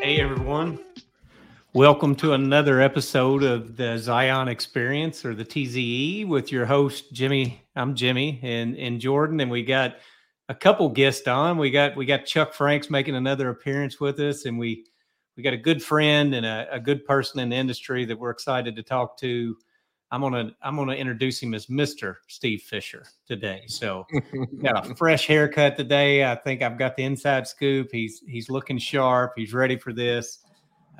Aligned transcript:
Hey 0.00 0.20
everyone. 0.20 0.78
Welcome 1.72 2.14
to 2.16 2.32
another 2.34 2.80
episode 2.80 3.42
of 3.42 3.76
the 3.76 3.98
Zion 3.98 4.48
Experience 4.48 5.24
or 5.24 5.34
the 5.34 5.44
TZE 5.44 6.28
with 6.28 6.52
your 6.52 6.64
host 6.64 7.12
Jimmy. 7.12 7.62
I'm 7.76 7.94
Jimmy 7.94 8.40
and 8.42 8.76
and 8.76 9.00
Jordan 9.00 9.40
and 9.40 9.50
we 9.50 9.62
got 9.62 9.96
a 10.48 10.54
couple 10.54 10.88
guests 10.88 11.26
on. 11.26 11.58
We 11.58 11.70
got 11.70 11.96
we 11.96 12.06
got 12.06 12.24
Chuck 12.24 12.54
Franks 12.54 12.88
making 12.90 13.16
another 13.16 13.50
appearance 13.50 14.00
with 14.00 14.20
us 14.20 14.44
and 14.44 14.58
we 14.58 14.86
we 15.36 15.42
got 15.42 15.54
a 15.54 15.58
good 15.58 15.82
friend 15.82 16.34
and 16.34 16.46
a, 16.46 16.66
a 16.72 16.80
good 16.80 17.04
person 17.04 17.40
in 17.40 17.48
the 17.48 17.56
industry 17.56 18.04
that 18.04 18.18
we're 18.18 18.30
excited 18.30 18.76
to 18.76 18.82
talk 18.82 19.18
to. 19.18 19.56
I'm 20.10 20.22
gonna 20.22 20.52
I'm 20.62 20.76
gonna 20.76 20.94
introduce 20.94 21.42
him 21.42 21.54
as 21.54 21.66
Mr. 21.66 22.16
Steve 22.28 22.62
Fischer 22.62 23.04
today. 23.26 23.64
So 23.66 24.06
got 24.62 24.90
a 24.90 24.94
fresh 24.94 25.26
haircut 25.26 25.76
today. 25.76 26.24
I 26.24 26.34
think 26.34 26.62
I've 26.62 26.78
got 26.78 26.96
the 26.96 27.04
inside 27.04 27.46
scoop. 27.46 27.90
He's 27.92 28.22
he's 28.26 28.48
looking 28.48 28.78
sharp. 28.78 29.32
He's 29.36 29.52
ready 29.52 29.76
for 29.76 29.92
this. 29.92 30.44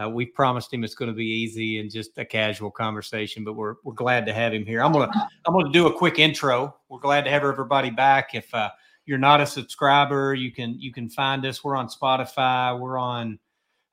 Uh, 0.01 0.09
we 0.09 0.25
promised 0.25 0.73
him 0.73 0.85
it's 0.85 0.95
going 0.95 1.11
to 1.11 1.15
be 1.15 1.27
easy 1.27 1.81
and 1.81 1.91
just 1.91 2.17
a 2.19 2.25
casual 2.25 2.71
conversation, 2.71 3.45
but 3.45 3.55
we're 3.55 3.77
we're 3.83 3.95
glad 3.95 4.27
to 4.27 4.33
have 4.33 4.53
him 4.53 4.65
here. 4.65 4.83
I'm 4.83 4.93
gonna 4.93 5.11
I'm 5.47 5.55
gonna 5.55 5.73
do 5.73 5.87
a 5.87 5.93
quick 5.93 6.19
intro. 6.19 6.77
We're 6.89 7.01
glad 7.01 7.25
to 7.25 7.31
have 7.31 7.45
everybody 7.45 7.91
back. 7.91 8.35
If 8.35 8.55
uh, 8.55 8.71
you're 9.07 9.19
not 9.19 9.41
a 9.41 9.47
subscriber, 9.47 10.35
you 10.35 10.53
can 10.53 10.79
you 10.79 10.93
can 10.93 11.09
find 11.09 11.45
us. 11.47 11.65
We're 11.65 11.77
on 11.77 11.89
Spotify. 11.89 12.79
We're 12.79 12.99
on 12.99 13.39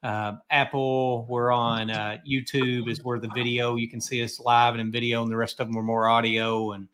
uh, 0.05 0.33
Apple. 0.51 1.25
We're 1.27 1.51
on 1.51 1.89
uh, 1.89 2.17
YouTube. 2.29 2.87
Is 2.89 3.03
where 3.03 3.19
the 3.19 3.31
video 3.33 3.75
you 3.75 3.89
can 3.89 3.99
see 3.99 4.23
us 4.23 4.39
live 4.39 4.75
and 4.75 4.81
in 4.81 4.91
video, 4.91 5.23
and 5.23 5.31
the 5.31 5.35
rest 5.35 5.59
of 5.59 5.67
them 5.67 5.77
are 5.77 5.83
more 5.83 6.07
audio. 6.07 6.73
And 6.73 6.87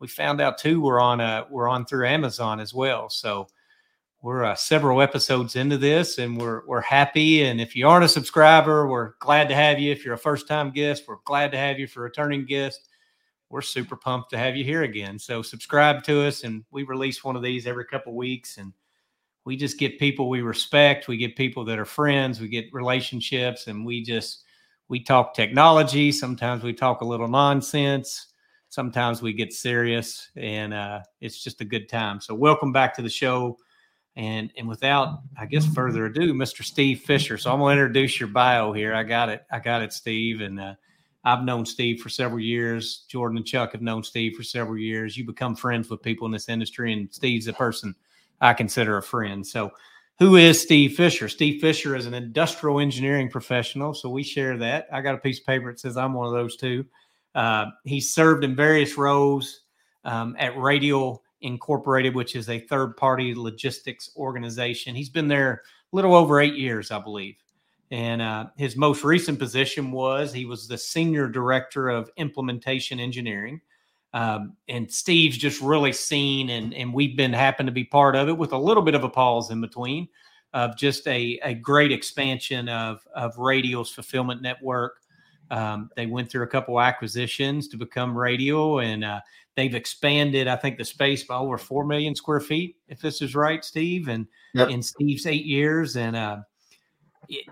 we 0.00 0.08
found 0.08 0.40
out 0.40 0.58
too 0.58 0.80
we're 0.80 1.00
on 1.00 1.20
uh, 1.20 1.44
we're 1.48 1.68
on 1.68 1.86
through 1.86 2.08
Amazon 2.08 2.58
as 2.58 2.74
well. 2.74 3.08
So 3.08 3.46
we're 4.20 4.42
uh, 4.42 4.56
several 4.56 5.00
episodes 5.00 5.54
into 5.54 5.78
this, 5.78 6.18
and 6.18 6.36
we're 6.36 6.66
we're 6.66 6.80
happy. 6.80 7.44
And 7.44 7.60
if 7.60 7.76
you 7.76 7.86
aren't 7.86 8.04
a 8.04 8.08
subscriber, 8.08 8.88
we're 8.88 9.12
glad 9.20 9.48
to 9.48 9.54
have 9.54 9.78
you. 9.78 9.92
If 9.92 10.04
you're 10.04 10.14
a 10.14 10.18
first 10.18 10.48
time 10.48 10.72
guest, 10.72 11.04
we're 11.06 11.18
glad 11.24 11.52
to 11.52 11.58
have 11.58 11.78
you. 11.78 11.86
For 11.86 12.00
a 12.00 12.04
returning 12.04 12.46
guest, 12.46 12.88
we're 13.48 13.62
super 13.62 13.94
pumped 13.94 14.30
to 14.30 14.38
have 14.38 14.56
you 14.56 14.64
here 14.64 14.82
again. 14.82 15.20
So 15.20 15.40
subscribe 15.40 16.02
to 16.04 16.26
us, 16.26 16.42
and 16.42 16.64
we 16.72 16.82
release 16.82 17.22
one 17.22 17.36
of 17.36 17.42
these 17.42 17.68
every 17.68 17.84
couple 17.84 18.16
weeks, 18.16 18.58
and 18.58 18.72
we 19.46 19.56
just 19.56 19.78
get 19.78 19.98
people 20.00 20.28
we 20.28 20.42
respect. 20.42 21.06
We 21.06 21.16
get 21.16 21.36
people 21.36 21.64
that 21.66 21.78
are 21.78 21.84
friends. 21.86 22.40
We 22.40 22.48
get 22.48 22.66
relationships, 22.72 23.68
and 23.68 23.86
we 23.86 24.02
just 24.02 24.42
we 24.88 25.02
talk 25.02 25.34
technology. 25.34 26.12
Sometimes 26.12 26.64
we 26.64 26.74
talk 26.74 27.00
a 27.00 27.04
little 27.04 27.28
nonsense. 27.28 28.26
Sometimes 28.68 29.22
we 29.22 29.32
get 29.32 29.52
serious, 29.52 30.30
and 30.36 30.74
uh, 30.74 31.00
it's 31.20 31.42
just 31.42 31.60
a 31.60 31.64
good 31.64 31.88
time. 31.88 32.20
So 32.20 32.34
welcome 32.34 32.72
back 32.72 32.94
to 32.96 33.02
the 33.02 33.08
show. 33.08 33.56
And 34.16 34.50
and 34.58 34.66
without, 34.66 35.20
I 35.38 35.46
guess, 35.46 35.64
further 35.64 36.06
ado, 36.06 36.34
Mr. 36.34 36.64
Steve 36.64 37.00
Fischer. 37.00 37.38
So 37.38 37.52
I'm 37.52 37.60
gonna 37.60 37.70
introduce 37.70 38.18
your 38.18 38.30
bio 38.30 38.72
here. 38.72 38.94
I 38.94 39.04
got 39.04 39.28
it. 39.28 39.44
I 39.52 39.60
got 39.60 39.80
it, 39.80 39.92
Steve. 39.92 40.40
And 40.40 40.58
uh, 40.58 40.74
I've 41.22 41.44
known 41.44 41.64
Steve 41.64 42.00
for 42.00 42.08
several 42.08 42.40
years. 42.40 43.04
Jordan 43.08 43.36
and 43.36 43.46
Chuck 43.46 43.72
have 43.72 43.82
known 43.82 44.02
Steve 44.02 44.34
for 44.34 44.42
several 44.42 44.78
years. 44.78 45.16
You 45.16 45.24
become 45.24 45.54
friends 45.54 45.88
with 45.88 46.02
people 46.02 46.26
in 46.26 46.32
this 46.32 46.48
industry, 46.48 46.92
and 46.92 47.14
Steve's 47.14 47.46
a 47.46 47.52
person 47.52 47.94
I 48.40 48.54
consider 48.54 48.96
a 48.96 49.02
friend. 49.02 49.46
So, 49.46 49.72
who 50.18 50.36
is 50.36 50.60
Steve 50.60 50.94
Fischer? 50.94 51.28
Steve 51.28 51.60
Fischer 51.60 51.94
is 51.94 52.06
an 52.06 52.14
industrial 52.14 52.80
engineering 52.80 53.28
professional. 53.28 53.92
So 53.92 54.08
we 54.08 54.22
share 54.22 54.56
that. 54.56 54.86
I 54.90 55.02
got 55.02 55.14
a 55.14 55.18
piece 55.18 55.40
of 55.40 55.46
paper 55.46 55.70
that 55.70 55.78
says 55.78 55.98
I'm 55.98 56.14
one 56.14 56.26
of 56.26 56.32
those 56.32 56.56
too. 56.56 56.86
Uh, 57.34 57.66
he's 57.84 58.14
served 58.14 58.42
in 58.42 58.56
various 58.56 58.96
roles 58.96 59.60
um, 60.04 60.34
at 60.38 60.56
Radial 60.56 61.22
Incorporated, 61.42 62.14
which 62.14 62.34
is 62.34 62.48
a 62.48 62.60
third 62.60 62.96
party 62.96 63.34
logistics 63.34 64.10
organization. 64.16 64.94
He's 64.94 65.10
been 65.10 65.28
there 65.28 65.62
a 65.92 65.96
little 65.96 66.14
over 66.14 66.40
eight 66.40 66.54
years, 66.54 66.90
I 66.90 66.98
believe. 66.98 67.36
And 67.90 68.22
uh, 68.22 68.46
his 68.56 68.74
most 68.74 69.04
recent 69.04 69.38
position 69.38 69.92
was 69.92 70.32
he 70.32 70.46
was 70.46 70.66
the 70.66 70.78
senior 70.78 71.28
director 71.28 71.88
of 71.90 72.10
implementation 72.16 72.98
engineering. 72.98 73.60
Um, 74.14 74.56
and 74.68 74.90
Steve's 74.90 75.36
just 75.36 75.60
really 75.60 75.92
seen, 75.92 76.50
and 76.50 76.72
and 76.74 76.92
we've 76.92 77.16
been 77.16 77.32
happen 77.32 77.66
to 77.66 77.72
be 77.72 77.84
part 77.84 78.16
of 78.16 78.28
it 78.28 78.38
with 78.38 78.52
a 78.52 78.58
little 78.58 78.82
bit 78.82 78.94
of 78.94 79.04
a 79.04 79.08
pause 79.08 79.50
in 79.50 79.60
between 79.60 80.08
of 80.54 80.76
just 80.76 81.06
a, 81.06 81.38
a 81.42 81.54
great 81.54 81.92
expansion 81.92 82.68
of 82.68 83.06
of 83.14 83.36
Radial's 83.36 83.90
fulfillment 83.90 84.40
network. 84.40 85.00
Um, 85.50 85.90
they 85.96 86.06
went 86.06 86.30
through 86.30 86.44
a 86.44 86.48
couple 86.48 86.80
acquisitions 86.80 87.68
to 87.68 87.76
become 87.76 88.16
Radial, 88.16 88.80
and 88.80 89.04
uh, 89.04 89.20
they've 89.54 89.74
expanded, 89.74 90.48
I 90.48 90.56
think, 90.56 90.78
the 90.78 90.84
space 90.84 91.24
by 91.24 91.36
over 91.36 91.58
four 91.58 91.84
million 91.84 92.14
square 92.14 92.40
feet, 92.40 92.76
if 92.88 93.00
this 93.00 93.22
is 93.22 93.34
right, 93.34 93.64
Steve. 93.64 94.08
And 94.08 94.26
yep. 94.54 94.70
in 94.70 94.82
Steve's 94.82 95.26
eight 95.26 95.44
years, 95.44 95.96
and 95.96 96.16
uh, 96.16 96.38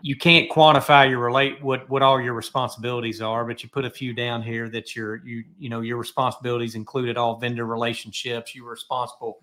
you 0.02 0.16
can't 0.16 0.50
quantify 0.50 1.08
your 1.08 1.18
relate 1.20 1.62
what 1.62 1.88
what 1.88 2.02
all 2.02 2.20
your 2.20 2.34
responsibilities 2.34 3.20
are, 3.20 3.44
but 3.44 3.62
you 3.62 3.68
put 3.68 3.84
a 3.84 3.90
few 3.90 4.12
down 4.12 4.42
here 4.42 4.68
that 4.68 4.94
your 4.94 5.16
you 5.26 5.44
you 5.58 5.68
know 5.68 5.80
your 5.80 5.96
responsibilities 5.96 6.74
included 6.74 7.16
all 7.16 7.38
vendor 7.38 7.66
relationships. 7.66 8.54
You 8.54 8.64
were 8.64 8.70
responsible 8.70 9.38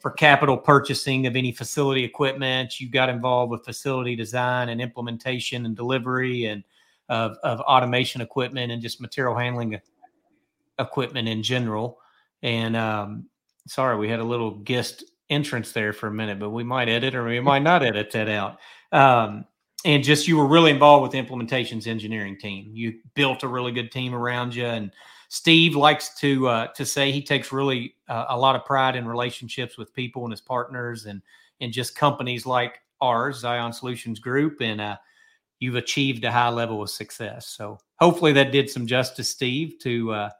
for 0.00 0.10
capital 0.10 0.58
purchasing 0.58 1.26
of 1.26 1.36
any 1.36 1.52
facility 1.52 2.04
equipment. 2.04 2.80
You 2.80 2.90
got 2.90 3.08
involved 3.08 3.50
with 3.50 3.64
facility 3.64 4.14
design 4.14 4.68
and 4.68 4.80
implementation 4.80 5.64
and 5.64 5.74
delivery 5.74 6.46
and 6.46 6.62
of, 7.08 7.36
of 7.42 7.60
automation 7.60 8.20
equipment 8.20 8.72
and 8.72 8.82
just 8.82 9.00
material 9.00 9.36
handling 9.36 9.80
equipment 10.78 11.28
in 11.28 11.42
general. 11.42 11.98
And 12.42 12.76
um, 12.76 13.26
sorry, 13.66 13.96
we 13.96 14.08
had 14.08 14.20
a 14.20 14.24
little 14.24 14.50
guest 14.50 15.04
entrance 15.30 15.72
there 15.72 15.92
for 15.92 16.08
a 16.08 16.12
minute, 16.12 16.38
but 16.38 16.50
we 16.50 16.64
might 16.64 16.88
edit 16.88 17.14
or 17.14 17.24
we 17.24 17.40
might 17.40 17.62
not 17.62 17.82
edit 17.82 18.10
that 18.12 18.28
out. 18.28 18.58
Um, 18.92 19.46
and 19.84 20.02
just 20.02 20.26
you 20.26 20.36
were 20.36 20.46
really 20.46 20.70
involved 20.70 21.02
with 21.02 21.12
the 21.12 21.22
implementations 21.22 21.86
engineering 21.86 22.38
team. 22.38 22.70
You 22.72 22.94
built 23.14 23.42
a 23.42 23.48
really 23.48 23.72
good 23.72 23.92
team 23.92 24.14
around 24.14 24.54
you, 24.54 24.66
and 24.66 24.90
Steve 25.28 25.76
likes 25.76 26.18
to 26.20 26.48
uh, 26.48 26.66
to 26.68 26.84
say 26.86 27.10
he 27.10 27.22
takes 27.22 27.52
really 27.52 27.96
uh, 28.08 28.26
a 28.28 28.38
lot 28.38 28.56
of 28.56 28.64
pride 28.64 28.96
in 28.96 29.06
relationships 29.06 29.76
with 29.76 29.94
people 29.94 30.24
and 30.24 30.32
his 30.32 30.40
partners, 30.40 31.06
and 31.06 31.22
and 31.60 31.72
just 31.72 31.94
companies 31.94 32.46
like 32.46 32.80
ours, 33.00 33.38
Zion 33.40 33.72
Solutions 33.72 34.18
Group, 34.18 34.60
and 34.60 34.80
uh, 34.80 34.96
you've 35.58 35.76
achieved 35.76 36.24
a 36.24 36.32
high 36.32 36.48
level 36.48 36.82
of 36.82 36.90
success. 36.90 37.48
So 37.48 37.78
hopefully 37.98 38.32
that 38.32 38.52
did 38.52 38.70
some 38.70 38.86
justice, 38.86 39.30
Steve, 39.30 39.78
to 39.80 40.12
uh, 40.12 40.30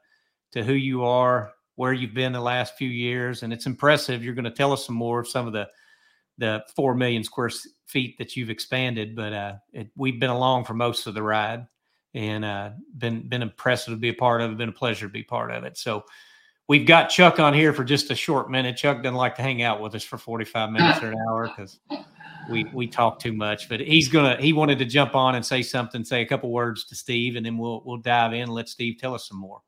to 0.53 0.63
who 0.63 0.73
you 0.73 1.03
are, 1.03 1.53
where 1.75 1.93
you've 1.93 2.13
been 2.13 2.31
the 2.31 2.41
last 2.41 2.77
few 2.77 2.89
years, 2.89 3.43
and 3.43 3.53
it's 3.53 3.65
impressive. 3.67 4.23
You're 4.23 4.33
going 4.33 4.45
to 4.45 4.51
tell 4.51 4.73
us 4.73 4.85
some 4.85 4.95
more 4.95 5.19
of 5.19 5.27
some 5.27 5.45
of 5.45 5.53
the 5.53 5.67
the 6.37 6.63
four 6.75 6.95
million 6.95 7.23
square 7.23 7.49
feet 7.87 8.17
that 8.17 8.35
you've 8.35 8.49
expanded, 8.49 9.15
but 9.15 9.33
uh, 9.33 9.53
it, 9.73 9.89
we've 9.95 10.19
been 10.19 10.29
along 10.29 10.65
for 10.65 10.73
most 10.73 11.07
of 11.07 11.13
the 11.13 11.23
ride 11.23 11.65
and 12.13 12.45
uh, 12.45 12.71
been 12.97 13.27
been 13.27 13.41
impressive 13.41 13.93
to 13.93 13.97
be 13.97 14.09
a 14.09 14.13
part 14.13 14.41
of 14.41 14.51
it. 14.51 14.57
Been 14.57 14.69
a 14.69 14.73
pleasure 14.73 15.07
to 15.07 15.11
be 15.11 15.23
part 15.23 15.51
of 15.51 15.63
it. 15.63 15.77
So 15.77 16.05
we've 16.67 16.87
got 16.87 17.09
Chuck 17.09 17.39
on 17.39 17.53
here 17.53 17.73
for 17.73 17.83
just 17.83 18.09
a 18.09 18.15
short 18.15 18.49
minute. 18.49 18.77
Chuck 18.77 19.03
doesn't 19.03 19.15
like 19.15 19.35
to 19.35 19.41
hang 19.41 19.61
out 19.61 19.81
with 19.81 19.93
us 19.95 20.03
for 20.03 20.17
forty 20.17 20.45
five 20.45 20.71
minutes 20.71 21.03
or 21.03 21.11
an 21.11 21.17
hour 21.29 21.47
because 21.55 21.79
we 22.49 22.65
we 22.73 22.87
talk 22.87 23.19
too 23.19 23.33
much. 23.33 23.69
But 23.69 23.81
he's 23.81 24.07
gonna 24.07 24.37
he 24.39 24.53
wanted 24.53 24.79
to 24.79 24.85
jump 24.85 25.13
on 25.13 25.35
and 25.35 25.45
say 25.45 25.61
something, 25.61 26.03
say 26.03 26.21
a 26.21 26.25
couple 26.25 26.51
words 26.51 26.85
to 26.85 26.95
Steve, 26.95 27.35
and 27.35 27.45
then 27.45 27.57
we'll 27.57 27.83
we'll 27.85 27.97
dive 27.97 28.33
in. 28.33 28.43
And 28.43 28.53
let 28.53 28.69
Steve 28.69 28.97
tell 28.97 29.13
us 29.13 29.27
some 29.27 29.37
more. 29.37 29.61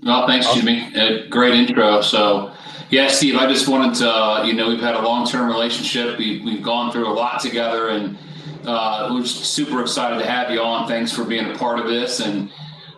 Well, 0.00 0.26
thanks, 0.26 0.52
Jimmy. 0.54 0.90
Uh, 0.96 1.26
great 1.28 1.54
intro. 1.54 2.00
So, 2.00 2.52
yeah, 2.90 3.08
Steve, 3.08 3.36
I 3.36 3.46
just 3.46 3.68
wanted 3.68 3.94
to, 3.98 4.10
uh, 4.10 4.42
you 4.44 4.54
know, 4.54 4.68
we've 4.68 4.80
had 4.80 4.94
a 4.94 5.02
long 5.02 5.26
term 5.26 5.48
relationship. 5.48 6.18
We, 6.18 6.40
we've 6.40 6.62
gone 6.62 6.90
through 6.92 7.08
a 7.08 7.12
lot 7.12 7.40
together, 7.40 7.90
and 7.90 8.18
uh, 8.66 9.10
we're 9.12 9.20
just 9.20 9.44
super 9.44 9.80
excited 9.82 10.18
to 10.18 10.28
have 10.28 10.50
you 10.50 10.60
on. 10.60 10.88
Thanks 10.88 11.12
for 11.12 11.24
being 11.24 11.50
a 11.50 11.56
part 11.56 11.78
of 11.78 11.86
this. 11.86 12.20
And 12.20 12.50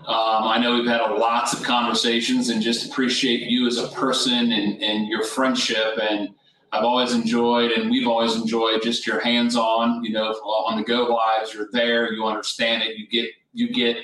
um, 0.06 0.44
I 0.44 0.59
know 0.59 0.75
we've 0.75 0.87
had 0.87 1.00
lots 1.10 1.53
of 1.53 1.62
conversations 1.62 2.49
and 2.49 2.62
just 2.62 2.91
appreciate 2.91 3.50
you 3.50 3.66
as 3.66 3.78
a 3.78 3.88
person 3.88 4.53
and, 4.53 4.83
and 4.83 5.09
your 5.09 5.25
friendship. 5.25 5.99
And 6.00 6.31
I've 6.72 6.84
always 6.84 7.12
enjoyed, 7.12 7.72
and 7.72 7.91
we've 7.91 8.07
always 8.07 8.36
enjoyed 8.36 8.83
just 8.83 9.07
your 9.07 9.21
hands 9.21 9.57
on, 9.57 10.04
you 10.04 10.13
know, 10.13 10.30
on 10.30 10.77
the 10.78 10.84
go 10.84 11.04
lives. 11.04 11.53
You're 11.54 11.68
there, 11.72 12.13
you 12.13 12.24
understand 12.24 12.83
it, 12.83 12.97
you 12.97 13.07
get, 13.09 13.30
you 13.53 13.72
get, 13.72 13.97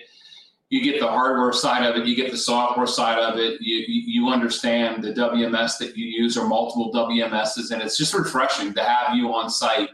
you 0.70 0.82
get 0.82 1.00
the 1.00 1.06
hardware 1.06 1.52
side 1.52 1.84
of 1.84 1.96
it, 1.96 2.06
you 2.06 2.14
get 2.14 2.30
the 2.30 2.36
software 2.38 2.86
side 2.86 3.18
of 3.18 3.38
it, 3.38 3.60
you, 3.60 3.84
you 3.86 4.28
understand 4.28 5.02
the 5.02 5.12
WMS 5.12 5.78
that 5.78 5.96
you 5.96 6.06
use 6.06 6.38
or 6.38 6.46
multiple 6.46 6.92
WMSs, 6.92 7.72
and 7.72 7.82
it's 7.82 7.98
just 7.98 8.14
refreshing 8.14 8.72
to 8.74 8.82
have 8.82 9.16
you 9.16 9.34
on 9.34 9.50
site. 9.50 9.90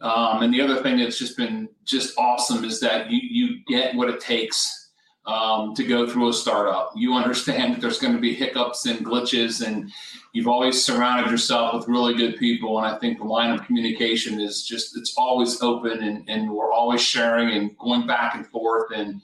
Um, 0.00 0.42
and 0.42 0.54
the 0.54 0.60
other 0.60 0.82
thing 0.82 0.98
that's 0.98 1.18
just 1.18 1.36
been 1.36 1.68
just 1.84 2.16
awesome 2.16 2.64
is 2.64 2.78
that 2.80 3.10
you, 3.10 3.20
you 3.22 3.58
get 3.66 3.96
what 3.96 4.08
it 4.08 4.20
takes 4.20 4.92
um, 5.26 5.74
to 5.74 5.82
go 5.82 6.08
through 6.08 6.28
a 6.28 6.32
startup. 6.32 6.92
You 6.94 7.14
understand 7.14 7.74
that 7.74 7.80
there's 7.80 7.98
going 7.98 8.14
to 8.14 8.20
be 8.20 8.34
hiccups 8.34 8.86
and 8.86 9.04
glitches, 9.04 9.66
and 9.66 9.90
you've 10.32 10.46
always 10.46 10.84
surrounded 10.84 11.28
yourself 11.28 11.74
with 11.74 11.88
really 11.88 12.14
good 12.14 12.36
people. 12.36 12.78
And 12.78 12.86
I 12.86 12.98
think 12.98 13.18
the 13.18 13.24
line 13.24 13.50
of 13.50 13.66
communication 13.66 14.40
is 14.40 14.64
just, 14.64 14.96
it's 14.96 15.14
always 15.16 15.60
open, 15.60 16.04
and, 16.04 16.28
and 16.28 16.50
we're 16.50 16.72
always 16.72 17.00
sharing 17.00 17.56
and 17.56 17.76
going 17.78 18.06
back 18.06 18.36
and 18.36 18.46
forth. 18.46 18.92
And 18.94 19.20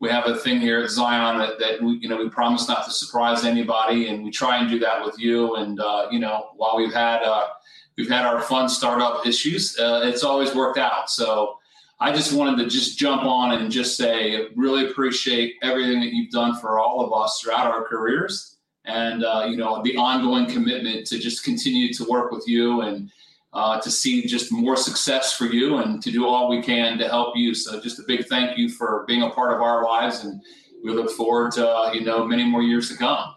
we 0.00 0.08
have 0.08 0.26
a 0.26 0.36
thing 0.36 0.60
here 0.60 0.80
at 0.80 0.90
Zion 0.90 1.38
that, 1.38 1.58
that 1.58 1.82
we, 1.82 1.98
you 1.98 2.08
know, 2.08 2.16
we 2.16 2.28
promise 2.30 2.66
not 2.66 2.86
to 2.86 2.90
surprise 2.90 3.44
anybody, 3.44 4.08
and 4.08 4.24
we 4.24 4.30
try 4.30 4.58
and 4.58 4.68
do 4.68 4.78
that 4.78 5.04
with 5.04 5.18
you. 5.18 5.56
And 5.56 5.78
uh, 5.78 6.08
you 6.10 6.18
know, 6.18 6.48
while 6.56 6.76
we've 6.76 6.92
had 6.92 7.22
uh, 7.22 7.48
we've 7.96 8.08
had 8.08 8.24
our 8.24 8.40
fun 8.40 8.68
startup 8.68 9.26
issues, 9.26 9.78
uh, 9.78 10.00
it's 10.04 10.24
always 10.24 10.54
worked 10.54 10.78
out. 10.78 11.10
So 11.10 11.58
I 12.00 12.12
just 12.12 12.32
wanted 12.32 12.62
to 12.64 12.70
just 12.70 12.98
jump 12.98 13.24
on 13.24 13.52
and 13.52 13.70
just 13.70 13.96
say, 13.98 14.48
really 14.56 14.90
appreciate 14.90 15.56
everything 15.62 16.00
that 16.00 16.14
you've 16.14 16.30
done 16.30 16.58
for 16.58 16.80
all 16.80 17.04
of 17.04 17.12
us 17.12 17.40
throughout 17.40 17.66
our 17.66 17.84
careers, 17.84 18.56
and 18.86 19.22
uh, 19.22 19.46
you 19.48 19.58
know, 19.58 19.82
the 19.82 19.96
ongoing 19.96 20.46
commitment 20.46 21.06
to 21.08 21.18
just 21.18 21.44
continue 21.44 21.92
to 21.92 22.04
work 22.04 22.32
with 22.32 22.48
you 22.48 22.80
and 22.80 23.10
uh, 23.52 23.80
to 23.80 23.90
see 23.90 24.26
just 24.26 24.52
more 24.52 24.76
success 24.76 25.32
for 25.32 25.46
you 25.46 25.78
and 25.78 26.02
to 26.02 26.10
do 26.10 26.26
all 26.26 26.48
we 26.48 26.62
can 26.62 26.98
to 26.98 27.08
help 27.08 27.36
you. 27.36 27.54
So 27.54 27.80
just 27.80 27.98
a 27.98 28.02
big 28.06 28.26
thank 28.26 28.56
you 28.56 28.68
for 28.68 29.04
being 29.08 29.22
a 29.22 29.30
part 29.30 29.52
of 29.52 29.60
our 29.60 29.84
lives, 29.84 30.24
and 30.24 30.40
we 30.84 30.92
look 30.92 31.10
forward 31.10 31.52
to 31.52 31.68
uh, 31.68 31.92
you 31.92 32.02
know 32.02 32.24
many 32.24 32.44
more 32.44 32.62
years 32.62 32.88
to 32.90 32.96
come. 32.96 33.34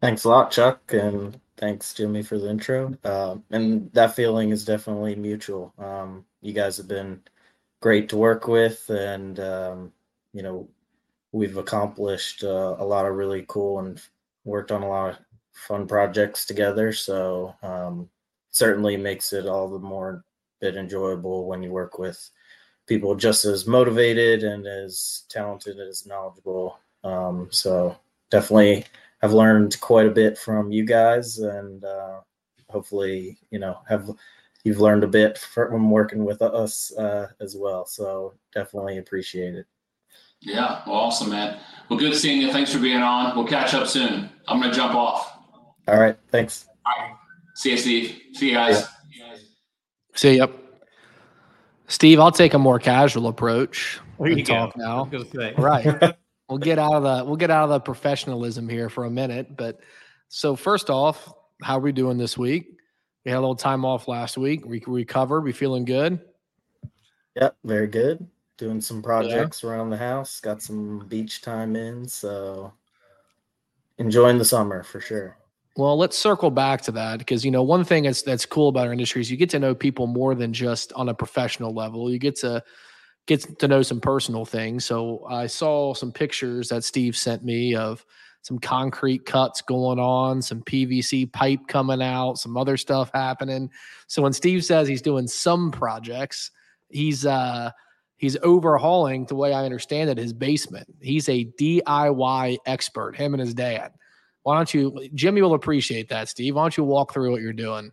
Thanks 0.00 0.24
a 0.24 0.28
lot, 0.28 0.52
Chuck, 0.52 0.80
and 0.92 1.40
thanks 1.56 1.92
Jimmy 1.92 2.22
for 2.22 2.38
the 2.38 2.48
intro. 2.48 2.96
Uh, 3.02 3.36
and 3.50 3.92
that 3.92 4.14
feeling 4.14 4.50
is 4.50 4.64
definitely 4.64 5.16
mutual. 5.16 5.74
Um, 5.76 6.24
you 6.40 6.52
guys 6.52 6.76
have 6.76 6.86
been 6.86 7.20
great 7.80 8.08
to 8.10 8.16
work 8.16 8.46
with, 8.46 8.88
and 8.90 9.40
um, 9.40 9.92
you 10.32 10.42
know 10.42 10.68
we've 11.32 11.56
accomplished 11.56 12.44
uh, 12.44 12.76
a 12.78 12.84
lot 12.84 13.06
of 13.06 13.16
really 13.16 13.44
cool 13.48 13.80
and 13.80 14.00
worked 14.44 14.70
on 14.70 14.82
a 14.82 14.88
lot 14.88 15.10
of 15.10 15.18
fun 15.52 15.86
projects 15.86 16.46
together. 16.46 16.92
So 16.92 17.54
um, 17.62 18.08
certainly 18.58 18.96
makes 18.96 19.32
it 19.32 19.46
all 19.46 19.68
the 19.68 19.78
more 19.78 20.24
bit 20.60 20.76
enjoyable 20.76 21.46
when 21.46 21.62
you 21.62 21.70
work 21.70 21.98
with 21.98 22.30
people 22.88 23.14
just 23.14 23.44
as 23.44 23.66
motivated 23.66 24.42
and 24.42 24.66
as 24.66 25.22
talented 25.28 25.78
as 25.78 26.06
knowledgeable. 26.06 26.78
Um, 27.04 27.48
so 27.50 27.96
definitely 28.30 28.84
have 29.22 29.32
learned 29.32 29.80
quite 29.80 30.06
a 30.06 30.10
bit 30.10 30.36
from 30.36 30.72
you 30.72 30.84
guys 30.84 31.38
and 31.38 31.84
uh, 31.84 32.20
hopefully, 32.68 33.38
you 33.50 33.60
know, 33.60 33.78
have 33.88 34.10
you've 34.64 34.80
learned 34.80 35.04
a 35.04 35.08
bit 35.08 35.38
from 35.38 35.90
working 35.90 36.24
with 36.24 36.42
us 36.42 36.92
uh, 36.98 37.28
as 37.40 37.54
well. 37.56 37.86
So 37.86 38.34
definitely 38.52 38.98
appreciate 38.98 39.54
it. 39.54 39.66
Yeah, 40.40 40.82
well, 40.86 40.96
awesome, 40.96 41.30
man. 41.30 41.60
Well, 41.88 41.98
good 41.98 42.14
seeing 42.14 42.40
you. 42.40 42.52
Thanks 42.52 42.72
for 42.72 42.78
being 42.78 43.02
on. 43.02 43.36
We'll 43.36 43.46
catch 43.46 43.74
up 43.74 43.86
soon. 43.86 44.30
I'm 44.46 44.60
going 44.60 44.72
to 44.72 44.76
jump 44.76 44.94
off. 44.94 45.38
All 45.86 45.98
right. 45.98 46.16
Thanks. 46.30 46.66
All 46.84 46.92
right. 46.98 47.14
See 47.58 47.72
you, 47.72 47.76
Steve. 47.76 48.20
See 48.34 48.50
you 48.50 48.54
guys. 48.54 48.86
Yeah. 49.10 49.36
See 50.14 50.30
you. 50.34 50.38
Yep. 50.38 50.52
Steve, 51.88 52.20
I'll 52.20 52.30
take 52.30 52.54
a 52.54 52.58
more 52.58 52.78
casual 52.78 53.26
approach. 53.26 53.98
There 54.20 54.30
you 54.30 54.44
talk 54.44 54.76
go. 54.76 55.08
now. 55.10 55.22
Say. 55.34 55.54
Right. 55.58 56.14
we'll 56.48 56.58
get 56.58 56.78
out 56.78 56.94
of 56.94 57.02
the 57.02 57.24
we'll 57.24 57.34
get 57.34 57.50
out 57.50 57.64
of 57.64 57.70
the 57.70 57.80
professionalism 57.80 58.68
here 58.68 58.88
for 58.88 59.06
a 59.06 59.10
minute. 59.10 59.56
But 59.56 59.80
so 60.28 60.54
first 60.54 60.88
off, 60.88 61.32
how 61.60 61.78
are 61.78 61.80
we 61.80 61.90
doing 61.90 62.16
this 62.16 62.38
week? 62.38 62.76
We 63.24 63.32
had 63.32 63.38
a 63.38 63.40
little 63.40 63.56
time 63.56 63.84
off 63.84 64.06
last 64.06 64.38
week. 64.38 64.64
We 64.64 64.80
recovered. 64.86 65.40
We 65.40 65.50
feeling 65.50 65.84
good. 65.84 66.20
Yep, 67.34 67.56
very 67.64 67.88
good. 67.88 68.24
Doing 68.56 68.80
some 68.80 69.02
projects 69.02 69.64
yeah. 69.64 69.70
around 69.70 69.90
the 69.90 69.96
house. 69.96 70.38
Got 70.38 70.62
some 70.62 71.08
beach 71.08 71.42
time 71.42 71.74
in, 71.74 72.06
so 72.06 72.72
enjoying 73.98 74.38
the 74.38 74.44
summer 74.44 74.84
for 74.84 75.00
sure. 75.00 75.37
Well, 75.78 75.96
let's 75.96 76.18
circle 76.18 76.50
back 76.50 76.82
to 76.82 76.92
that 76.92 77.20
because 77.20 77.44
you 77.44 77.52
know 77.52 77.62
one 77.62 77.84
thing 77.84 78.02
that's 78.02 78.22
that's 78.22 78.44
cool 78.44 78.68
about 78.68 78.88
our 78.88 78.92
industry 78.92 79.20
is 79.20 79.30
you 79.30 79.36
get 79.36 79.50
to 79.50 79.60
know 79.60 79.76
people 79.76 80.08
more 80.08 80.34
than 80.34 80.52
just 80.52 80.92
on 80.94 81.08
a 81.08 81.14
professional 81.14 81.72
level. 81.72 82.10
You 82.10 82.18
get 82.18 82.34
to 82.40 82.64
get 83.28 83.60
to 83.60 83.68
know 83.68 83.82
some 83.82 84.00
personal 84.00 84.44
things. 84.44 84.84
So 84.84 85.24
I 85.30 85.46
saw 85.46 85.94
some 85.94 86.10
pictures 86.10 86.68
that 86.70 86.82
Steve 86.82 87.16
sent 87.16 87.44
me 87.44 87.76
of 87.76 88.04
some 88.42 88.58
concrete 88.58 89.24
cuts 89.24 89.62
going 89.62 90.00
on, 90.00 90.42
some 90.42 90.62
PVC 90.62 91.32
pipe 91.32 91.60
coming 91.68 92.02
out, 92.02 92.38
some 92.38 92.56
other 92.56 92.76
stuff 92.76 93.12
happening. 93.14 93.70
So 94.08 94.20
when 94.22 94.32
Steve 94.32 94.64
says 94.64 94.88
he's 94.88 95.02
doing 95.02 95.28
some 95.28 95.70
projects, 95.70 96.50
he's 96.88 97.24
uh 97.24 97.70
he's 98.16 98.36
overhauling 98.42 99.26
the 99.26 99.36
way 99.36 99.52
I 99.52 99.64
understand 99.64 100.10
it 100.10 100.18
his 100.18 100.32
basement. 100.32 100.92
He's 101.00 101.28
a 101.28 101.44
DIY 101.44 102.56
expert, 102.66 103.14
him 103.14 103.32
and 103.32 103.40
his 103.40 103.54
dad. 103.54 103.92
Why 104.48 104.56
don't 104.56 104.72
you, 104.72 105.10
Jimmy 105.12 105.42
will 105.42 105.52
appreciate 105.52 106.08
that, 106.08 106.30
Steve. 106.30 106.54
Why 106.54 106.62
don't 106.62 106.74
you 106.74 106.82
walk 106.82 107.12
through 107.12 107.32
what 107.32 107.42
you're 107.42 107.52
doing? 107.52 107.92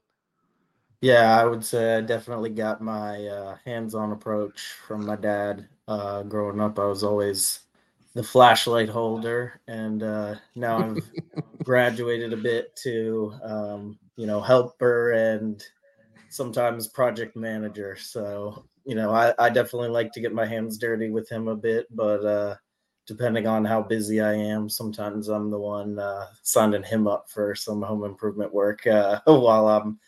Yeah, 1.02 1.38
I 1.38 1.44
would 1.44 1.66
say 1.66 1.98
I 1.98 2.00
definitely 2.00 2.50
got 2.52 2.80
my 2.80 3.28
uh, 3.28 3.58
hands 3.66 3.94
on 3.94 4.14
approach 4.14 4.62
from 4.88 5.06
my 5.06 5.18
dad. 5.18 5.68
Uh, 5.90 6.24
growing 6.24 6.62
up, 6.62 6.80
I 6.80 6.86
was 6.86 7.04
always 7.04 7.60
the 8.14 8.24
flashlight 8.24 8.88
holder, 8.88 9.60
and 9.68 10.02
uh, 10.02 10.36
now 10.56 10.78
I've 10.78 11.04
graduated 11.66 12.32
a 12.32 12.38
bit 12.38 12.74
to, 12.84 13.34
um, 13.44 14.00
you 14.16 14.26
know, 14.26 14.40
helper 14.40 15.12
and 15.12 15.62
sometimes 16.30 16.88
project 16.88 17.36
manager. 17.36 17.98
So, 17.98 18.64
you 18.86 18.96
know, 18.96 19.14
I, 19.14 19.34
I 19.38 19.50
definitely 19.50 19.90
like 19.90 20.14
to 20.14 20.22
get 20.22 20.34
my 20.34 20.46
hands 20.46 20.78
dirty 20.78 21.10
with 21.10 21.30
him 21.30 21.50
a 21.50 21.56
bit, 21.58 21.88
but 21.94 22.24
uh, 22.24 22.56
depending 23.06 23.48
on 23.48 23.64
how 23.64 23.82
busy 23.82 24.22
I 24.22 24.34
am. 24.34 24.70
Sometimes 24.70 25.28
I'm 25.28 25.50
the 25.50 25.60
one 25.60 26.00
uh, 26.00 26.28
signing 26.42 26.84
him 26.84 27.08
up 27.08 27.30
for 27.30 27.56
some 27.56 27.82
home 27.82 28.04
improvement 28.04 28.54
work 28.54 28.86
uh, 28.88 29.20
while 29.26 29.68
I'm, 29.68 30.00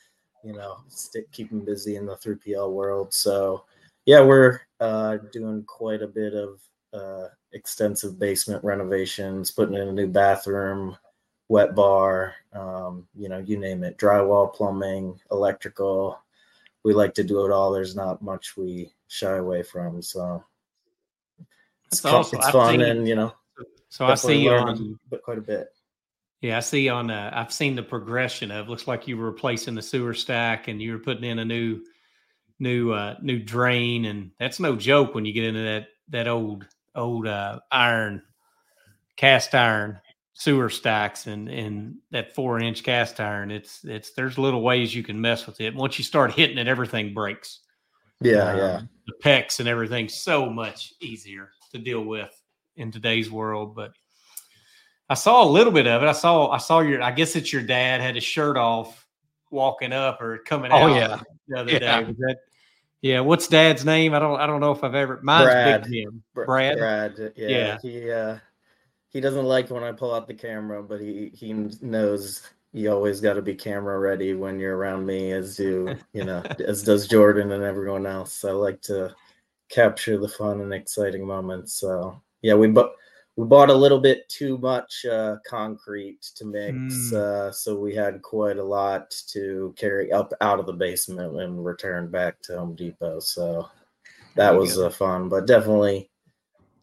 you 0.43 0.53
know, 0.53 0.77
stick, 0.87 1.31
keeping 1.31 1.63
busy 1.63 1.95
in 1.95 2.05
the 2.05 2.15
3PL 2.15 2.71
world. 2.71 3.13
So, 3.13 3.65
yeah, 4.05 4.21
we're 4.21 4.61
uh, 4.79 5.17
doing 5.31 5.63
quite 5.67 6.01
a 6.01 6.07
bit 6.07 6.33
of 6.33 6.61
uh, 6.93 7.27
extensive 7.53 8.17
basement 8.17 8.63
renovations, 8.63 9.51
putting 9.51 9.75
in 9.75 9.87
a 9.87 9.93
new 9.93 10.07
bathroom, 10.07 10.97
wet 11.49 11.75
bar, 11.75 12.35
um, 12.53 13.07
you 13.15 13.29
know, 13.29 13.39
you 13.39 13.57
name 13.57 13.83
it, 13.83 13.97
drywall, 13.97 14.53
plumbing, 14.53 15.19
electrical. 15.31 16.19
We 16.83 16.93
like 16.93 17.13
to 17.15 17.23
do 17.23 17.45
it 17.45 17.51
all. 17.51 17.71
There's 17.71 17.95
not 17.95 18.21
much 18.21 18.57
we 18.57 18.93
shy 19.07 19.37
away 19.37 19.63
from. 19.63 20.01
So, 20.01 20.43
it's, 21.91 22.05
awesome. 22.05 22.39
it's 22.39 22.49
fun 22.49 22.81
and 22.81 23.07
you 23.07 23.15
know 23.15 23.33
so 23.89 24.05
i 24.05 24.15
see 24.15 24.41
you 24.41 24.51
on 24.51 24.99
but 25.09 25.21
quite 25.21 25.37
a 25.37 25.41
bit. 25.41 25.69
Yeah 26.41 26.57
i 26.57 26.59
see 26.59 26.89
on 26.89 27.09
uh, 27.09 27.31
i've 27.33 27.51
seen 27.51 27.75
the 27.75 27.83
progression 27.83 28.51
of 28.51 28.69
looks 28.69 28.87
like 28.87 29.07
you 29.07 29.17
were 29.17 29.25
replacing 29.25 29.75
the 29.75 29.81
sewer 29.81 30.13
stack 30.13 30.67
and 30.67 30.81
you 30.81 30.93
were 30.93 30.99
putting 30.99 31.23
in 31.23 31.39
a 31.39 31.45
new 31.45 31.81
new 32.59 32.91
uh 32.91 33.15
new 33.21 33.39
drain 33.39 34.05
and 34.05 34.31
that's 34.39 34.59
no 34.59 34.75
joke 34.75 35.15
when 35.15 35.25
you 35.25 35.33
get 35.33 35.43
into 35.43 35.61
that 35.61 35.87
that 36.09 36.27
old 36.27 36.65
old 36.95 37.27
uh 37.27 37.59
iron 37.71 38.21
cast 39.15 39.53
iron 39.55 39.99
sewer 40.37 40.69
stacks 40.69 41.25
and 41.25 41.49
and 41.49 41.95
that 42.11 42.33
four 42.35 42.59
inch 42.59 42.83
cast 42.83 43.19
iron. 43.19 43.49
It's 43.49 43.83
it's 43.83 44.11
there's 44.11 44.37
little 44.37 44.61
ways 44.61 44.93
you 44.93 45.03
can 45.03 45.19
mess 45.19 45.47
with 45.47 45.59
it. 45.59 45.75
Once 45.75 45.97
you 45.97 46.03
start 46.03 46.31
hitting 46.31 46.59
it 46.59 46.67
everything 46.67 47.13
breaks. 47.13 47.59
Yeah 48.21 48.51
um, 48.51 48.57
yeah. 48.57 48.81
the 49.07 49.13
PEX 49.23 49.59
and 49.59 49.67
everything 49.67 50.07
so 50.09 50.49
much 50.49 50.93
easier 51.01 51.51
to 51.71 51.77
deal 51.77 52.03
with 52.03 52.31
in 52.75 52.91
today's 52.91 53.29
world. 53.29 53.75
But 53.75 53.93
I 55.09 55.13
saw 55.13 55.43
a 55.43 55.49
little 55.49 55.73
bit 55.73 55.87
of 55.87 56.03
it. 56.03 56.07
I 56.07 56.13
saw 56.13 56.49
I 56.49 56.57
saw 56.57 56.79
your 56.79 57.01
I 57.01 57.11
guess 57.11 57.35
it's 57.35 57.51
your 57.51 57.63
dad 57.63 58.01
had 58.01 58.15
his 58.15 58.23
shirt 58.23 58.57
off 58.57 59.05
walking 59.49 59.93
up 59.93 60.21
or 60.21 60.39
coming 60.39 60.71
out. 60.71 60.81
oh, 60.81 60.93
out 60.93 60.95
yeah. 60.95 61.19
the 61.47 61.59
other 61.59 61.71
yeah. 61.71 61.79
day. 61.79 62.03
Was 62.03 62.17
that 62.17 62.37
yeah, 63.01 63.19
what's 63.19 63.47
dad's 63.47 63.85
name? 63.85 64.13
I 64.13 64.19
don't 64.19 64.39
I 64.39 64.47
don't 64.47 64.59
know 64.59 64.71
if 64.71 64.83
I've 64.83 64.95
ever 64.95 65.19
mine's 65.21 65.45
Brad. 65.45 65.83
Big 65.83 65.91
Jim. 66.05 66.23
Brad. 66.33 66.77
Brad. 66.77 67.33
Yeah. 67.35 67.47
yeah. 67.47 67.77
He 67.81 68.11
uh 68.11 68.37
he 69.09 69.21
doesn't 69.21 69.45
like 69.45 69.69
when 69.69 69.83
I 69.83 69.91
pull 69.93 70.13
out 70.13 70.27
the 70.27 70.33
camera, 70.33 70.83
but 70.83 70.99
he 70.99 71.31
he 71.33 71.53
knows 71.53 72.41
you 72.73 72.91
always 72.91 73.21
got 73.21 73.33
to 73.33 73.41
be 73.41 73.55
camera 73.55 73.97
ready 73.99 74.33
when 74.33 74.59
you're 74.59 74.77
around 74.77 75.05
me 75.05 75.31
as 75.31 75.55
do 75.55 75.95
you 76.13 76.23
know 76.23 76.43
as 76.67 76.83
does 76.83 77.07
jordan 77.07 77.51
and 77.51 77.63
everyone 77.63 78.05
else 78.05 78.43
i 78.43 78.51
like 78.51 78.81
to 78.81 79.13
capture 79.69 80.17
the 80.17 80.27
fun 80.27 80.61
and 80.61 80.73
exciting 80.73 81.25
moments. 81.25 81.73
So 81.73 82.21
yeah, 82.41 82.55
we 82.55 82.67
bought 82.67 82.91
we 83.35 83.45
bought 83.45 83.69
a 83.69 83.75
little 83.75 83.99
bit 83.99 84.27
too 84.29 84.57
much 84.57 85.05
uh, 85.05 85.35
concrete 85.47 86.21
to 86.35 86.45
mix, 86.45 86.75
mm. 86.75 87.13
uh, 87.13 87.51
so 87.51 87.79
we 87.79 87.93
had 87.93 88.23
quite 88.23 88.57
a 88.57 88.63
lot 88.63 89.11
to 89.27 89.75
carry 89.77 90.11
up 90.11 90.33
out 90.41 90.59
of 90.59 90.65
the 90.65 90.73
basement 90.73 91.39
and 91.39 91.63
return 91.63 92.09
back 92.09 92.41
to 92.41 92.57
Home 92.57 92.75
Depot. 92.75 93.19
So 93.19 93.69
that 94.35 94.55
was 94.55 94.79
uh, 94.79 94.89
fun, 94.89 95.29
but 95.29 95.45
definitely 95.45 96.09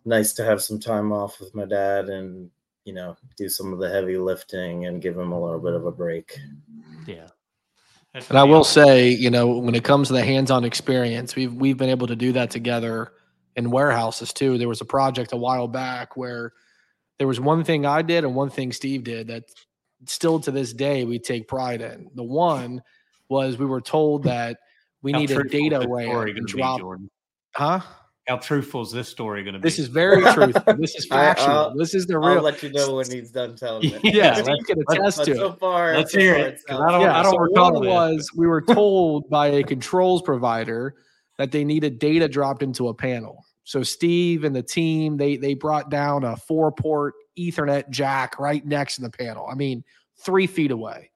nice 0.04 0.32
to 0.34 0.44
have 0.44 0.62
some 0.62 0.78
time 0.78 1.12
off 1.12 1.40
with 1.40 1.54
my 1.54 1.64
dad 1.64 2.08
and 2.08 2.50
you 2.84 2.92
know 2.92 3.16
do 3.36 3.48
some 3.48 3.72
of 3.72 3.78
the 3.78 3.88
heavy 3.88 4.16
lifting 4.16 4.86
and 4.86 5.02
give 5.02 5.16
him 5.18 5.32
a 5.32 5.42
little 5.42 5.60
bit 5.60 5.74
of 5.74 5.86
a 5.86 5.92
break. 5.92 6.38
Yeah, 7.06 7.28
and 8.14 8.38
I 8.38 8.44
will 8.44 8.64
say, 8.64 9.08
you 9.08 9.30
know, 9.30 9.58
when 9.58 9.74
it 9.74 9.84
comes 9.84 10.08
to 10.08 10.14
the 10.14 10.24
hands-on 10.24 10.64
experience, 10.64 11.34
we've 11.34 11.52
we've 11.52 11.76
been 11.76 11.90
able 11.90 12.06
to 12.06 12.16
do 12.16 12.32
that 12.32 12.50
together 12.50 13.12
in 13.56 13.70
warehouses 13.70 14.32
too. 14.32 14.56
There 14.56 14.68
was 14.68 14.80
a 14.80 14.84
project 14.84 15.32
a 15.32 15.36
while 15.36 15.68
back 15.68 16.16
where 16.16 16.52
there 17.18 17.26
was 17.26 17.40
one 17.40 17.64
thing 17.64 17.86
I 17.86 18.02
did 18.02 18.24
and 18.24 18.34
one 18.34 18.50
thing 18.50 18.72
Steve 18.72 19.04
did 19.04 19.28
that 19.28 19.44
still 20.06 20.40
to 20.40 20.50
this 20.50 20.72
day 20.72 21.04
we 21.04 21.18
take 21.18 21.48
pride 21.48 21.80
in. 21.80 22.10
The 22.14 22.22
one 22.24 22.82
was 23.28 23.58
we 23.58 23.66
were 23.66 23.80
told 23.80 24.24
that 24.24 24.58
we 25.02 25.12
How 25.12 25.18
need 25.18 25.30
a 25.30 25.44
data 25.44 25.80
array 25.80 26.08
and 26.08 26.46
drop. 26.46 26.80
Huh? 27.54 27.80
How 28.26 28.36
truthful 28.38 28.80
is 28.82 28.90
this 28.90 29.08
story 29.08 29.42
going 29.42 29.52
to 29.54 29.58
be? 29.60 29.64
This 29.68 29.78
is 29.78 29.88
very 29.88 30.22
truthful. 30.32 30.74
This 30.78 30.94
is 30.94 31.06
factual. 31.06 31.48
I'll- 31.48 31.76
this 31.76 31.94
is 31.94 32.06
the 32.06 32.18
real. 32.18 32.28
I'll 32.28 32.34
real. 32.36 32.42
let 32.44 32.62
you 32.62 32.72
know 32.72 32.94
when 32.96 33.10
he's 33.10 33.30
done 33.30 33.54
telling 33.56 33.90
it. 33.90 34.00
yeah, 34.02 34.34
let's- 34.36 34.40
Steve 34.42 34.66
can 34.66 34.82
let's- 34.88 34.98
attest 34.98 35.18
But 35.18 35.24
to 35.26 35.36
so 35.36 35.46
it. 35.52 35.58
far, 35.58 35.94
Let's 35.96 36.12
so 36.12 36.18
hear 36.18 36.34
far 36.34 36.44
it, 36.46 36.60
'cause 36.66 36.80
I 36.80 36.90
don't- 36.92 37.00
yeah, 37.02 37.18
I 37.18 37.22
don't 37.22 37.32
so 37.34 37.38
recall 37.38 37.72
one 37.74 37.82
this. 37.82 37.90
was 37.90 38.30
we 38.36 38.46
were 38.46 38.62
told 38.62 39.28
by 39.30 39.48
a 39.48 39.62
controls 39.62 40.22
provider 40.22 40.94
that 41.38 41.50
they 41.52 41.64
needed 41.64 41.98
data 41.98 42.28
dropped 42.28 42.62
into 42.62 42.88
a 42.88 42.94
panel. 42.94 43.44
So 43.64 43.82
Steve 43.82 44.44
and 44.44 44.54
the 44.54 44.62
team 44.62 45.16
they 45.16 45.36
they 45.36 45.54
brought 45.54 45.90
down 45.90 46.24
a 46.24 46.36
four 46.36 46.70
port 46.72 47.14
Ethernet 47.38 47.88
jack 47.90 48.38
right 48.38 48.64
next 48.64 48.96
to 48.96 49.02
the 49.02 49.10
panel. 49.10 49.46
I 49.50 49.54
mean, 49.54 49.82
three 50.18 50.46
feet 50.46 50.70
away. 50.70 51.10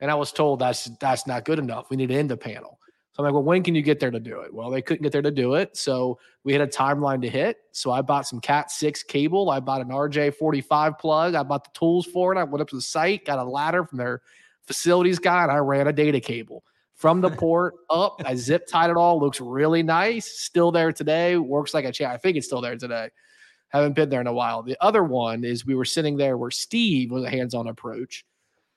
And 0.00 0.10
I 0.10 0.14
was 0.16 0.32
told 0.32 0.58
that's 0.58 0.84
that's 1.00 1.26
not 1.26 1.44
good 1.44 1.58
enough. 1.58 1.86
We 1.90 1.96
need 1.96 2.08
to 2.08 2.14
end 2.14 2.30
the 2.30 2.36
panel. 2.36 2.78
So 3.14 3.22
I'm 3.22 3.26
like, 3.26 3.34
well, 3.34 3.44
when 3.44 3.62
can 3.62 3.76
you 3.76 3.82
get 3.82 4.00
there 4.00 4.10
to 4.10 4.18
do 4.18 4.40
it? 4.40 4.52
Well, 4.52 4.70
they 4.70 4.82
couldn't 4.82 5.04
get 5.04 5.12
there 5.12 5.22
to 5.22 5.30
do 5.30 5.54
it. 5.54 5.76
So 5.76 6.18
we 6.42 6.52
had 6.52 6.60
a 6.60 6.66
timeline 6.66 7.22
to 7.22 7.28
hit. 7.28 7.58
So 7.70 7.92
I 7.92 8.02
bought 8.02 8.26
some 8.26 8.40
Cat 8.40 8.72
6 8.72 9.04
cable. 9.04 9.50
I 9.50 9.60
bought 9.60 9.80
an 9.80 9.90
RJ45 9.90 10.98
plug. 10.98 11.36
I 11.36 11.44
bought 11.44 11.62
the 11.62 11.78
tools 11.78 12.06
for 12.06 12.34
it. 12.34 12.38
I 12.38 12.42
went 12.42 12.60
up 12.60 12.68
to 12.70 12.76
the 12.76 12.82
site, 12.82 13.24
got 13.24 13.38
a 13.38 13.44
ladder 13.44 13.84
from 13.84 13.98
their 13.98 14.22
facilities 14.66 15.20
guy, 15.20 15.44
and 15.44 15.52
I 15.52 15.58
ran 15.58 15.86
a 15.86 15.92
data 15.92 16.18
cable 16.18 16.64
from 16.96 17.20
the 17.20 17.30
port 17.38 17.74
up. 17.88 18.20
I 18.24 18.34
zip 18.34 18.66
tied 18.66 18.90
it 18.90 18.96
all. 18.96 19.20
Looks 19.20 19.40
really 19.40 19.84
nice. 19.84 20.26
Still 20.26 20.72
there 20.72 20.90
today. 20.90 21.36
Works 21.36 21.72
like 21.72 21.84
a 21.84 21.92
champ. 21.92 22.12
I 22.12 22.16
think 22.16 22.36
it's 22.36 22.48
still 22.48 22.60
there 22.60 22.76
today. 22.76 23.10
Haven't 23.68 23.94
been 23.94 24.08
there 24.08 24.22
in 24.22 24.26
a 24.26 24.32
while. 24.32 24.64
The 24.64 24.76
other 24.80 25.04
one 25.04 25.44
is 25.44 25.64
we 25.64 25.76
were 25.76 25.84
sitting 25.84 26.16
there 26.16 26.36
where 26.36 26.50
Steve 26.50 27.12
was 27.12 27.22
a 27.22 27.30
hands-on 27.30 27.68
approach. 27.68 28.24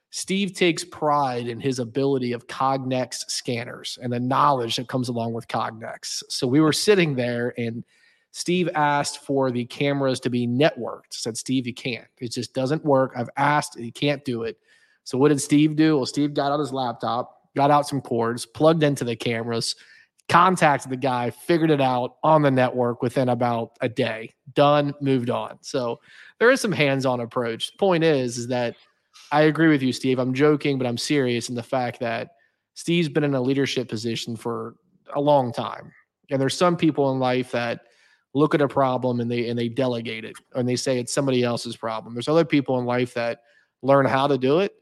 Steve 0.10 0.54
takes 0.54 0.84
pride 0.84 1.48
in 1.48 1.60
his 1.60 1.80
ability 1.80 2.32
of 2.32 2.48
Cognex 2.48 3.30
scanners 3.30 4.00
and 4.02 4.12
the 4.12 4.20
knowledge 4.20 4.78
that 4.78 4.88
comes 4.88 5.10
along 5.10 5.34
with 5.34 5.48
Cognex. 5.48 6.24
So 6.30 6.48
we 6.48 6.62
were 6.62 6.74
sitting 6.74 7.16
there 7.16 7.54
and 7.58 7.84
Steve 8.32 8.70
asked 8.76 9.26
for 9.26 9.52
the 9.52 9.66
cameras 9.66 10.20
to 10.22 10.30
be 10.30 10.48
networked. 10.48 11.12
Said, 11.12 11.38
Steve, 11.38 11.68
you 11.68 11.74
can't. 11.74 12.08
It 12.20 12.32
just 12.32 12.54
doesn't 12.54 12.86
work. 12.86 13.14
I've 13.16 13.30
asked, 13.36 13.80
you 13.80 13.92
can't 13.92 14.24
do 14.24 14.44
it. 14.44 14.58
So 15.04 15.18
what 15.18 15.30
did 15.30 15.42
Steve 15.42 15.76
do? 15.76 15.98
Well, 15.98 16.06
Steve 16.06 16.34
got 16.34 16.52
out 16.52 16.60
his 16.60 16.74
laptop, 16.74 17.50
got 17.56 17.72
out 17.72 17.88
some 17.88 18.02
cords, 18.02 18.46
plugged 18.46 18.84
into 18.84 19.04
the 19.04 19.16
cameras, 19.16 19.76
contacted 20.30 20.92
the 20.92 20.98
guy, 20.98 21.32
figured 21.32 21.72
it 21.72 21.82
out 21.82 22.18
on 22.24 22.42
the 22.42 22.52
network 22.52 23.02
within 23.02 23.30
about 23.30 23.72
a 23.82 23.90
day. 23.90 24.34
Done, 24.54 24.94
moved 25.02 25.30
on. 25.30 25.58
So 25.62 26.00
there 26.40 26.52
is 26.52 26.62
some 26.62 26.72
hands-on 26.72 27.22
approach. 27.22 27.72
The 27.72 27.78
point 27.78 28.04
is, 28.04 28.38
is 28.38 28.48
that 28.50 28.76
I 29.32 29.44
agree 29.44 29.68
with 29.68 29.82
you, 29.82 29.92
Steve. 29.94 30.20
I'm 30.20 30.34
joking, 30.34 30.78
but 30.78 30.88
I'm 30.88 30.98
serious 30.98 31.50
in 31.50 31.56
the 31.56 31.64
fact 31.64 32.00
that 32.00 32.32
Steve's 32.74 33.10
been 33.10 33.24
in 33.24 33.34
a 33.34 33.42
leadership 33.42 33.90
position 33.90 34.36
for 34.36 34.76
a 35.14 35.20
long 35.22 35.52
time. 35.52 35.92
And 36.30 36.40
there's 36.40 36.56
some 36.56 36.78
people 36.78 37.12
in 37.12 37.20
life 37.20 37.52
that 37.52 37.82
look 38.34 38.54
at 38.54 38.62
a 38.62 38.68
problem 38.68 39.20
and 39.20 39.32
they 39.32 39.50
and 39.50 39.58
they 39.58 39.70
delegate 39.70 40.24
it 40.24 40.36
and 40.54 40.68
they 40.68 40.76
say 40.76 41.00
it's 41.00 41.14
somebody 41.14 41.44
else's 41.44 41.76
problem. 41.76 42.14
There's 42.14 42.28
other 42.28 42.46
people 42.46 42.80
in 42.80 42.86
life 42.86 43.14
that 43.16 43.42
learn 43.82 44.06
how 44.06 44.28
to 44.28 44.38
do 44.38 44.60
it. 44.60 44.74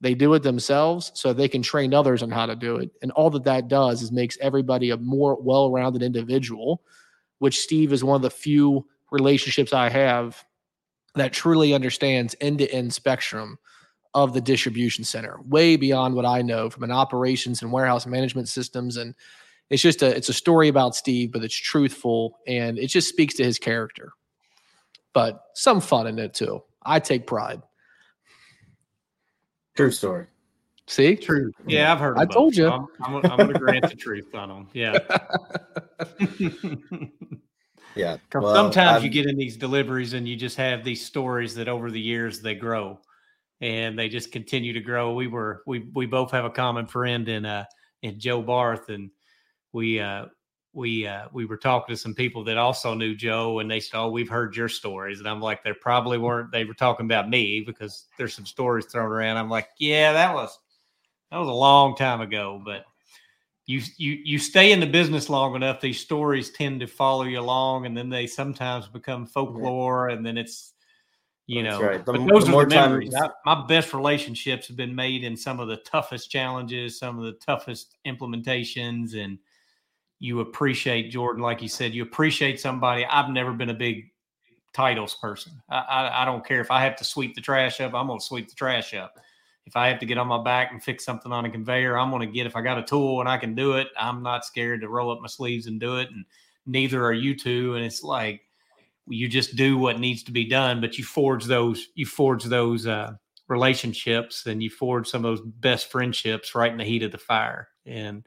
They 0.00 0.14
do 0.14 0.34
it 0.34 0.42
themselves 0.42 1.10
so 1.14 1.32
they 1.32 1.48
can 1.48 1.62
train 1.62 1.94
others 1.94 2.22
on 2.22 2.30
how 2.30 2.46
to 2.46 2.54
do 2.54 2.76
it. 2.76 2.90
And 3.02 3.10
all 3.12 3.30
that 3.30 3.44
that 3.44 3.68
does 3.68 4.02
is 4.02 4.12
makes 4.12 4.38
everybody 4.40 4.90
a 4.90 4.96
more 4.96 5.40
well-rounded 5.40 6.02
individual, 6.02 6.82
which 7.38 7.60
Steve 7.60 7.92
is 7.92 8.04
one 8.04 8.16
of 8.16 8.22
the 8.22 8.30
few 8.30 8.86
relationships 9.10 9.72
I 9.72 9.88
have 9.88 10.44
that 11.14 11.32
truly 11.32 11.74
understands 11.74 12.36
end-to-end 12.40 12.92
spectrum 12.92 13.58
of 14.14 14.32
the 14.34 14.40
distribution 14.40 15.04
center, 15.04 15.38
way 15.46 15.76
beyond 15.76 16.14
what 16.14 16.24
I 16.24 16.42
know 16.42 16.70
from 16.70 16.82
an 16.82 16.90
operations 16.90 17.62
and 17.62 17.70
warehouse 17.70 18.06
management 18.06 18.48
systems. 18.48 18.96
And 18.96 19.14
it's 19.70 19.82
just 19.82 20.02
a 20.02 20.16
it's 20.16 20.28
a 20.30 20.32
story 20.32 20.68
about 20.68 20.94
Steve, 20.96 21.30
but 21.32 21.44
it's 21.44 21.54
truthful 21.54 22.38
and 22.46 22.78
it 22.78 22.86
just 22.88 23.08
speaks 23.08 23.34
to 23.34 23.44
his 23.44 23.58
character. 23.58 24.12
But 25.12 25.42
some 25.54 25.80
fun 25.80 26.06
in 26.06 26.18
it 26.18 26.34
too. 26.34 26.62
I 26.82 27.00
take 27.00 27.26
pride. 27.26 27.62
True 29.76 29.90
story. 29.90 30.26
See? 30.86 31.16
True. 31.16 31.52
Yeah, 31.66 31.92
I've 31.92 31.98
heard. 32.00 32.16
I 32.18 32.24
both, 32.24 32.34
told 32.34 32.56
you. 32.56 32.68
I'm, 32.68 32.86
I'm, 33.02 33.12
gonna- 33.12 33.28
I'm 33.28 33.36
going 33.36 33.52
to 33.52 33.58
grant 33.58 33.88
the 33.90 33.94
truth 33.94 34.34
on 34.34 34.48
them. 34.48 34.68
Yeah. 34.72 34.98
Yeah. 37.96 38.18
'Cause 38.30 38.42
well, 38.44 38.54
sometimes 38.54 39.02
you 39.02 39.08
I've- 39.08 39.14
get 39.14 39.26
in 39.26 39.36
these 39.36 39.56
deliveries 39.56 40.12
and 40.12 40.28
you 40.28 40.36
just 40.36 40.56
have 40.56 40.84
these 40.84 41.04
stories 41.04 41.54
that 41.56 41.68
over 41.68 41.90
the 41.90 42.00
years 42.00 42.40
they 42.40 42.54
grow 42.54 43.00
and 43.60 43.98
they 43.98 44.08
just 44.08 44.32
continue 44.32 44.72
to 44.72 44.80
grow. 44.80 45.14
We 45.14 45.26
were 45.26 45.62
we 45.66 45.90
we 45.94 46.06
both 46.06 46.30
have 46.30 46.44
a 46.44 46.50
common 46.50 46.86
friend 46.86 47.28
in 47.28 47.44
uh 47.44 47.64
in 48.02 48.18
Joe 48.18 48.42
Barth 48.42 48.88
and 48.88 49.10
we 49.72 50.00
uh 50.00 50.26
we 50.72 51.06
uh 51.06 51.26
we 51.32 51.44
were 51.44 51.56
talking 51.56 51.94
to 51.94 52.00
some 52.00 52.14
people 52.14 52.44
that 52.44 52.58
also 52.58 52.94
knew 52.94 53.14
Joe 53.14 53.58
and 53.58 53.70
they 53.70 53.80
said, 53.80 53.98
Oh, 53.98 54.10
we've 54.10 54.28
heard 54.28 54.56
your 54.56 54.68
stories. 54.68 55.18
And 55.18 55.28
I'm 55.28 55.40
like, 55.40 55.64
they 55.64 55.72
probably 55.72 56.18
weren't 56.18 56.52
they 56.52 56.64
were 56.64 56.74
talking 56.74 57.06
about 57.06 57.28
me 57.28 57.62
because 57.66 58.06
there's 58.16 58.34
some 58.34 58.46
stories 58.46 58.86
thrown 58.86 59.10
around. 59.10 59.36
I'm 59.36 59.50
like, 59.50 59.68
Yeah, 59.78 60.12
that 60.12 60.34
was 60.34 60.58
that 61.30 61.38
was 61.38 61.48
a 61.48 61.52
long 61.52 61.96
time 61.96 62.20
ago, 62.20 62.62
but 62.64 62.84
you 63.66 63.82
you 63.98 64.18
you 64.24 64.38
stay 64.38 64.72
in 64.72 64.80
the 64.80 64.86
business 64.86 65.28
long 65.28 65.54
enough, 65.54 65.80
these 65.80 66.00
stories 66.00 66.50
tend 66.50 66.80
to 66.80 66.86
follow 66.86 67.24
you 67.24 67.38
along, 67.38 67.84
and 67.84 67.94
then 67.94 68.08
they 68.08 68.26
sometimes 68.26 68.88
become 68.88 69.26
folklore, 69.26 70.08
and 70.08 70.24
then 70.24 70.38
it's 70.38 70.72
you 71.48 71.62
know. 71.62 71.82
right. 71.82 72.04
The 72.04 72.12
but 72.12 72.26
those 72.28 72.46
the 72.46 72.54
are 72.54 72.64
the 72.64 72.74
memories. 72.74 73.14
I, 73.14 73.30
my 73.44 73.66
best 73.66 73.92
relationships 73.94 74.68
have 74.68 74.76
been 74.76 74.94
made 74.94 75.24
in 75.24 75.36
some 75.36 75.58
of 75.58 75.66
the 75.66 75.78
toughest 75.78 76.30
challenges, 76.30 76.98
some 76.98 77.18
of 77.18 77.24
the 77.24 77.32
toughest 77.32 77.96
implementations, 78.06 79.16
and 79.16 79.38
you 80.20 80.40
appreciate 80.40 81.10
Jordan, 81.10 81.42
like 81.42 81.62
you 81.62 81.68
said, 81.68 81.94
you 81.94 82.02
appreciate 82.02 82.60
somebody. 82.60 83.04
I've 83.06 83.30
never 83.30 83.52
been 83.52 83.70
a 83.70 83.74
big 83.74 84.10
titles 84.74 85.14
person. 85.14 85.52
I, 85.70 85.78
I, 85.78 86.22
I 86.22 86.24
don't 86.26 86.46
care 86.46 86.60
if 86.60 86.70
I 86.70 86.82
have 86.82 86.96
to 86.96 87.04
sweep 87.04 87.34
the 87.34 87.40
trash 87.40 87.80
up. 87.80 87.94
I'm 87.94 88.08
going 88.08 88.18
to 88.18 88.24
sweep 88.24 88.48
the 88.48 88.54
trash 88.54 88.92
up. 88.94 89.18
If 89.64 89.74
I 89.74 89.88
have 89.88 89.98
to 90.00 90.06
get 90.06 90.18
on 90.18 90.26
my 90.26 90.42
back 90.42 90.72
and 90.72 90.82
fix 90.82 91.04
something 91.04 91.32
on 91.32 91.46
a 91.46 91.50
conveyor, 91.50 91.98
I'm 91.98 92.10
going 92.10 92.26
to 92.26 92.32
get. 92.32 92.46
If 92.46 92.56
I 92.56 92.62
got 92.62 92.78
a 92.78 92.82
tool 92.82 93.20
and 93.20 93.28
I 93.28 93.38
can 93.38 93.54
do 93.54 93.72
it, 93.74 93.88
I'm 93.98 94.22
not 94.22 94.44
scared 94.44 94.82
to 94.82 94.88
roll 94.88 95.10
up 95.10 95.20
my 95.20 95.28
sleeves 95.28 95.66
and 95.66 95.80
do 95.80 95.96
it. 95.96 96.10
And 96.10 96.24
neither 96.66 97.04
are 97.04 97.12
you 97.12 97.34
two. 97.34 97.74
And 97.74 97.84
it's 97.84 98.02
like 98.02 98.42
you 99.10 99.28
just 99.28 99.56
do 99.56 99.78
what 99.78 100.00
needs 100.00 100.22
to 100.24 100.32
be 100.32 100.44
done. 100.44 100.80
But 100.80 100.98
you 100.98 101.04
forge 101.04 101.44
those. 101.44 101.88
You 101.94 102.06
forge 102.06 102.44
those 102.44 102.86
uh, 102.86 103.12
relationships, 103.48 104.46
and 104.46 104.62
you 104.62 104.70
forge 104.70 105.08
some 105.08 105.24
of 105.24 105.36
those 105.36 105.46
best 105.46 105.90
friendships 105.90 106.54
right 106.54 106.72
in 106.72 106.78
the 106.78 106.84
heat 106.84 107.02
of 107.02 107.12
the 107.12 107.18
fire. 107.18 107.68
And 107.86 108.26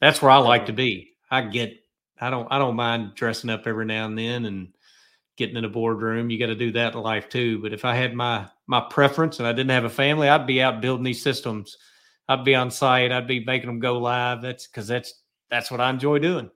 that's 0.00 0.20
where 0.22 0.30
I 0.30 0.38
like 0.38 0.66
to 0.66 0.72
be. 0.72 1.12
I 1.30 1.42
get. 1.42 1.74
I 2.20 2.30
don't. 2.30 2.48
I 2.50 2.58
don't 2.58 2.76
mind 2.76 3.14
dressing 3.14 3.50
up 3.50 3.66
every 3.66 3.86
now 3.86 4.06
and 4.06 4.18
then 4.18 4.44
and 4.44 4.68
getting 5.36 5.56
in 5.56 5.64
a 5.64 5.68
boardroom. 5.68 6.30
You 6.30 6.38
got 6.38 6.46
to 6.46 6.54
do 6.54 6.72
that 6.72 6.94
in 6.94 7.00
life 7.00 7.28
too. 7.28 7.60
But 7.60 7.72
if 7.72 7.84
I 7.84 7.94
had 7.94 8.14
my 8.14 8.48
my 8.66 8.80
preference 8.90 9.38
and 9.38 9.48
I 9.48 9.52
didn't 9.52 9.70
have 9.70 9.84
a 9.84 9.90
family, 9.90 10.28
I'd 10.28 10.46
be 10.46 10.62
out 10.62 10.80
building 10.80 11.04
these 11.04 11.22
systems. 11.22 11.76
I'd 12.28 12.44
be 12.44 12.54
on 12.54 12.70
site. 12.70 13.12
I'd 13.12 13.26
be 13.26 13.44
making 13.44 13.66
them 13.66 13.80
go 13.80 13.98
live. 13.98 14.42
That's 14.42 14.66
because 14.66 14.86
that's 14.86 15.22
that's 15.50 15.70
what 15.70 15.80
I 15.80 15.90
enjoy 15.90 16.18
doing. 16.18 16.50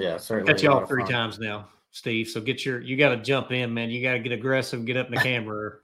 Yeah, 0.00 0.16
certainly. 0.16 0.52
Got 0.52 0.62
you 0.62 0.72
all 0.72 0.86
three 0.86 1.02
fun. 1.02 1.12
times 1.12 1.38
now, 1.38 1.68
Steve. 1.90 2.28
So 2.28 2.40
get 2.40 2.64
your 2.64 2.80
you 2.80 2.96
got 2.96 3.10
to 3.10 3.16
jump 3.18 3.52
in, 3.52 3.72
man. 3.72 3.90
You 3.90 4.02
got 4.02 4.14
to 4.14 4.18
get 4.18 4.32
aggressive, 4.32 4.84
get 4.84 4.96
up 4.96 5.08
in 5.08 5.14
the 5.14 5.20
camera. 5.22 5.78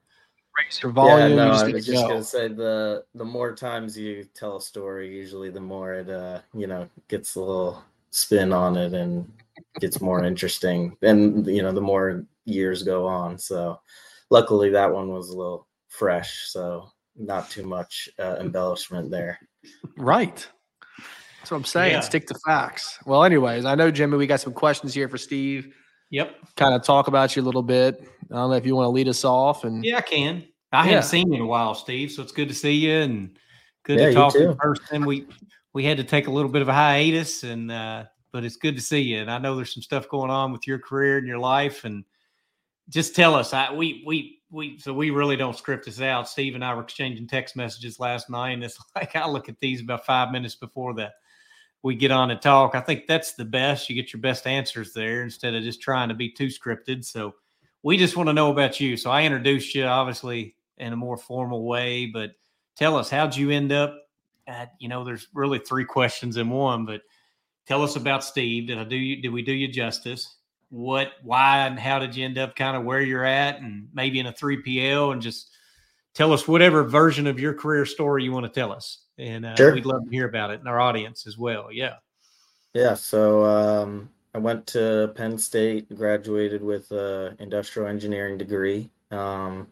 Raise 0.58 0.82
your 0.82 0.90
volume. 0.90 1.30
yeah, 1.30 1.36
no, 1.36 1.48
just 1.50 1.64
I 1.64 1.70
was 1.70 1.86
just 1.86 2.02
go. 2.02 2.08
gonna 2.08 2.24
say 2.24 2.48
the 2.48 3.04
the 3.14 3.24
more 3.24 3.54
times 3.54 3.96
you 3.98 4.26
tell 4.34 4.56
a 4.56 4.60
story, 4.60 5.14
usually 5.14 5.50
the 5.50 5.60
more 5.60 5.94
it 5.94 6.08
uh 6.08 6.40
you 6.54 6.66
know 6.66 6.88
gets 7.08 7.34
a 7.34 7.40
little 7.40 7.84
spin 8.10 8.54
on 8.54 8.76
it 8.76 8.94
and 8.94 9.30
gets 9.80 10.00
more 10.00 10.24
interesting. 10.24 10.96
And 11.02 11.46
you 11.46 11.60
know 11.60 11.72
the 11.72 11.82
more 11.82 12.24
years 12.46 12.82
go 12.82 13.06
on. 13.06 13.36
So 13.36 13.78
luckily 14.30 14.70
that 14.70 14.90
one 14.90 15.08
was 15.08 15.28
a 15.28 15.36
little 15.36 15.66
fresh, 15.88 16.48
so 16.48 16.90
not 17.16 17.50
too 17.50 17.64
much 17.64 18.08
uh, 18.18 18.36
embellishment 18.40 19.10
there. 19.10 19.38
Right. 19.98 20.46
That's 21.46 21.52
what 21.52 21.58
I'm 21.58 21.64
saying. 21.64 21.92
Yeah. 21.92 22.00
Stick 22.00 22.26
to 22.26 22.34
facts. 22.44 22.98
Well, 23.06 23.22
anyways, 23.22 23.66
I 23.66 23.76
know 23.76 23.88
Jimmy, 23.88 24.16
we 24.16 24.26
got 24.26 24.40
some 24.40 24.52
questions 24.52 24.92
here 24.92 25.08
for 25.08 25.16
Steve. 25.16 25.76
Yep. 26.10 26.34
Kind 26.56 26.74
of 26.74 26.82
talk 26.82 27.06
about 27.06 27.36
you 27.36 27.42
a 27.42 27.44
little 27.44 27.62
bit. 27.62 28.00
I 28.32 28.34
don't 28.34 28.50
know 28.50 28.56
if 28.56 28.66
you 28.66 28.74
want 28.74 28.86
to 28.86 28.90
lead 28.90 29.06
us 29.06 29.24
off 29.24 29.62
and 29.62 29.84
Yeah, 29.84 29.98
I 29.98 30.00
can. 30.00 30.44
I 30.72 30.78
Yeah. 30.78 30.90
haven't 30.94 31.04
seen 31.04 31.28
you 31.28 31.36
in 31.36 31.42
a 31.42 31.46
while, 31.46 31.76
Steve. 31.76 32.10
So 32.10 32.20
it's 32.20 32.32
good 32.32 32.48
to 32.48 32.54
see 32.54 32.72
you 32.72 32.94
and 32.94 33.38
good 33.84 34.00
Yeah, 34.00 34.06
to 34.06 34.10
you 34.10 34.16
talk 34.16 34.34
in 34.34 34.40
too. 34.48 34.54
person. 34.56 35.04
We 35.06 35.28
we 35.72 35.84
had 35.84 35.98
to 35.98 36.02
take 36.04 36.26
a 36.26 36.32
little 36.32 36.50
bit 36.50 36.62
of 36.62 36.68
a 36.68 36.72
hiatus, 36.72 37.44
and 37.44 37.70
uh, 37.70 38.06
but 38.32 38.42
it's 38.42 38.56
good 38.56 38.74
to 38.74 38.82
see 38.82 39.02
you. 39.02 39.18
And 39.20 39.30
I 39.30 39.38
know 39.38 39.54
there's 39.54 39.72
some 39.72 39.84
stuff 39.84 40.08
going 40.08 40.32
on 40.32 40.50
with 40.50 40.66
your 40.66 40.80
career 40.80 41.18
and 41.18 41.28
your 41.28 41.38
life, 41.38 41.84
and 41.84 42.04
just 42.88 43.14
tell 43.14 43.36
us. 43.36 43.52
I 43.52 43.72
we 43.72 44.02
we 44.04 44.40
we 44.50 44.78
so 44.80 44.92
we 44.92 45.10
really 45.10 45.36
don't 45.36 45.56
script 45.56 45.84
this 45.84 46.00
out. 46.00 46.28
Steve 46.28 46.56
and 46.56 46.64
I 46.64 46.74
were 46.74 46.82
exchanging 46.82 47.28
text 47.28 47.54
messages 47.54 48.00
last 48.00 48.28
night, 48.30 48.50
and 48.54 48.64
it's 48.64 48.80
like 48.96 49.14
I 49.14 49.28
look 49.28 49.48
at 49.48 49.60
these 49.60 49.80
about 49.80 50.04
five 50.04 50.32
minutes 50.32 50.56
before 50.56 50.92
the 50.92 51.12
we 51.82 51.94
get 51.94 52.10
on 52.10 52.30
and 52.30 52.40
talk. 52.40 52.74
I 52.74 52.80
think 52.80 53.06
that's 53.06 53.34
the 53.34 53.44
best. 53.44 53.88
You 53.88 53.94
get 53.94 54.12
your 54.12 54.20
best 54.20 54.46
answers 54.46 54.92
there 54.92 55.22
instead 55.22 55.54
of 55.54 55.62
just 55.62 55.80
trying 55.80 56.08
to 56.08 56.14
be 56.14 56.30
too 56.30 56.46
scripted. 56.46 57.04
So 57.04 57.34
we 57.82 57.96
just 57.96 58.16
want 58.16 58.28
to 58.28 58.32
know 58.32 58.50
about 58.50 58.80
you. 58.80 58.96
So 58.96 59.10
I 59.10 59.22
introduced 59.22 59.74
you 59.74 59.84
obviously 59.84 60.56
in 60.78 60.92
a 60.92 60.96
more 60.96 61.16
formal 61.16 61.64
way, 61.64 62.06
but 62.06 62.32
tell 62.76 62.96
us 62.96 63.08
how'd 63.08 63.36
you 63.36 63.50
end 63.50 63.72
up 63.72 63.96
at, 64.46 64.72
you 64.78 64.88
know, 64.88 65.04
there's 65.04 65.28
really 65.34 65.58
three 65.58 65.84
questions 65.84 66.36
in 66.36 66.50
one, 66.50 66.84
but 66.84 67.02
tell 67.66 67.82
us 67.82 67.96
about 67.96 68.24
Steve. 68.24 68.68
Did 68.68 68.78
I 68.78 68.84
do 68.84 68.96
you? 68.96 69.20
Did 69.22 69.32
we 69.32 69.42
do 69.42 69.52
you 69.52 69.68
justice? 69.68 70.36
What, 70.68 71.12
why, 71.22 71.66
and 71.66 71.78
how 71.78 71.98
did 72.00 72.16
you 72.16 72.24
end 72.24 72.38
up 72.38 72.56
kind 72.56 72.76
of 72.76 72.84
where 72.84 73.00
you're 73.00 73.24
at, 73.24 73.60
and 73.60 73.88
maybe 73.94 74.18
in 74.18 74.26
a 74.26 74.32
three 74.32 74.60
PL, 74.62 75.12
and 75.12 75.22
just 75.22 75.50
tell 76.12 76.32
us 76.32 76.48
whatever 76.48 76.82
version 76.82 77.26
of 77.28 77.38
your 77.38 77.54
career 77.54 77.86
story 77.86 78.24
you 78.24 78.32
want 78.32 78.46
to 78.46 78.60
tell 78.60 78.72
us, 78.72 78.98
and 79.18 79.46
uh, 79.46 79.56
Sure. 79.56 79.74
we'd 79.74 79.86
love 79.86 80.04
to 80.04 80.10
hear 80.10 80.28
about 80.28 80.50
it 80.50 80.60
in 80.60 80.66
our 80.66 80.80
audience 80.80 81.26
as 81.26 81.38
well. 81.38 81.70
Yeah. 81.72 81.96
Yeah, 82.74 82.94
so 82.94 83.44
um, 83.44 84.10
I 84.34 84.38
went 84.38 84.66
to 84.68 85.12
Penn 85.14 85.38
State, 85.38 85.94
graduated 85.96 86.62
with 86.62 86.90
a 86.92 87.34
industrial 87.38 87.88
engineering 87.88 88.36
degree. 88.36 88.90
Um, 89.10 89.68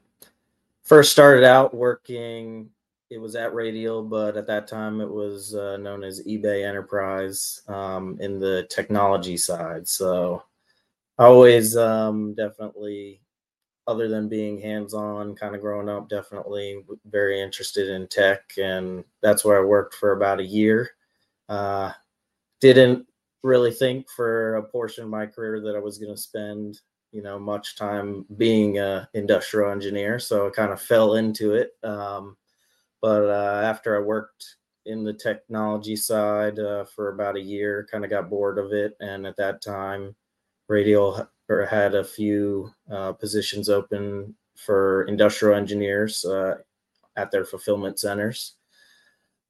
first 0.82 1.12
started 1.12 1.44
out 1.44 1.74
working, 1.74 2.70
it 3.10 3.18
was 3.18 3.36
at 3.36 3.54
Radial, 3.54 4.02
but 4.02 4.36
at 4.36 4.46
that 4.46 4.66
time 4.66 5.02
it 5.02 5.10
was 5.10 5.54
uh, 5.54 5.76
known 5.76 6.02
as 6.02 6.22
eBay 6.26 6.66
Enterprise 6.66 7.60
um, 7.68 8.16
in 8.20 8.40
the 8.40 8.66
technology 8.70 9.36
side. 9.36 9.86
So 9.86 10.42
always 11.18 11.76
um, 11.76 12.34
definitely, 12.34 13.20
other 13.86 14.08
than 14.08 14.28
being 14.28 14.60
hands-on, 14.60 15.34
kind 15.34 15.54
of 15.54 15.60
growing 15.60 15.88
up, 15.88 16.08
definitely 16.08 16.84
very 17.06 17.40
interested 17.40 17.88
in 17.88 18.06
tech, 18.08 18.54
and 18.58 19.04
that's 19.22 19.44
where 19.44 19.58
I 19.58 19.64
worked 19.64 19.94
for 19.94 20.12
about 20.12 20.40
a 20.40 20.44
year. 20.44 20.90
Uh, 21.48 21.92
didn't 22.60 23.06
really 23.42 23.70
think 23.70 24.08
for 24.08 24.56
a 24.56 24.62
portion 24.62 25.04
of 25.04 25.10
my 25.10 25.26
career 25.26 25.60
that 25.60 25.76
I 25.76 25.80
was 25.80 25.98
going 25.98 26.14
to 26.14 26.20
spend, 26.20 26.80
you 27.12 27.22
know, 27.22 27.38
much 27.38 27.76
time 27.76 28.24
being 28.38 28.78
a 28.78 29.08
industrial 29.12 29.70
engineer. 29.70 30.18
So 30.18 30.46
I 30.46 30.50
kind 30.50 30.72
of 30.72 30.80
fell 30.80 31.14
into 31.14 31.52
it. 31.54 31.72
Um, 31.82 32.36
but 33.02 33.28
uh, 33.28 33.60
after 33.62 33.96
I 33.96 34.00
worked 34.00 34.56
in 34.86 35.04
the 35.04 35.12
technology 35.12 35.94
side 35.94 36.58
uh, 36.58 36.84
for 36.84 37.10
about 37.10 37.36
a 37.36 37.40
year, 37.40 37.86
kind 37.90 38.04
of 38.04 38.10
got 38.10 38.30
bored 38.30 38.58
of 38.58 38.72
it. 38.72 38.96
And 39.00 39.26
at 39.26 39.36
that 39.36 39.60
time, 39.62 40.16
Radial 40.68 41.20
h- 41.20 41.26
or 41.48 41.66
had 41.66 41.94
a 41.94 42.04
few 42.04 42.72
uh, 42.90 43.12
positions 43.12 43.68
open 43.68 44.34
for 44.56 45.04
industrial 45.04 45.56
engineers 45.56 46.24
uh, 46.24 46.56
at 47.16 47.30
their 47.30 47.44
fulfillment 47.44 47.98
centers, 47.98 48.54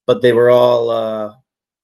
but 0.07 0.23
they 0.23 0.33
were 0.33 0.51
all 0.51 0.91
uh, 0.91 1.35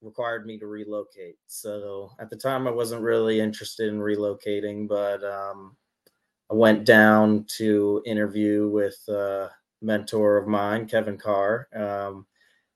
required 0.02 0.46
me 0.46 0.58
to 0.58 0.66
relocate. 0.66 1.36
So 1.46 2.10
at 2.18 2.30
the 2.30 2.36
time, 2.36 2.66
I 2.66 2.70
wasn't 2.70 3.02
really 3.02 3.40
interested 3.40 3.88
in 3.88 4.00
relocating, 4.00 4.88
but 4.88 5.22
um, 5.24 5.76
I 6.50 6.54
went 6.54 6.84
down 6.84 7.44
to 7.58 8.02
interview 8.06 8.68
with 8.68 8.98
a 9.08 9.50
mentor 9.82 10.36
of 10.36 10.48
mine, 10.48 10.86
Kevin 10.86 11.16
Carr, 11.16 11.68
um, 11.74 12.26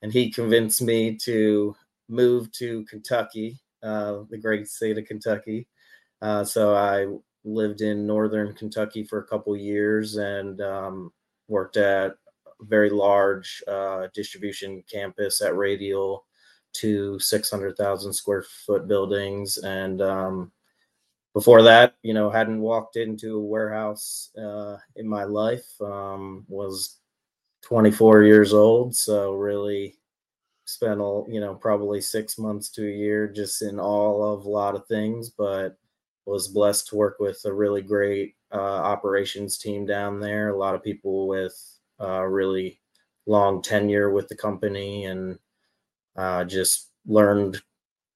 and 0.03 0.13
he 0.13 0.31
convinced 0.31 0.83
me 0.83 1.17
to 1.17 1.75
move 2.09 2.53
to 2.53 2.85
Kentucky, 2.85 3.59
uh, 3.83 4.21
the 4.31 4.39
great 4.39 4.69
state 4.69 4.99
of 4.99 5.07
Kentucky. 5.07 5.67
Uh, 6.23 6.45
so 6.45 6.75
I 6.75 7.07
lived 7.45 7.83
in 7.83 8.07
northern 8.07 8.55
Kentucky 8.55 9.05
for 9.05 9.19
a 9.19 9.27
couple 9.27 9.57
years 9.57 10.17
and 10.17 10.61
um, 10.61 11.13
worked 11.49 11.77
at 11.77 12.13
a 12.13 12.65
very 12.65 12.91
large 12.91 13.63
uh, 13.69 14.09
distribution 14.15 14.83
campus 14.91 15.43
at 15.43 15.57
Radial 15.57 16.25
to 16.75 17.19
600,000 17.19 18.13
square 18.13 18.45
foot 18.67 18.89
buildings. 18.89 19.59
And 19.59 20.03
um, 20.03 20.53
before 21.33 21.63
that, 21.63 21.95
you 22.03 22.15
know, 22.15 22.31
hadn't 22.31 22.61
walked 22.61 22.97
into 22.97 23.37
a 23.37 23.45
warehouse 23.45 24.31
uh, 24.37 24.77
in 24.97 25.07
my 25.07 25.25
life, 25.25 25.67
um, 25.81 26.45
was 26.49 26.99
24 27.63 28.25
years 28.25 28.53
old. 28.53 28.95
So 28.95 29.35
really 29.35 29.97
spent, 30.65 30.99
you 31.29 31.41
know, 31.41 31.55
probably 31.55 32.01
six 32.01 32.39
months 32.39 32.71
to 32.71 32.87
a 32.87 32.93
year 32.97 33.29
just 33.29 33.63
in 33.63 33.79
all 33.79 34.33
of 34.33 34.47
a 34.47 34.51
lot 34.51 34.75
of 34.75 34.87
things, 34.87 35.31
but 35.31 35.77
was 36.27 36.49
blessed 36.49 36.89
to 36.89 36.97
work 36.97 37.17
with 37.21 37.41
a 37.45 37.53
really 37.53 37.83
great 37.83 38.35
uh, 38.53 38.57
operations 38.57 39.59
team 39.59 39.87
down 39.87 40.21
there. 40.21 40.49
A 40.49 40.57
lot 40.57 40.75
of 40.75 40.83
people 40.83 41.27
with 41.27 41.55
uh, 42.01 42.23
really 42.23 42.81
long 43.27 43.63
tenure 43.63 44.11
with 44.11 44.29
the 44.29 44.37
company 44.37 45.05
and 45.05 45.39
uh, 46.17 46.45
just 46.45 46.91
learned 47.07 47.61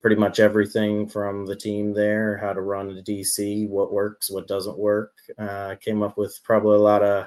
pretty 0.00 0.16
much 0.16 0.38
everything 0.38 1.08
from 1.08 1.44
the 1.44 1.56
team 1.56 1.92
there 1.92 2.36
how 2.38 2.52
to 2.52 2.60
run 2.60 2.90
a 2.90 3.02
dc 3.02 3.68
what 3.68 3.92
works 3.92 4.30
what 4.30 4.46
doesn't 4.46 4.78
work 4.78 5.12
uh, 5.38 5.74
came 5.80 6.02
up 6.02 6.16
with 6.16 6.38
probably 6.44 6.76
a 6.76 6.80
lot 6.80 7.02
of 7.02 7.26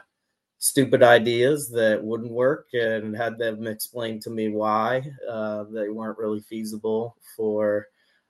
stupid 0.59 1.03
ideas 1.03 1.69
that 1.69 2.01
wouldn't 2.01 2.31
work 2.31 2.67
and 2.73 3.15
had 3.15 3.37
them 3.37 3.67
explain 3.67 4.19
to 4.19 4.29
me 4.29 4.49
why 4.49 5.03
uh, 5.29 5.63
they 5.71 5.89
weren't 5.89 6.19
really 6.19 6.39
feasible 6.39 7.15
for 7.35 7.87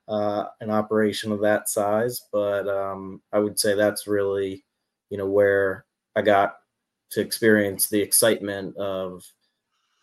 uh, 0.08 0.46
an 0.60 0.70
operation 0.70 1.32
of 1.32 1.42
that 1.42 1.70
size 1.70 2.22
but 2.32 2.68
um, 2.68 3.22
i 3.32 3.40
would 3.40 3.60
say 3.60 3.76
that's 3.76 4.08
really 4.08 4.64
you 5.10 5.18
know 5.18 5.28
where 5.28 5.86
i 6.16 6.22
got 6.22 6.58
to 7.10 7.22
experience 7.22 7.88
the 7.88 8.02
excitement 8.02 8.76
of 8.78 9.24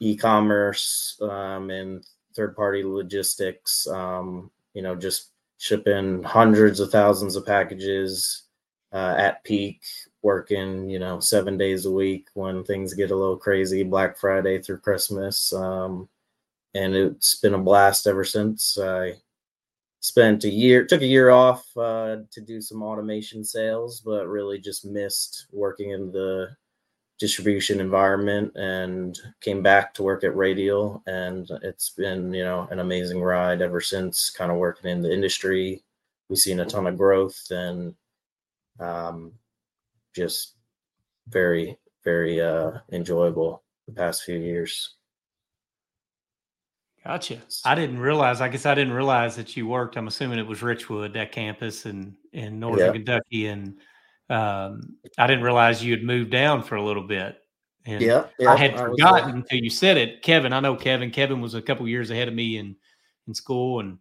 e-commerce 0.00 1.18
um, 1.22 1.70
and 1.70 2.04
third 2.34 2.54
party 2.54 2.82
logistics 2.84 3.86
um, 3.88 4.50
you 4.74 4.82
know 4.82 4.94
just 4.94 5.30
shipping 5.58 6.22
hundreds 6.22 6.78
of 6.78 6.90
thousands 6.90 7.34
of 7.34 7.44
packages 7.44 8.44
uh, 8.92 9.14
at 9.18 9.42
peak 9.44 9.82
working 10.22 10.88
you 10.88 10.98
know 10.98 11.20
seven 11.20 11.56
days 11.56 11.86
a 11.86 11.90
week 11.90 12.26
when 12.34 12.64
things 12.64 12.94
get 12.94 13.10
a 13.10 13.16
little 13.16 13.36
crazy 13.36 13.82
black 13.82 14.16
friday 14.16 14.60
through 14.60 14.78
christmas 14.78 15.52
um, 15.52 16.08
and 16.74 16.94
it's 16.94 17.36
been 17.36 17.54
a 17.54 17.58
blast 17.58 18.06
ever 18.06 18.24
since. 18.24 18.78
I 18.78 19.14
spent 20.08 20.44
a 20.44 20.50
year 20.50 20.84
took 20.84 21.02
a 21.02 21.06
year 21.06 21.30
off 21.30 21.64
uh, 21.76 22.16
to 22.30 22.40
do 22.40 22.60
some 22.60 22.82
automation 22.82 23.44
sales 23.44 24.00
but 24.00 24.26
really 24.26 24.58
just 24.58 24.84
missed 24.84 25.46
working 25.52 25.90
in 25.90 26.10
the 26.10 26.48
distribution 27.18 27.80
environment 27.80 28.52
and 28.56 29.18
came 29.40 29.62
back 29.62 29.92
to 29.92 30.02
work 30.02 30.22
at 30.24 30.36
Radial. 30.36 31.02
And 31.06 31.50
it's 31.62 31.90
been, 31.90 32.32
you 32.32 32.44
know, 32.44 32.68
an 32.70 32.78
amazing 32.78 33.20
ride 33.20 33.60
ever 33.60 33.80
since 33.80 34.30
kind 34.30 34.52
of 34.52 34.58
working 34.58 34.90
in 34.90 35.02
the 35.02 35.12
industry. 35.12 35.82
We've 36.28 36.38
seen 36.38 36.60
a 36.60 36.66
ton 36.66 36.86
of 36.86 36.96
growth 36.96 37.40
and 37.50 37.94
um, 38.78 39.32
just 40.14 40.54
very, 41.28 41.76
very 42.04 42.40
uh, 42.40 42.72
enjoyable 42.92 43.64
the 43.86 43.94
past 43.94 44.22
few 44.22 44.38
years. 44.38 44.94
Gotcha. 47.08 47.40
I 47.64 47.74
didn't 47.74 48.00
realize. 48.00 48.42
I 48.42 48.48
guess 48.48 48.66
I 48.66 48.74
didn't 48.74 48.92
realize 48.92 49.34
that 49.36 49.56
you 49.56 49.66
worked. 49.66 49.96
I'm 49.96 50.08
assuming 50.08 50.38
it 50.38 50.46
was 50.46 50.58
Richwood, 50.58 51.14
that 51.14 51.32
campus 51.32 51.86
in 51.86 52.14
in 52.34 52.60
northern 52.60 52.88
Yeah. 52.88 52.92
Kentucky, 52.92 53.46
and 53.46 53.78
um, 54.28 54.94
I 55.16 55.26
didn't 55.26 55.42
realize 55.42 55.82
you 55.82 55.94
had 55.94 56.04
moved 56.04 56.30
down 56.30 56.62
for 56.62 56.76
a 56.76 56.84
little 56.84 57.02
bit. 57.02 57.38
And 57.86 58.02
Yeah, 58.02 58.26
yeah, 58.38 58.52
I 58.52 58.56
had 58.56 58.72
was, 58.72 58.82
uh, 58.82 58.84
forgotten 58.88 59.36
until 59.36 59.58
you 59.58 59.70
said 59.70 59.96
it. 59.96 60.20
Kevin, 60.20 60.52
I 60.52 60.60
know 60.60 60.76
Kevin. 60.76 61.10
Kevin 61.10 61.40
was 61.40 61.54
a 61.54 61.62
couple 61.62 61.88
years 61.88 62.10
ahead 62.10 62.28
of 62.28 62.34
me 62.34 62.58
in 62.58 62.76
in 63.26 63.32
school, 63.32 63.80
and 63.80 63.96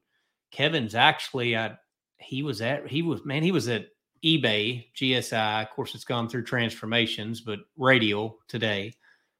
Kevin's 0.51 0.93
actually, 0.93 1.55
I 1.55 1.77
he 2.17 2.43
was 2.43 2.61
at 2.61 2.89
he 2.89 3.03
was 3.03 3.23
man, 3.23 3.41
he 3.41 3.53
was 3.53 3.69
at 3.69 3.87
eBay 4.21 4.87
GSI. 4.97 5.63
Of 5.63 5.69
course, 5.69 5.95
it's 5.95 6.03
gone 6.03 6.27
through 6.27 6.43
transformations, 6.43 7.39
but 7.39 7.59
Radial 7.77 8.39
today 8.49 8.95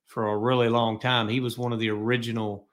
for 0.05 0.29
a 0.29 0.37
really 0.37 0.69
long 0.69 1.01
time. 1.01 1.27
He 1.27 1.41
was 1.41 1.57
one 1.57 1.73
of 1.73 1.79
the 1.79 1.89
original 1.89 2.69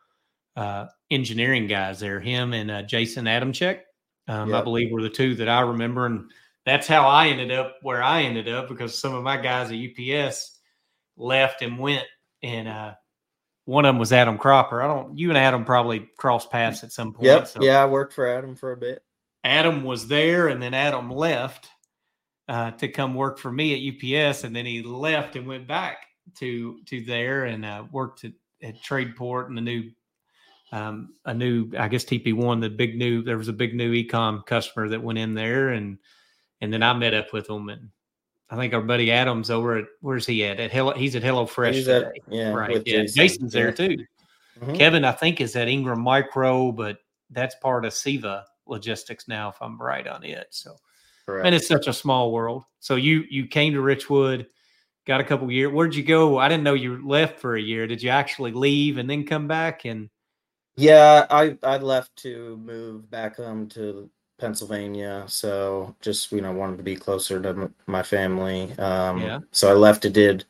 uh, 0.56 0.86
engineering 1.10 1.66
guys 1.66 2.00
there. 2.00 2.20
Him 2.20 2.52
and 2.52 2.70
uh, 2.70 2.82
Jason 2.82 3.26
Adamchek, 3.26 3.80
um, 4.28 4.54
I 4.54 4.62
believe, 4.62 4.90
were 4.92 5.02
the 5.02 5.10
two 5.10 5.34
that 5.36 5.48
I 5.48 5.60
remember, 5.60 6.06
and 6.06 6.30
that's 6.64 6.86
how 6.86 7.06
I 7.06 7.28
ended 7.28 7.52
up 7.52 7.76
where 7.82 8.02
I 8.02 8.22
ended 8.22 8.48
up 8.48 8.68
because 8.68 8.98
some 8.98 9.14
of 9.14 9.22
my 9.22 9.36
guys 9.36 9.70
at 9.70 9.78
UPS 9.78 10.58
left 11.16 11.62
and 11.62 11.78
went, 11.78 12.04
and 12.42 12.68
uh, 12.68 12.94
one 13.64 13.84
of 13.84 13.90
them 13.90 13.98
was 13.98 14.12
Adam 14.12 14.38
Cropper. 14.38 14.82
I 14.82 14.86
don't. 14.86 15.18
You 15.18 15.28
and 15.30 15.38
Adam 15.38 15.64
probably 15.64 16.08
crossed 16.16 16.50
paths 16.50 16.84
at 16.84 16.92
some 16.92 17.12
point. 17.12 17.26
Yep. 17.26 17.48
so 17.48 17.62
Yeah, 17.62 17.82
I 17.82 17.86
worked 17.86 18.12
for 18.12 18.26
Adam 18.26 18.54
for 18.56 18.72
a 18.72 18.76
bit. 18.76 19.02
Adam 19.42 19.84
was 19.84 20.08
there, 20.08 20.48
and 20.48 20.62
then 20.62 20.72
Adam 20.72 21.10
left 21.10 21.68
uh, 22.48 22.70
to 22.72 22.88
come 22.88 23.14
work 23.14 23.38
for 23.38 23.52
me 23.52 23.74
at 23.74 24.26
UPS, 24.26 24.44
and 24.44 24.54
then 24.54 24.66
he 24.66 24.82
left 24.82 25.36
and 25.36 25.46
went 25.46 25.66
back 25.66 25.98
to 26.38 26.78
to 26.86 27.04
there 27.04 27.44
and 27.44 27.64
uh, 27.64 27.84
worked 27.92 28.24
at, 28.24 28.32
at 28.62 28.82
Tradeport 28.82 29.46
and 29.46 29.56
the 29.56 29.62
new 29.62 29.90
um, 30.74 31.14
a 31.24 31.32
new 31.34 31.70
I 31.78 31.88
guess 31.88 32.04
TP 32.04 32.34
one 32.34 32.60
the 32.60 32.68
big 32.70 32.96
new 32.96 33.22
there 33.22 33.38
was 33.38 33.48
a 33.48 33.52
big 33.52 33.74
new 33.74 33.92
ecom 33.92 34.44
customer 34.44 34.88
that 34.88 35.02
went 35.02 35.18
in 35.18 35.34
there 35.34 35.70
and 35.70 35.98
and 36.60 36.72
then 36.72 36.82
I 36.82 36.92
met 36.94 37.14
up 37.14 37.32
with 37.32 37.46
them, 37.46 37.68
and 37.68 37.90
I 38.50 38.56
think 38.56 38.72
our 38.74 38.80
buddy 38.80 39.10
Adams 39.12 39.50
over 39.50 39.76
at 39.78 39.84
where's 40.00 40.26
he 40.26 40.44
at 40.44 40.58
at 40.60 40.72
Hello 40.72 40.92
he's 40.92 41.14
at 41.16 41.22
Hello 41.22 41.46
Fresh 41.46 41.74
He's 41.76 41.88
at- 41.88 42.12
yeah, 42.28 42.50
right 42.50 42.82
yeah 42.86 43.02
Jason. 43.02 43.14
Jason's 43.16 43.52
there 43.52 43.72
too 43.72 43.98
Mhm. 44.60 44.78
Kevin, 44.78 45.04
I 45.04 45.10
think, 45.10 45.40
is 45.40 45.56
at 45.56 45.66
Ingram 45.66 46.00
Micro, 46.00 46.70
but 46.70 46.98
that's 47.30 47.56
part 47.56 47.84
of 47.84 47.92
CEVA 47.92 48.44
Logistics 48.66 49.26
now, 49.26 49.48
if 49.48 49.60
I'm 49.60 49.76
right 49.82 50.06
on 50.06 50.22
it. 50.22 50.46
So, 50.50 50.76
Correct. 51.26 51.44
and 51.44 51.54
it's 51.54 51.66
such 51.66 51.88
a 51.88 51.92
small 51.92 52.30
world. 52.32 52.62
So 52.78 52.94
you 52.94 53.24
you 53.28 53.46
came 53.48 53.72
to 53.72 53.80
Richwood, 53.80 54.46
got 55.06 55.20
a 55.20 55.24
couple 55.24 55.50
years. 55.50 55.72
Where'd 55.72 55.94
you 55.94 56.04
go? 56.04 56.38
I 56.38 56.48
didn't 56.48 56.62
know 56.62 56.74
you 56.74 57.04
left 57.06 57.40
for 57.40 57.56
a 57.56 57.60
year. 57.60 57.86
Did 57.88 58.00
you 58.00 58.10
actually 58.10 58.52
leave 58.52 58.96
and 58.98 59.10
then 59.10 59.26
come 59.26 59.48
back? 59.48 59.86
And 59.86 60.08
Yeah, 60.76 61.26
I 61.30 61.56
I 61.62 61.78
left 61.78 62.16
to 62.16 62.56
move 62.58 63.10
back 63.10 63.36
home 63.36 63.68
to 63.70 64.10
Pennsylvania, 64.38 65.24
so 65.28 65.94
just 66.00 66.32
you 66.32 66.40
know 66.40 66.52
wanted 66.52 66.78
to 66.78 66.82
be 66.82 66.96
closer 66.96 67.40
to 67.40 67.70
my 67.86 68.02
family. 68.02 68.72
Um, 68.78 69.20
yeah. 69.20 69.38
So 69.52 69.70
I 69.70 69.74
left 69.74 70.02
to 70.02 70.10
did 70.10 70.44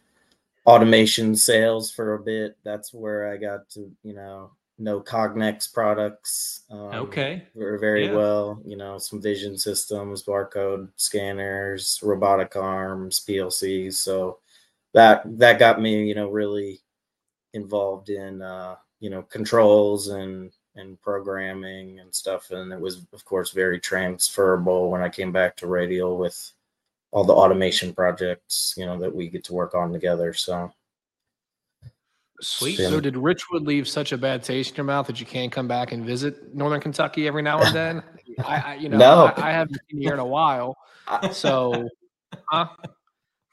automation 0.67 1.37
sales 1.37 1.91
for 1.91 2.15
a 2.15 2.19
bit. 2.21 2.57
That's 2.65 2.95
where 2.95 3.31
I 3.31 3.37
got 3.37 3.69
to 3.71 3.91
you 4.03 4.15
know 4.15 4.51
know 4.79 5.01
Cognex 5.01 5.73
products. 5.73 6.63
Um, 6.71 7.07
okay. 7.07 7.43
Very 7.55 7.79
very 7.79 8.07
Yeah. 8.07 8.15
well. 8.15 8.63
You 8.65 8.77
know 8.77 8.97
some 8.99 9.21
vision 9.21 9.59
systems, 9.59 10.23
barcode 10.25 10.89
scanners, 10.97 12.01
robotic 12.03 12.57
arms, 12.57 13.23
PLCs. 13.29 13.95
So 13.95 14.39
that 14.95 15.23
that 15.39 15.59
got 15.59 15.83
me 15.83 16.07
you 16.09 16.15
know 16.15 16.31
really 16.31 16.81
involved 17.53 18.09
in 18.09 18.41
uh, 18.43 18.77
you 19.05 19.11
know 19.11 19.21
controls 19.21 20.09
and 20.09 20.51
and 20.77 20.99
programming 21.03 22.01
and 22.01 22.12
stuff 22.14 22.51
and 22.53 22.73
it 22.73 22.81
was 22.81 23.07
of 23.12 23.23
course 23.27 23.51
very 23.51 23.79
transferable 23.79 24.90
when 24.90 25.03
i 25.03 25.11
came 25.11 25.31
back 25.31 25.55
to 25.55 25.67
radial 25.67 26.17
with 26.17 26.53
all 27.11 27.23
the 27.23 27.33
automation 27.35 27.93
projects 27.93 28.73
you 28.79 28.87
know 28.87 28.99
that 28.99 29.14
we 29.14 29.29
get 29.29 29.45
to 29.45 29.53
work 29.53 29.75
on 29.75 29.93
together 29.93 30.33
so 30.33 30.73
Sweet. 32.40 32.81
Yeah. 32.81 32.90
So 32.90 33.01
did 33.01 33.14
Richwood 33.14 33.64
leave 33.64 33.87
such 33.87 34.11
a 34.11 34.19
bad 34.19 34.43
taste 34.43 34.73
in 34.73 34.77
your 34.79 34.85
mouth 34.85 35.07
that 35.07 35.21
you 35.21 35.25
can't 35.25 35.53
come 35.53 35.69
back 35.69 35.93
and 35.93 36.05
visit 36.05 36.53
Northern 36.53 36.81
Kentucky 36.81 37.29
every 37.29 37.43
now 37.43 37.62
and 37.62 37.75
then? 37.75 38.03
I, 38.45 38.57
I 38.57 38.75
you 38.75 38.88
know, 38.88 38.99
No. 38.99 39.33
I, 39.37 39.51
I 39.51 39.53
haven't 39.53 39.79
been 39.88 40.01
here 40.01 40.12
in 40.12 40.19
a 40.19 40.27
while. 40.27 40.77
So, 41.33 41.88
huh? 42.51 42.67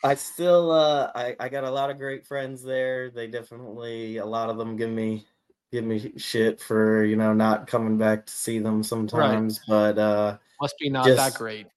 I 0.04 0.16
still 0.16 0.72
uh 0.72 1.12
I, 1.14 1.36
I 1.40 1.48
got 1.48 1.64
a 1.64 1.70
lot 1.70 1.90
of 1.90 1.98
great 1.98 2.26
friends 2.26 2.64
there 2.64 3.10
they 3.12 3.28
definitely 3.28 4.18
a 4.18 4.26
lot 4.26 4.50
of 4.50 4.58
them 4.58 4.76
give 4.76 4.90
me 4.90 5.26
give 5.72 5.86
me 5.86 6.12
shit 6.18 6.60
for 6.60 7.04
you 7.04 7.16
know 7.16 7.34
not 7.34 7.68
coming 7.68 7.98
back 7.98 8.26
to 8.26 8.34
see 8.34 8.60
them 8.60 8.84
sometimes 8.84 9.62
but 9.68 9.98
uh 9.98 10.38
Must 10.62 10.78
be 10.78 10.90
not 10.90 11.06
that 11.06 11.34
great. 11.36 11.68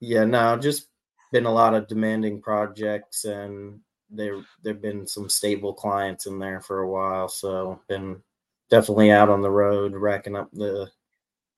Yeah, 0.00 0.24
no, 0.24 0.56
just 0.56 0.88
been 1.30 1.46
a 1.46 1.52
lot 1.52 1.74
of 1.74 1.86
demanding 1.86 2.40
projects, 2.40 3.24
and 3.24 3.78
there 4.10 4.42
there've 4.62 4.82
been 4.82 5.06
some 5.06 5.28
stable 5.28 5.72
clients 5.72 6.26
in 6.26 6.40
there 6.40 6.60
for 6.60 6.80
a 6.80 6.90
while. 6.90 7.28
So 7.28 7.80
been 7.88 8.20
definitely 8.68 9.12
out 9.12 9.28
on 9.28 9.42
the 9.42 9.50
road, 9.50 9.94
racking 9.94 10.36
up 10.36 10.50
the 10.52 10.90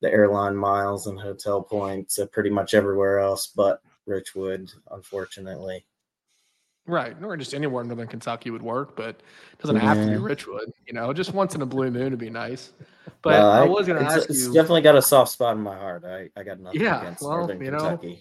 the 0.02 0.10
airline 0.10 0.54
miles 0.54 1.06
and 1.06 1.18
hotel 1.18 1.62
points 1.62 2.18
at 2.18 2.32
pretty 2.32 2.50
much 2.50 2.74
everywhere 2.74 3.18
else, 3.18 3.46
but 3.46 3.80
Richwood, 4.06 4.70
unfortunately. 4.90 5.86
Right. 6.86 7.18
Nor 7.18 7.36
just 7.36 7.54
anywhere 7.54 7.82
in 7.82 7.88
Northern 7.88 8.08
Kentucky 8.08 8.50
would 8.50 8.62
work, 8.62 8.94
but 8.94 9.08
it 9.08 9.58
doesn't 9.58 9.76
have 9.76 9.98
to 10.00 10.06
be 10.06 10.16
Richwood. 10.16 10.70
You 10.86 10.92
know, 10.92 11.12
just 11.14 11.32
once 11.32 11.54
in 11.54 11.62
a 11.62 11.66
blue 11.66 11.90
moon 11.90 12.10
would 12.10 12.18
be 12.18 12.28
nice. 12.28 12.72
But 13.22 13.40
Uh, 13.42 13.62
I 13.62 13.64
was 13.64 13.86
going 13.86 13.98
to 13.98 14.04
ask 14.04 14.28
it's 14.28 14.46
you. 14.46 14.52
definitely 14.52 14.82
got 14.82 14.94
a 14.94 15.00
soft 15.02 15.32
spot 15.32 15.56
in 15.56 15.62
my 15.62 15.76
heart. 15.76 16.04
I 16.04 16.28
I 16.38 16.42
got 16.42 16.60
nothing 16.60 16.82
Yeah, 16.82 17.00
against 17.00 17.22
well, 17.22 17.38
Northern 17.38 17.62
you 17.62 17.70
know, 17.70 17.78
Kentucky. 17.78 18.20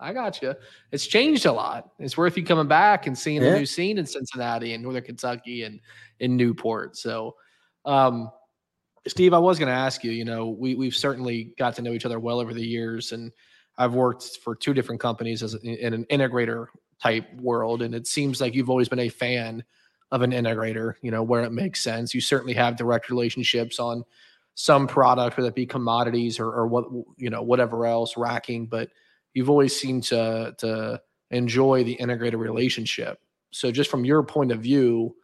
I 0.00 0.12
got 0.12 0.40
you. 0.42 0.54
It's 0.92 1.06
changed 1.06 1.46
a 1.46 1.52
lot. 1.52 1.90
It's 1.98 2.16
worth 2.16 2.36
you 2.36 2.44
coming 2.44 2.68
back 2.68 3.08
and 3.08 3.18
seeing 3.18 3.42
Yeah. 3.42 3.50
the 3.50 3.58
new 3.58 3.66
scene 3.66 3.98
in 3.98 4.06
Cincinnati 4.06 4.74
and 4.74 4.82
Northern 4.82 5.02
Kentucky 5.02 5.64
and 5.64 5.80
in 6.20 6.36
Newport. 6.36 6.96
So, 6.96 7.34
um, 7.84 8.30
Steve, 9.08 9.34
I 9.34 9.38
was 9.38 9.58
going 9.58 9.66
to 9.66 9.74
ask 9.74 10.04
you. 10.04 10.12
You 10.12 10.24
know, 10.24 10.50
we 10.50 10.76
we've 10.76 10.94
certainly 10.94 11.52
got 11.58 11.74
to 11.76 11.82
know 11.82 11.92
each 11.94 12.04
other 12.04 12.20
well 12.20 12.38
over 12.38 12.54
the 12.54 12.64
years, 12.64 13.10
and 13.12 13.32
I've 13.76 13.94
worked 13.94 14.38
for 14.44 14.54
two 14.54 14.72
different 14.72 15.00
companies 15.00 15.42
as 15.42 15.54
in 15.54 15.94
an 15.94 16.04
integrator 16.12 16.66
type 17.02 17.26
world, 17.34 17.82
and 17.82 17.94
it 17.94 18.06
seems 18.06 18.40
like 18.40 18.54
you've 18.54 18.70
always 18.70 18.88
been 18.88 18.98
a 18.98 19.08
fan 19.08 19.64
of 20.10 20.22
an 20.22 20.32
integrator. 20.32 20.94
You 21.02 21.10
know, 21.10 21.22
where 21.22 21.42
it 21.42 21.52
makes 21.52 21.82
sense. 21.82 22.14
You 22.14 22.20
certainly 22.20 22.54
have 22.54 22.76
direct 22.76 23.10
relationships 23.10 23.78
on 23.78 24.04
some 24.54 24.88
product, 24.88 25.36
whether 25.36 25.48
it 25.48 25.54
be 25.54 25.66
commodities 25.66 26.40
or, 26.40 26.48
or 26.48 26.66
what 26.66 26.86
you 27.16 27.30
know, 27.30 27.42
whatever 27.42 27.86
else, 27.86 28.16
racking, 28.16 28.66
but 28.66 28.90
you've 29.34 29.50
always 29.50 29.78
seemed 29.78 30.02
to 30.04 30.54
to 30.58 31.00
enjoy 31.30 31.84
the 31.84 31.92
integrated 31.92 32.40
relationship. 32.40 33.20
So 33.52 33.70
just 33.70 33.90
from 33.90 34.04
your 34.04 34.22
point 34.22 34.52
of 34.52 34.60
view, 34.60 35.14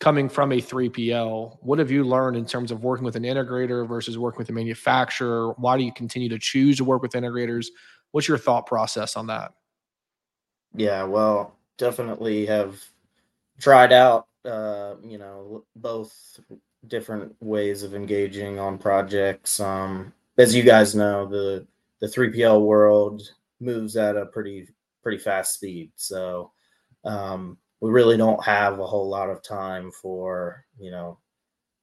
coming 0.00 0.28
from 0.28 0.50
a 0.50 0.60
3PL, 0.60 1.58
what 1.60 1.78
have 1.78 1.92
you 1.92 2.02
learned 2.02 2.36
in 2.36 2.44
terms 2.44 2.72
of 2.72 2.82
working 2.82 3.04
with 3.04 3.14
an 3.14 3.22
integrator 3.22 3.86
versus 3.86 4.18
working 4.18 4.38
with 4.38 4.48
a 4.48 4.52
manufacturer? 4.52 5.52
Why 5.58 5.76
do 5.76 5.84
you 5.84 5.92
continue 5.92 6.28
to 6.30 6.40
choose 6.40 6.78
to 6.78 6.84
work 6.84 7.02
with 7.02 7.12
integrators? 7.12 7.66
What's 8.10 8.26
your 8.26 8.36
thought 8.36 8.66
process 8.66 9.16
on 9.16 9.28
that? 9.28 9.52
Yeah, 10.74 11.04
well, 11.04 11.56
definitely 11.78 12.46
have 12.46 12.80
tried 13.60 13.92
out, 13.92 14.26
uh, 14.44 14.94
you 15.02 15.18
know, 15.18 15.64
both 15.76 16.40
different 16.88 17.34
ways 17.40 17.82
of 17.82 17.94
engaging 17.94 18.58
on 18.58 18.78
projects. 18.78 19.60
Um, 19.60 20.12
as 20.38 20.54
you 20.54 20.62
guys 20.62 20.94
know, 20.94 21.26
the 21.28 21.66
the 22.00 22.08
3PL 22.08 22.62
world 22.62 23.22
moves 23.60 23.96
at 23.96 24.16
a 24.16 24.26
pretty 24.26 24.68
pretty 25.02 25.18
fast 25.18 25.54
speed, 25.54 25.92
so 25.96 26.52
um, 27.04 27.58
we 27.80 27.90
really 27.90 28.16
don't 28.16 28.42
have 28.44 28.78
a 28.80 28.86
whole 28.86 29.08
lot 29.08 29.30
of 29.30 29.42
time 29.42 29.90
for 29.92 30.64
you 30.78 30.90
know 30.90 31.18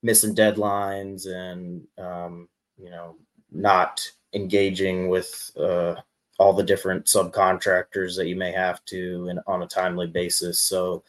missing 0.02 0.34
deadlines 0.34 1.26
and 1.26 1.86
um, 1.98 2.48
you 2.78 2.90
know 2.90 3.16
not 3.52 4.06
engaging 4.34 5.08
with 5.08 5.50
uh, 5.58 5.94
all 6.40 6.54
the 6.54 6.62
different 6.62 7.04
subcontractors 7.04 8.16
that 8.16 8.26
you 8.26 8.34
may 8.34 8.50
have 8.50 8.82
to 8.86 9.30
on 9.46 9.62
a 9.62 9.66
timely 9.66 10.06
basis. 10.06 10.58
So 10.58 11.04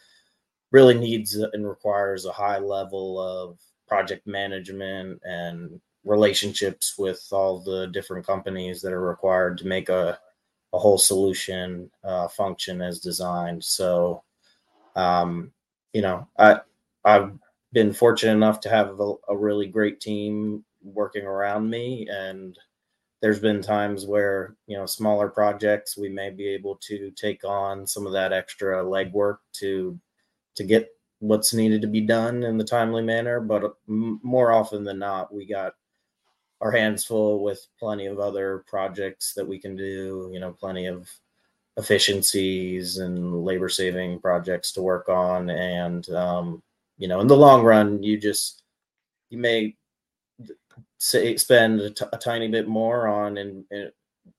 really 0.72 0.92
needs 0.92 1.34
and 1.34 1.66
requires 1.66 2.26
a 2.26 2.32
high 2.32 2.58
level 2.58 3.18
of 3.18 3.58
project 3.88 4.26
management 4.26 5.22
and 5.24 5.80
relationships 6.04 6.98
with 6.98 7.26
all 7.32 7.60
the 7.60 7.86
different 7.86 8.26
companies 8.26 8.82
that 8.82 8.92
are 8.92 9.00
required 9.00 9.56
to 9.56 9.66
make 9.66 9.88
a, 9.88 10.18
a 10.74 10.78
whole 10.78 10.98
solution 10.98 11.90
uh, 12.04 12.28
function 12.28 12.82
as 12.82 13.00
designed. 13.00 13.64
So, 13.64 14.22
um, 14.96 15.50
you 15.94 16.02
know, 16.02 16.28
I, 16.38 16.60
I've 17.06 17.32
been 17.72 17.94
fortunate 17.94 18.32
enough 18.32 18.60
to 18.60 18.68
have 18.68 19.00
a, 19.00 19.14
a 19.28 19.36
really 19.36 19.66
great 19.66 19.98
team 19.98 20.62
working 20.82 21.24
around 21.24 21.70
me 21.70 22.06
and 22.10 22.58
there's 23.22 23.38
been 23.38 23.62
times 23.62 24.04
where 24.04 24.56
you 24.66 24.76
know 24.76 24.84
smaller 24.84 25.28
projects 25.28 25.96
we 25.96 26.08
may 26.08 26.28
be 26.28 26.48
able 26.48 26.76
to 26.76 27.10
take 27.12 27.44
on 27.44 27.86
some 27.86 28.06
of 28.06 28.12
that 28.12 28.32
extra 28.32 28.84
legwork 28.84 29.38
to 29.52 29.98
to 30.54 30.64
get 30.64 30.90
what's 31.20 31.54
needed 31.54 31.80
to 31.80 31.88
be 31.88 32.00
done 32.00 32.42
in 32.42 32.58
the 32.58 32.64
timely 32.64 33.02
manner 33.02 33.40
but 33.40 33.76
more 33.86 34.52
often 34.52 34.84
than 34.84 34.98
not 34.98 35.32
we 35.32 35.46
got 35.46 35.74
our 36.60 36.72
hands 36.72 37.04
full 37.04 37.42
with 37.42 37.66
plenty 37.78 38.06
of 38.06 38.18
other 38.18 38.64
projects 38.66 39.32
that 39.34 39.46
we 39.46 39.58
can 39.58 39.76
do 39.76 40.28
you 40.32 40.40
know 40.40 40.52
plenty 40.52 40.86
of 40.86 41.08
efficiencies 41.76 42.98
and 42.98 43.44
labor 43.44 43.68
saving 43.68 44.20
projects 44.20 44.72
to 44.72 44.82
work 44.82 45.08
on. 45.08 45.50
And 45.50 46.08
um, 46.10 46.62
you 46.98 47.08
know 47.08 47.20
in 47.20 47.26
the 47.26 47.36
long 47.36 47.62
run 47.62 48.02
you 48.02 48.18
just 48.18 48.62
you 49.30 49.38
may 49.38 49.74
say 51.02 51.36
spend 51.36 51.80
a, 51.80 51.90
t- 51.90 52.04
a 52.12 52.18
tiny 52.18 52.46
bit 52.46 52.68
more 52.68 53.08
on 53.08 53.36
in, 53.36 53.64
in 53.72 53.90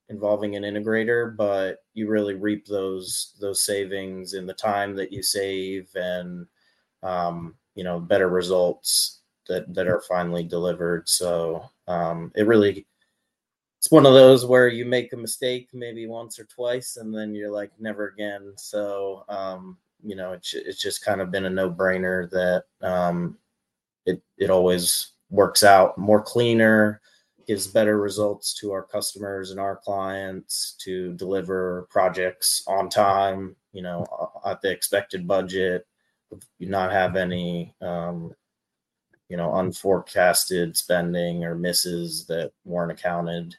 involving 0.08 0.56
an 0.56 0.62
integrator 0.62 1.36
but 1.36 1.84
you 1.92 2.08
really 2.08 2.34
reap 2.34 2.66
those 2.66 3.34
those 3.38 3.62
savings 3.62 4.32
in 4.32 4.46
the 4.46 4.54
time 4.54 4.96
that 4.96 5.12
you 5.12 5.22
save 5.22 5.88
and 5.94 6.46
um, 7.02 7.54
you 7.74 7.84
know 7.84 8.00
better 8.00 8.28
results 8.28 9.20
that 9.46 9.72
that 9.74 9.86
are 9.86 10.00
finally 10.00 10.42
delivered. 10.42 11.08
So 11.08 11.64
um, 11.86 12.32
it 12.34 12.46
really 12.46 12.86
it's 13.78 13.90
one 13.90 14.06
of 14.06 14.14
those 14.14 14.46
where 14.46 14.68
you 14.68 14.86
make 14.86 15.12
a 15.12 15.16
mistake 15.16 15.68
maybe 15.74 16.06
once 16.06 16.38
or 16.38 16.44
twice 16.44 16.96
and 16.96 17.14
then 17.14 17.34
you're 17.34 17.50
like 17.50 17.70
never 17.78 18.08
again. 18.08 18.54
So 18.56 19.24
um, 19.28 19.76
you 20.02 20.16
know 20.16 20.32
it's, 20.32 20.54
it's 20.54 20.80
just 20.80 21.04
kind 21.04 21.20
of 21.20 21.30
been 21.30 21.44
a 21.44 21.50
no-brainer 21.50 22.30
that 22.30 22.64
um, 22.86 23.36
it 24.06 24.22
it 24.38 24.50
always 24.50 25.12
works 25.34 25.64
out 25.64 25.98
more 25.98 26.22
cleaner 26.22 27.00
gives 27.46 27.66
better 27.66 28.00
results 28.00 28.54
to 28.54 28.72
our 28.72 28.82
customers 28.82 29.50
and 29.50 29.60
our 29.60 29.76
clients 29.76 30.76
to 30.78 31.12
deliver 31.14 31.86
projects 31.90 32.62
on 32.68 32.88
time 32.88 33.56
you 33.72 33.82
know 33.82 34.06
at 34.46 34.62
the 34.62 34.70
expected 34.70 35.26
budget 35.26 35.86
you 36.58 36.68
not 36.68 36.92
have 36.92 37.16
any 37.16 37.74
um, 37.82 38.32
you 39.28 39.36
know 39.36 39.54
unforecasted 39.56 40.76
spending 40.76 41.44
or 41.44 41.54
misses 41.54 42.24
that 42.26 42.52
weren't 42.64 42.92
accounted 42.92 43.56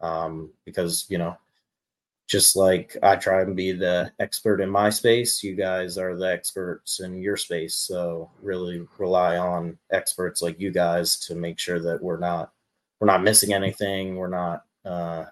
um, 0.00 0.50
because 0.64 1.06
you 1.08 1.18
know 1.18 1.36
just 2.26 2.56
like 2.56 2.96
I 3.02 3.16
try 3.16 3.42
and 3.42 3.54
be 3.54 3.72
the 3.72 4.10
expert 4.18 4.60
in 4.60 4.68
my 4.68 4.90
space, 4.90 5.42
you 5.42 5.54
guys 5.54 5.96
are 5.96 6.16
the 6.16 6.30
experts 6.30 7.00
in 7.00 7.20
your 7.22 7.36
space. 7.36 7.76
So 7.76 8.30
really 8.42 8.86
rely 8.98 9.36
on 9.38 9.78
experts 9.92 10.42
like 10.42 10.58
you 10.58 10.72
guys 10.72 11.16
to 11.20 11.36
make 11.36 11.58
sure 11.58 11.80
that 11.80 12.02
we're 12.02 12.18
not 12.18 12.52
we're 12.98 13.06
not 13.06 13.22
missing 13.22 13.52
anything. 13.52 14.16
We're 14.16 14.28
not 14.28 14.64
uh, 14.84 15.26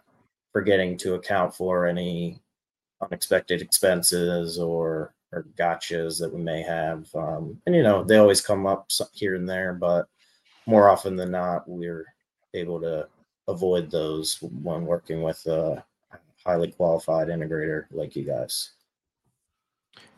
forgetting 0.52 0.96
to 0.98 1.14
account 1.14 1.54
for 1.54 1.86
any 1.86 2.38
unexpected 3.02 3.60
expenses 3.60 4.58
or 4.58 5.14
or 5.32 5.46
gotchas 5.58 6.20
that 6.20 6.32
we 6.32 6.40
may 6.40 6.62
have. 6.62 7.12
Um, 7.14 7.60
and 7.66 7.74
you 7.74 7.82
know 7.82 8.04
they 8.04 8.18
always 8.18 8.40
come 8.40 8.66
up 8.66 8.88
here 9.12 9.34
and 9.34 9.48
there, 9.48 9.74
but 9.74 10.06
more 10.66 10.88
often 10.88 11.16
than 11.16 11.32
not, 11.32 11.68
we're 11.68 12.06
able 12.54 12.80
to 12.80 13.08
avoid 13.48 13.90
those 13.90 14.38
when 14.40 14.86
working 14.86 15.22
with 15.22 15.44
a 15.46 15.84
highly 16.46 16.72
qualified 16.72 17.28
integrator 17.28 17.84
like 17.90 18.16
you 18.16 18.24
guys. 18.24 18.72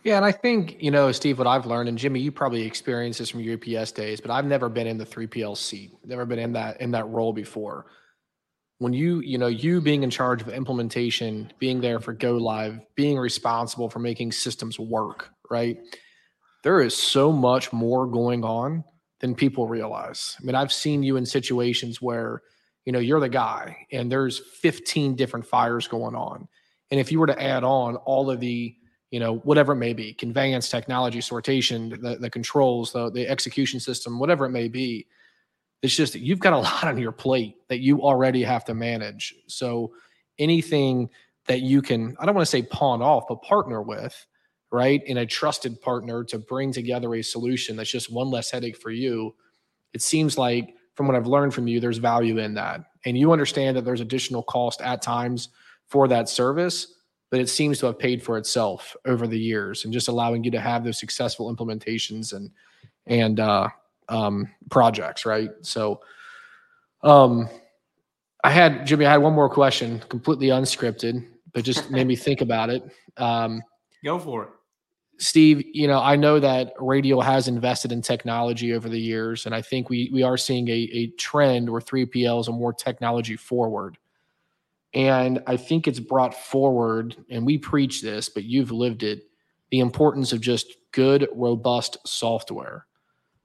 Yeah, 0.05 0.17
and 0.17 0.25
I 0.25 0.31
think, 0.31 0.77
you 0.81 0.93
know, 0.93 1.11
Steve, 1.11 1.39
what 1.39 1.49
I've 1.49 1.67
learned, 1.67 1.89
and 1.89 1.99
Jimmy, 1.99 2.21
you 2.21 2.31
probably 2.31 2.63
experienced 2.63 3.19
this 3.19 3.31
from 3.31 3.41
your 3.41 3.57
UPS 3.57 3.91
days, 3.91 4.21
but 4.21 4.31
I've 4.31 4.45
never 4.45 4.69
been 4.69 4.87
in 4.87 4.99
the 4.99 5.05
3PL 5.05 5.57
seat, 5.57 5.93
never 6.05 6.25
been 6.25 6.39
in 6.39 6.53
that 6.53 6.81
in 6.81 6.93
that 6.93 7.09
role 7.09 7.33
before. 7.33 7.87
When 8.79 8.93
you, 8.93 9.21
you 9.21 9.37
know, 9.39 9.47
you 9.49 9.81
being 9.81 10.03
in 10.03 10.11
charge 10.11 10.43
of 10.43 10.49
implementation, 10.49 11.53
being 11.59 11.81
there 11.81 11.99
for 11.99 12.13
go 12.13 12.37
live, 12.37 12.79
being 12.95 13.19
responsible 13.19 13.91
for 13.91 13.99
making 13.99 14.33
systems 14.33 14.79
work, 14.79 15.31
right? 15.51 15.79
There 16.63 16.81
is 16.81 16.95
so 16.95 17.33
much 17.33 17.73
more 17.73 18.07
going 18.07 18.45
on 18.45 18.85
than 19.21 19.35
people 19.35 19.67
realize. 19.67 20.37
I 20.39 20.45
mean, 20.45 20.55
I've 20.55 20.73
seen 20.73 21.03
you 21.03 21.17
in 21.17 21.25
situations 21.27 22.03
where, 22.03 22.43
you 22.87 22.93
know, 22.93 23.01
you're 23.01 23.21
the 23.21 23.29
guy 23.29 23.87
and 23.93 24.11
there's 24.11 24.39
15 24.39 25.17
different 25.17 25.45
fires 25.45 25.87
going 25.89 26.15
on. 26.15 26.49
And 26.91 27.01
if 27.01 27.11
you 27.11 27.19
were 27.19 27.27
to 27.27 27.43
add 27.43 27.65
on 27.65 27.97
all 27.97 28.31
of 28.31 28.39
the, 28.39 28.75
you 29.11 29.21
know, 29.21 29.39
whatever 29.39 29.73
it 29.73 29.77
may 29.77 29.93
be, 29.93 30.15
conveyance, 30.15 30.71
technology, 30.71 31.19
sortation, 31.19 32.01
the, 32.01 32.17
the 32.17 32.31
controls, 32.31 32.93
the, 32.93 33.11
the 33.11 33.29
execution 33.29 33.81
system, 33.81 34.21
whatever 34.21 34.47
it 34.47 34.51
may 34.51 34.69
be, 34.69 35.07
it's 35.83 35.97
just 35.97 36.15
you've 36.15 36.39
got 36.39 36.53
a 36.53 36.59
lot 36.61 36.85
on 36.85 36.97
your 36.97 37.13
plate 37.13 37.57
that 37.69 37.81
you 37.81 38.03
already 38.03 38.45
have 38.45 38.65
to 38.67 38.75
manage. 38.75 39.35
So 39.49 39.93
anything 40.39 41.11
that 41.47 41.63
you 41.63 41.83
can, 41.83 42.17
I 42.21 42.25
don't 42.25 42.37
want 42.37 42.47
to 42.47 42.51
say 42.51 42.63
pawn 42.63 43.03
off, 43.03 43.25
but 43.29 43.43
partner 43.43 43.83
with, 43.83 44.27
right? 44.71 45.03
In 45.07 45.19
a 45.19 45.27
trusted 45.27 45.81
partner 45.81 46.23
to 46.25 46.39
bring 46.39 46.71
together 46.71 47.17
a 47.17 47.23
solution 47.23 47.75
that's 47.75 47.91
just 47.91 48.13
one 48.13 48.31
less 48.31 48.51
headache 48.51 48.77
for 48.77 48.91
you. 48.91 49.35
It 49.93 50.03
seems 50.03 50.39
like 50.39 50.76
from 50.97 51.07
what 51.07 51.15
I've 51.15 51.27
learned 51.27 51.55
from 51.55 51.69
you, 51.69 51.79
there's 51.79 51.99
value 51.99 52.39
in 52.39 52.55
that. 52.55 52.81
And 53.05 53.17
you 53.17 53.31
understand 53.33 53.77
that 53.77 53.85
there's 53.85 54.01
additional 54.01 54.43
cost 54.43 54.81
at 54.81 55.03
times 55.03 55.51
for 55.87 56.09
that 56.09 56.29
service, 56.29 56.95
but 57.31 57.39
it 57.39 57.49
seems 57.49 57.79
to 57.79 57.87
have 57.87 57.99
paid 57.99 58.23
for 58.23 58.39
itself 58.39 58.97
over 59.05 59.27
the 59.27 59.39
years 59.39 59.85
and 59.85 59.93
just 59.93 60.09
allowing 60.09 60.43
you 60.43 60.51
to 60.51 60.61
have 60.61 60.85
those 60.85 60.99
successful 60.99 61.55
implementations 61.55 62.33
and 62.33 62.51
and 63.09 63.39
uh, 63.39 63.69
um, 64.09 64.51
projects, 64.69 65.25
right? 65.25 65.51
So, 65.63 66.01
um, 67.05 67.49
I 68.43 68.51
had 68.51 68.87
Jimmy. 68.87 69.07
I 69.07 69.13
had 69.13 69.23
one 69.23 69.35
more 69.35 69.49
question, 69.49 70.03
completely 70.09 70.49
unscripted, 70.49 71.25
but 71.53 71.65
just 71.65 71.91
made 71.91 72.07
me 72.07 72.17
think 72.17 72.41
about 72.41 72.71
it. 72.71 72.83
Um, 73.17 73.63
Go 74.05 74.19
for 74.19 74.45
it. 74.45 74.51
Steve, 75.19 75.65
you 75.73 75.87
know, 75.87 76.01
I 76.01 76.17
know 76.17 76.39
that 76.41 76.75
Radial 76.79 77.23
has 77.23 77.49
invested 77.49 77.91
in 77.93 78.03
technology 78.03 78.75
over 78.75 78.89
the 78.89 79.01
years, 79.01 79.47
and 79.47 79.55
I 79.55 79.63
think 79.63 79.89
we 79.89 80.11
we 80.13 80.23
are 80.23 80.37
seeing 80.37 80.69
a, 80.69 80.73
a 80.93 81.07
trend 81.13 81.71
where 81.71 81.81
3PLs 81.81 82.49
are 82.49 82.53
more 82.53 82.73
technology 82.73 83.37
forward. 83.37 83.99
And 84.93 85.43
I 85.47 85.57
think 85.57 85.89
it's 85.89 86.01
brought 86.01 86.35
forward, 86.35 87.17
and 87.31 87.47
we 87.47 87.59
preach 87.59 88.03
this, 88.03 88.29
but 88.29 88.45
you've 88.45 88.71
lived 88.71 89.03
it, 89.03 89.25
the 89.71 89.81
importance 89.81 90.33
of 90.33 90.41
just 90.41 90.77
good, 90.93 91.29
robust 91.35 91.99
software. 92.07 92.87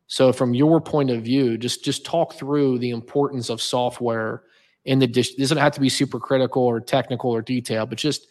So 0.08 0.34
from 0.34 0.54
your 0.54 0.82
point 0.82 1.10
of 1.10 1.24
view, 1.24 1.58
just 1.58 1.86
just 1.86 2.06
talk 2.06 2.34
through 2.34 2.80
the 2.80 2.90
importance 2.90 3.50
of 3.50 3.62
software 3.62 4.44
in 4.84 5.00
the 5.00 5.08
dish. 5.08 5.36
Doesn't 5.36 5.58
have 5.58 5.74
to 5.74 5.80
be 5.80 5.90
super 5.90 6.20
critical 6.20 6.64
or 6.64 6.82
technical 6.82 7.32
or 7.32 7.42
detailed, 7.42 7.90
but 7.90 7.98
just 7.98 8.28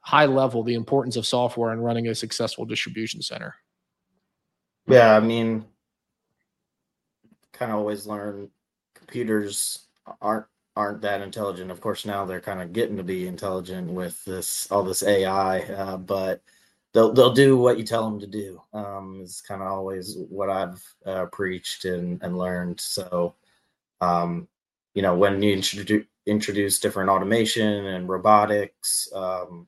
high 0.00 0.26
level 0.26 0.62
the 0.62 0.74
importance 0.74 1.16
of 1.16 1.26
software 1.26 1.72
and 1.72 1.84
running 1.84 2.08
a 2.08 2.14
successful 2.14 2.64
distribution 2.64 3.22
center? 3.22 3.54
Yeah, 4.86 5.16
I 5.16 5.20
mean, 5.20 5.64
kind 7.52 7.70
of 7.70 7.78
always 7.78 8.06
learn 8.06 8.50
computers 8.94 9.86
aren't 10.20 10.46
aren't 10.76 11.02
that 11.02 11.20
intelligent. 11.20 11.70
Of 11.70 11.80
course, 11.80 12.06
now 12.06 12.24
they're 12.24 12.40
kind 12.40 12.62
of 12.62 12.72
getting 12.72 12.96
to 12.96 13.02
be 13.02 13.26
intelligent 13.26 13.90
with 13.90 14.24
this 14.24 14.70
all 14.70 14.82
this 14.82 15.02
AI, 15.02 15.60
uh, 15.60 15.96
but 15.96 16.42
they'll 16.92 17.12
they'll 17.12 17.34
do 17.34 17.56
what 17.56 17.78
you 17.78 17.84
tell 17.84 18.08
them 18.08 18.20
to 18.20 18.26
do. 18.26 18.62
Um, 18.72 19.20
is 19.22 19.40
kind 19.40 19.62
of 19.62 19.68
always 19.68 20.16
what 20.28 20.50
I've 20.50 20.82
uh, 21.06 21.26
preached 21.26 21.84
and 21.84 22.22
and 22.22 22.38
learned. 22.38 22.80
So, 22.80 23.34
um, 24.00 24.48
you 24.94 25.02
know, 25.02 25.16
when 25.16 25.42
you 25.42 25.52
introduce 25.52 26.06
introduce 26.26 26.80
different 26.80 27.10
automation 27.10 27.86
and 27.86 28.08
robotics, 28.08 29.08
um, 29.14 29.66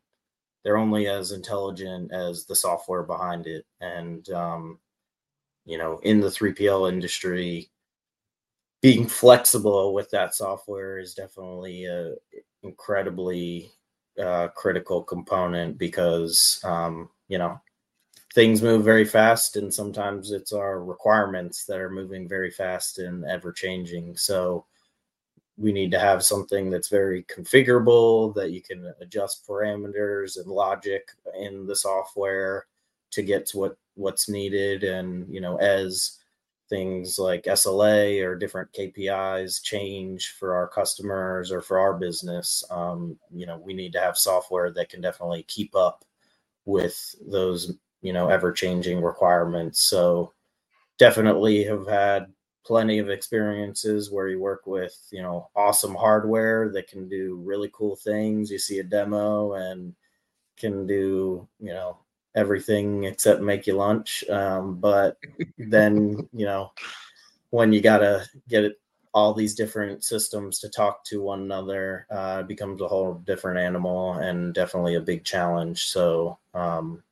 they're 0.64 0.76
only 0.78 1.08
as 1.08 1.32
intelligent 1.32 2.12
as 2.12 2.46
the 2.46 2.56
software 2.56 3.02
behind 3.02 3.46
it. 3.46 3.66
And 3.80 4.28
um, 4.30 4.78
you 5.64 5.78
know 5.78 5.98
in 6.02 6.20
the 6.20 6.28
3pl 6.28 6.90
industry 6.90 7.70
being 8.80 9.06
flexible 9.06 9.94
with 9.94 10.10
that 10.10 10.34
software 10.34 10.98
is 10.98 11.14
definitely 11.14 11.84
a 11.84 12.14
incredibly 12.64 13.70
uh, 14.20 14.48
critical 14.48 15.02
component 15.02 15.78
because 15.78 16.60
um, 16.64 17.08
you 17.28 17.38
know 17.38 17.60
things 18.34 18.62
move 18.62 18.84
very 18.84 19.04
fast 19.04 19.56
and 19.56 19.72
sometimes 19.72 20.32
it's 20.32 20.52
our 20.52 20.82
requirements 20.82 21.64
that 21.66 21.78
are 21.78 21.90
moving 21.90 22.28
very 22.28 22.50
fast 22.50 22.98
and 22.98 23.24
ever 23.26 23.52
changing. 23.52 24.16
So 24.16 24.64
we 25.58 25.72
need 25.72 25.92
to 25.92 26.00
have 26.00 26.24
something 26.24 26.70
that's 26.70 26.88
very 26.88 27.24
configurable 27.24 28.34
that 28.36 28.52
you 28.52 28.62
can 28.62 28.92
adjust 29.00 29.46
parameters 29.48 30.38
and 30.38 30.46
logic 30.48 31.08
in 31.38 31.66
the 31.66 31.76
software 31.76 32.66
to 33.12 33.22
get 33.22 33.46
to 33.46 33.58
what 33.58 33.76
what's 33.96 34.28
needed. 34.28 34.84
And 34.84 35.32
you 35.32 35.40
know 35.42 35.56
as 35.58 36.18
things 36.70 37.18
like 37.18 37.44
SLA 37.44 38.24
or 38.24 38.36
different 38.36 38.72
KPIs 38.72 39.62
change 39.62 40.34
for 40.38 40.54
our 40.56 40.68
customers 40.68 41.52
or 41.52 41.60
for 41.62 41.78
our 41.78 41.94
business 41.94 42.64
um, 42.70 43.18
you 43.32 43.46
know 43.46 43.58
we 43.58 43.74
need 43.74 43.92
to 43.94 44.00
have 44.00 44.18
software 44.18 44.72
that 44.72 44.88
can 44.90 45.00
definitely 45.02 45.44
keep 45.44 45.76
up 45.76 46.04
with 46.66 47.14
those 47.30 47.74
you 48.02 48.12
know 48.14 48.28
ever 48.28 48.52
changing 48.52 49.02
requirements. 49.02 49.82
So 49.82 50.32
definitely 50.98 51.64
have 51.64 51.86
had 51.88 52.32
plenty 52.64 52.98
of 52.98 53.10
experiences 53.10 54.10
where 54.10 54.28
you 54.28 54.38
work 54.40 54.66
with 54.66 54.96
you 55.10 55.22
know 55.22 55.48
awesome 55.56 55.94
hardware 55.94 56.70
that 56.70 56.88
can 56.88 57.08
do 57.08 57.36
really 57.44 57.70
cool 57.72 57.96
things. 57.96 58.50
You 58.50 58.58
see 58.58 58.78
a 58.78 58.84
demo 58.84 59.54
and 59.54 59.94
can 60.56 60.86
do 60.86 61.48
you 61.60 61.72
know 61.72 61.98
everything 62.34 63.04
except 63.04 63.42
make 63.42 63.66
you 63.66 63.74
lunch. 63.74 64.24
Um, 64.28 64.76
but 64.76 65.18
then 65.58 66.28
you 66.32 66.46
know 66.46 66.72
when 67.50 67.72
you 67.72 67.80
gotta 67.80 68.26
get 68.48 68.72
all 69.14 69.34
these 69.34 69.54
different 69.54 70.02
systems 70.04 70.58
to 70.58 70.70
talk 70.70 71.04
to 71.04 71.20
one 71.20 71.42
another 71.42 72.06
uh, 72.10 72.42
becomes 72.42 72.80
a 72.80 72.88
whole 72.88 73.14
different 73.26 73.58
animal 73.58 74.14
and 74.14 74.54
definitely 74.54 74.94
a 74.94 75.00
big 75.00 75.22
challenge. 75.24 75.84
So 75.84 76.38
um, 76.54 77.02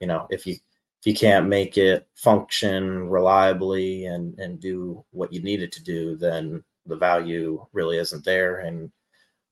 you 0.00 0.06
know 0.06 0.26
if 0.30 0.46
you 0.46 0.56
if 1.00 1.06
you 1.06 1.14
can't 1.14 1.48
make 1.48 1.78
it 1.78 2.06
function 2.14 3.08
reliably 3.08 4.06
and 4.06 4.38
and 4.38 4.60
do 4.60 5.04
what 5.10 5.32
you 5.32 5.42
need 5.42 5.62
it 5.62 5.72
to 5.72 5.82
do 5.82 6.16
then 6.16 6.62
the 6.86 6.96
value 6.96 7.64
really 7.72 7.98
isn't 7.98 8.24
there 8.24 8.60
and 8.60 8.90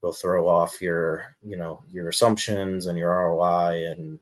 will 0.02 0.12
throw 0.12 0.46
off 0.48 0.80
your 0.80 1.36
you 1.42 1.56
know 1.56 1.82
your 1.90 2.08
assumptions 2.08 2.86
and 2.86 2.98
your 2.98 3.10
roi 3.10 3.86
and 3.90 4.18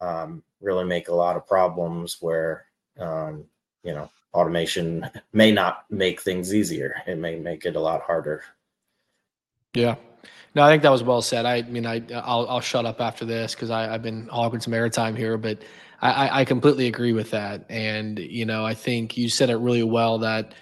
um, 0.00 0.42
really 0.60 0.84
make 0.84 1.08
a 1.08 1.14
lot 1.14 1.36
of 1.36 1.46
problems 1.46 2.18
where 2.20 2.66
um, 2.98 3.44
you 3.82 3.92
know 3.92 4.10
automation 4.34 5.08
may 5.32 5.50
not 5.50 5.84
make 5.90 6.20
things 6.20 6.54
easier. 6.54 7.02
It 7.06 7.18
may 7.18 7.36
make 7.36 7.64
it 7.64 7.76
a 7.76 7.80
lot 7.80 8.02
harder. 8.02 8.44
Yeah 9.74 9.96
no 10.56 10.64
i 10.64 10.68
think 10.68 10.82
that 10.82 10.90
was 10.90 11.04
well 11.04 11.22
said 11.22 11.46
i 11.46 11.62
mean 11.62 11.86
i 11.86 12.02
i'll, 12.12 12.48
I'll 12.48 12.60
shut 12.60 12.84
up 12.84 13.00
after 13.00 13.24
this 13.24 13.54
because 13.54 13.70
i've 13.70 14.02
been 14.02 14.26
hogging 14.26 14.60
some 14.60 14.72
airtime 14.72 15.16
here 15.16 15.38
but 15.38 15.62
I, 16.00 16.40
I 16.40 16.44
completely 16.44 16.86
agree 16.86 17.12
with 17.12 17.30
that. 17.30 17.64
And, 17.68 18.18
you 18.18 18.44
know, 18.44 18.64
I 18.64 18.74
think 18.74 19.16
you 19.16 19.28
said 19.28 19.50
it 19.50 19.56
really 19.56 19.82
well 19.82 20.18
that 20.18 20.52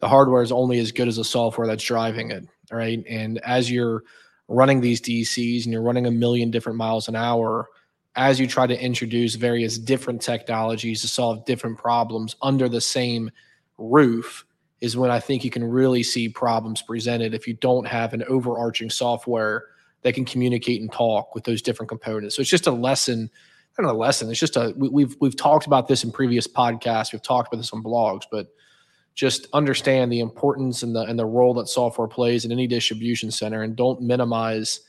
the 0.00 0.08
hardware 0.08 0.42
is 0.42 0.52
only 0.52 0.78
as 0.78 0.92
good 0.92 1.08
as 1.08 1.16
the 1.16 1.24
software 1.24 1.66
that's 1.66 1.84
driving 1.84 2.30
it. 2.30 2.46
Right. 2.70 3.02
And 3.08 3.38
as 3.38 3.70
you're 3.70 4.02
running 4.48 4.80
these 4.80 5.00
DCs 5.00 5.64
and 5.64 5.72
you're 5.72 5.82
running 5.82 6.06
a 6.06 6.10
million 6.10 6.50
different 6.50 6.78
miles 6.78 7.08
an 7.08 7.16
hour, 7.16 7.68
as 8.16 8.38
you 8.38 8.46
try 8.46 8.66
to 8.66 8.78
introduce 8.78 9.34
various 9.34 9.78
different 9.78 10.20
technologies 10.20 11.00
to 11.00 11.08
solve 11.08 11.44
different 11.46 11.78
problems 11.78 12.36
under 12.42 12.68
the 12.68 12.80
same 12.80 13.30
roof, 13.78 14.44
is 14.82 14.96
when 14.96 15.10
I 15.10 15.18
think 15.18 15.44
you 15.44 15.50
can 15.50 15.64
really 15.64 16.02
see 16.02 16.28
problems 16.28 16.82
presented 16.82 17.32
if 17.32 17.48
you 17.48 17.54
don't 17.54 17.86
have 17.86 18.12
an 18.12 18.22
overarching 18.24 18.90
software 18.90 19.64
that 20.02 20.14
can 20.14 20.26
communicate 20.26 20.82
and 20.82 20.92
talk 20.92 21.34
with 21.34 21.44
those 21.44 21.62
different 21.62 21.88
components. 21.88 22.36
So 22.36 22.42
it's 22.42 22.50
just 22.50 22.66
a 22.66 22.72
lesson 22.72 23.30
don't 23.76 23.86
know, 23.86 23.94
lesson. 23.94 24.30
It's 24.30 24.40
just 24.40 24.56
a 24.56 24.74
we, 24.76 24.88
we've 24.88 25.16
we've 25.20 25.36
talked 25.36 25.66
about 25.66 25.88
this 25.88 26.04
in 26.04 26.12
previous 26.12 26.46
podcasts. 26.46 27.12
We've 27.12 27.22
talked 27.22 27.52
about 27.52 27.58
this 27.58 27.72
on 27.72 27.82
blogs, 27.82 28.24
but 28.30 28.48
just 29.14 29.46
understand 29.52 30.12
the 30.12 30.20
importance 30.20 30.82
and 30.82 30.94
the 30.94 31.02
and 31.02 31.18
the 31.18 31.26
role 31.26 31.54
that 31.54 31.68
software 31.68 32.08
plays 32.08 32.44
in 32.44 32.52
any 32.52 32.66
distribution 32.66 33.30
center, 33.30 33.62
and 33.62 33.74
don't 33.74 34.00
minimize 34.02 34.80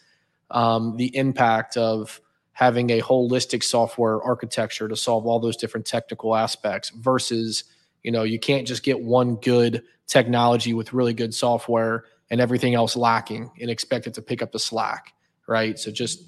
um, 0.52 0.98
the 0.98 1.16
impact 1.16 1.78
of 1.78 2.20
having 2.52 2.90
a 2.92 3.02
holistic 3.02 3.64
software 3.64 4.22
architecture 4.22 4.88
to 4.88 4.96
solve 4.96 5.26
all 5.26 5.40
those 5.40 5.58
different 5.58 5.86
technical 5.86 6.36
aspects 6.36 6.90
versus 6.90 7.64
You 8.04 8.12
know, 8.12 8.24
you 8.24 8.39
can't 8.39 8.68
just 8.68 8.84
get 8.84 9.02
one 9.02 9.36
good 9.36 9.84
technology 10.08 10.74
with 10.74 10.94
really 10.94 11.13
good 11.13 11.34
software 11.34 12.06
and 12.30 12.42
everything 12.42 12.76
else 12.76 12.96
lacking 12.96 13.52
and 13.60 13.70
expect 13.70 14.08
it 14.08 14.13
to 14.16 14.22
pick 14.22 14.42
up 14.42 14.52
the 14.52 14.60
slack, 14.60 15.13
right? 15.48 15.80
So 15.80 15.92
just 15.92 16.24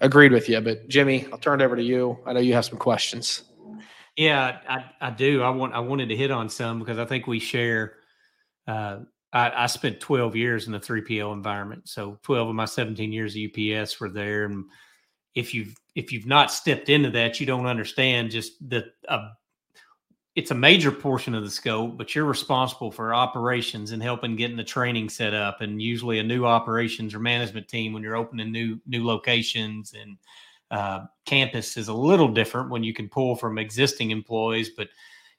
agreed 0.00 0.32
with 0.32 0.48
you. 0.48 0.60
But 0.60 0.88
Jimmy, 0.88 1.26
I'll 1.32 1.38
turn 1.38 1.60
it 1.60 1.64
over 1.64 1.76
to 1.76 1.82
you. 1.82 2.18
I 2.26 2.32
know 2.32 2.40
you 2.40 2.54
have 2.54 2.64
some 2.64 2.78
questions. 2.78 3.42
Yeah, 4.16 4.58
I, 4.68 4.84
I 5.00 5.10
do. 5.10 5.42
I 5.42 5.50
want 5.50 5.74
I 5.74 5.80
wanted 5.80 6.08
to 6.08 6.16
hit 6.16 6.30
on 6.30 6.48
some 6.48 6.78
because 6.78 6.98
I 6.98 7.04
think 7.04 7.26
we 7.26 7.38
share. 7.38 7.94
Uh, 8.66 9.00
I, 9.32 9.64
I 9.64 9.66
spent 9.66 10.00
12 10.00 10.34
years 10.34 10.66
in 10.66 10.72
the 10.72 10.80
3PL 10.80 11.32
environment, 11.32 11.88
so 11.88 12.18
12 12.22 12.48
of 12.48 12.54
my 12.54 12.64
17 12.64 13.12
years 13.12 13.36
of 13.36 13.42
UPS 13.42 14.00
were 14.00 14.08
there. 14.08 14.44
And 14.44 14.64
if 15.34 15.52
you've 15.52 15.76
if 15.94 16.12
you've 16.12 16.26
not 16.26 16.50
stepped 16.50 16.88
into 16.88 17.10
that, 17.10 17.38
you 17.40 17.46
don't 17.46 17.66
understand 17.66 18.30
just 18.30 18.52
the 18.68 18.86
uh, 19.08 19.28
it's 20.36 20.50
a 20.50 20.54
major 20.54 20.92
portion 20.92 21.34
of 21.34 21.42
the 21.42 21.50
scope, 21.50 21.96
but 21.96 22.14
you're 22.14 22.26
responsible 22.26 22.92
for 22.92 23.14
operations 23.14 23.92
and 23.92 24.02
helping 24.02 24.36
getting 24.36 24.56
the 24.56 24.62
training 24.62 25.08
set 25.08 25.32
up. 25.32 25.62
And 25.62 25.80
usually, 25.80 26.18
a 26.18 26.22
new 26.22 26.44
operations 26.44 27.14
or 27.14 27.18
management 27.18 27.68
team 27.68 27.94
when 27.94 28.02
you're 28.02 28.16
opening 28.16 28.52
new 28.52 28.78
new 28.86 29.04
locations 29.04 29.94
and 29.94 30.18
uh, 30.70 31.06
campus 31.24 31.78
is 31.78 31.88
a 31.88 31.94
little 31.94 32.28
different 32.28 32.68
when 32.70 32.84
you 32.84 32.92
can 32.92 33.08
pull 33.08 33.34
from 33.34 33.58
existing 33.58 34.10
employees, 34.10 34.70
but 34.76 34.88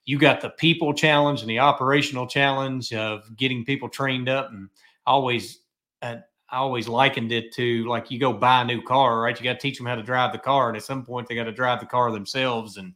you 0.05 0.17
got 0.17 0.41
the 0.41 0.49
people 0.51 0.93
challenge 0.93 1.41
and 1.41 1.49
the 1.49 1.59
operational 1.59 2.25
challenge 2.25 2.91
of 2.93 3.35
getting 3.35 3.63
people 3.65 3.89
trained 3.89 4.29
up. 4.29 4.49
And 4.51 4.69
always, 5.05 5.59
uh, 6.01 6.15
I 6.49 6.57
always 6.57 6.87
likened 6.87 7.33
it 7.33 7.53
to 7.55 7.85
like 7.87 8.09
you 8.09 8.17
go 8.17 8.33
buy 8.33 8.61
a 8.61 8.65
new 8.65 8.81
car, 8.81 9.21
right? 9.21 9.37
You 9.37 9.43
got 9.43 9.53
to 9.53 9.59
teach 9.59 9.77
them 9.77 9.85
how 9.85 9.95
to 9.95 10.01
drive 10.01 10.31
the 10.31 10.39
car, 10.39 10.69
and 10.69 10.77
at 10.77 10.83
some 10.83 11.05
point, 11.05 11.27
they 11.27 11.35
got 11.35 11.43
to 11.43 11.51
drive 11.51 11.81
the 11.81 11.85
car 11.85 12.11
themselves 12.11 12.77
and 12.77 12.93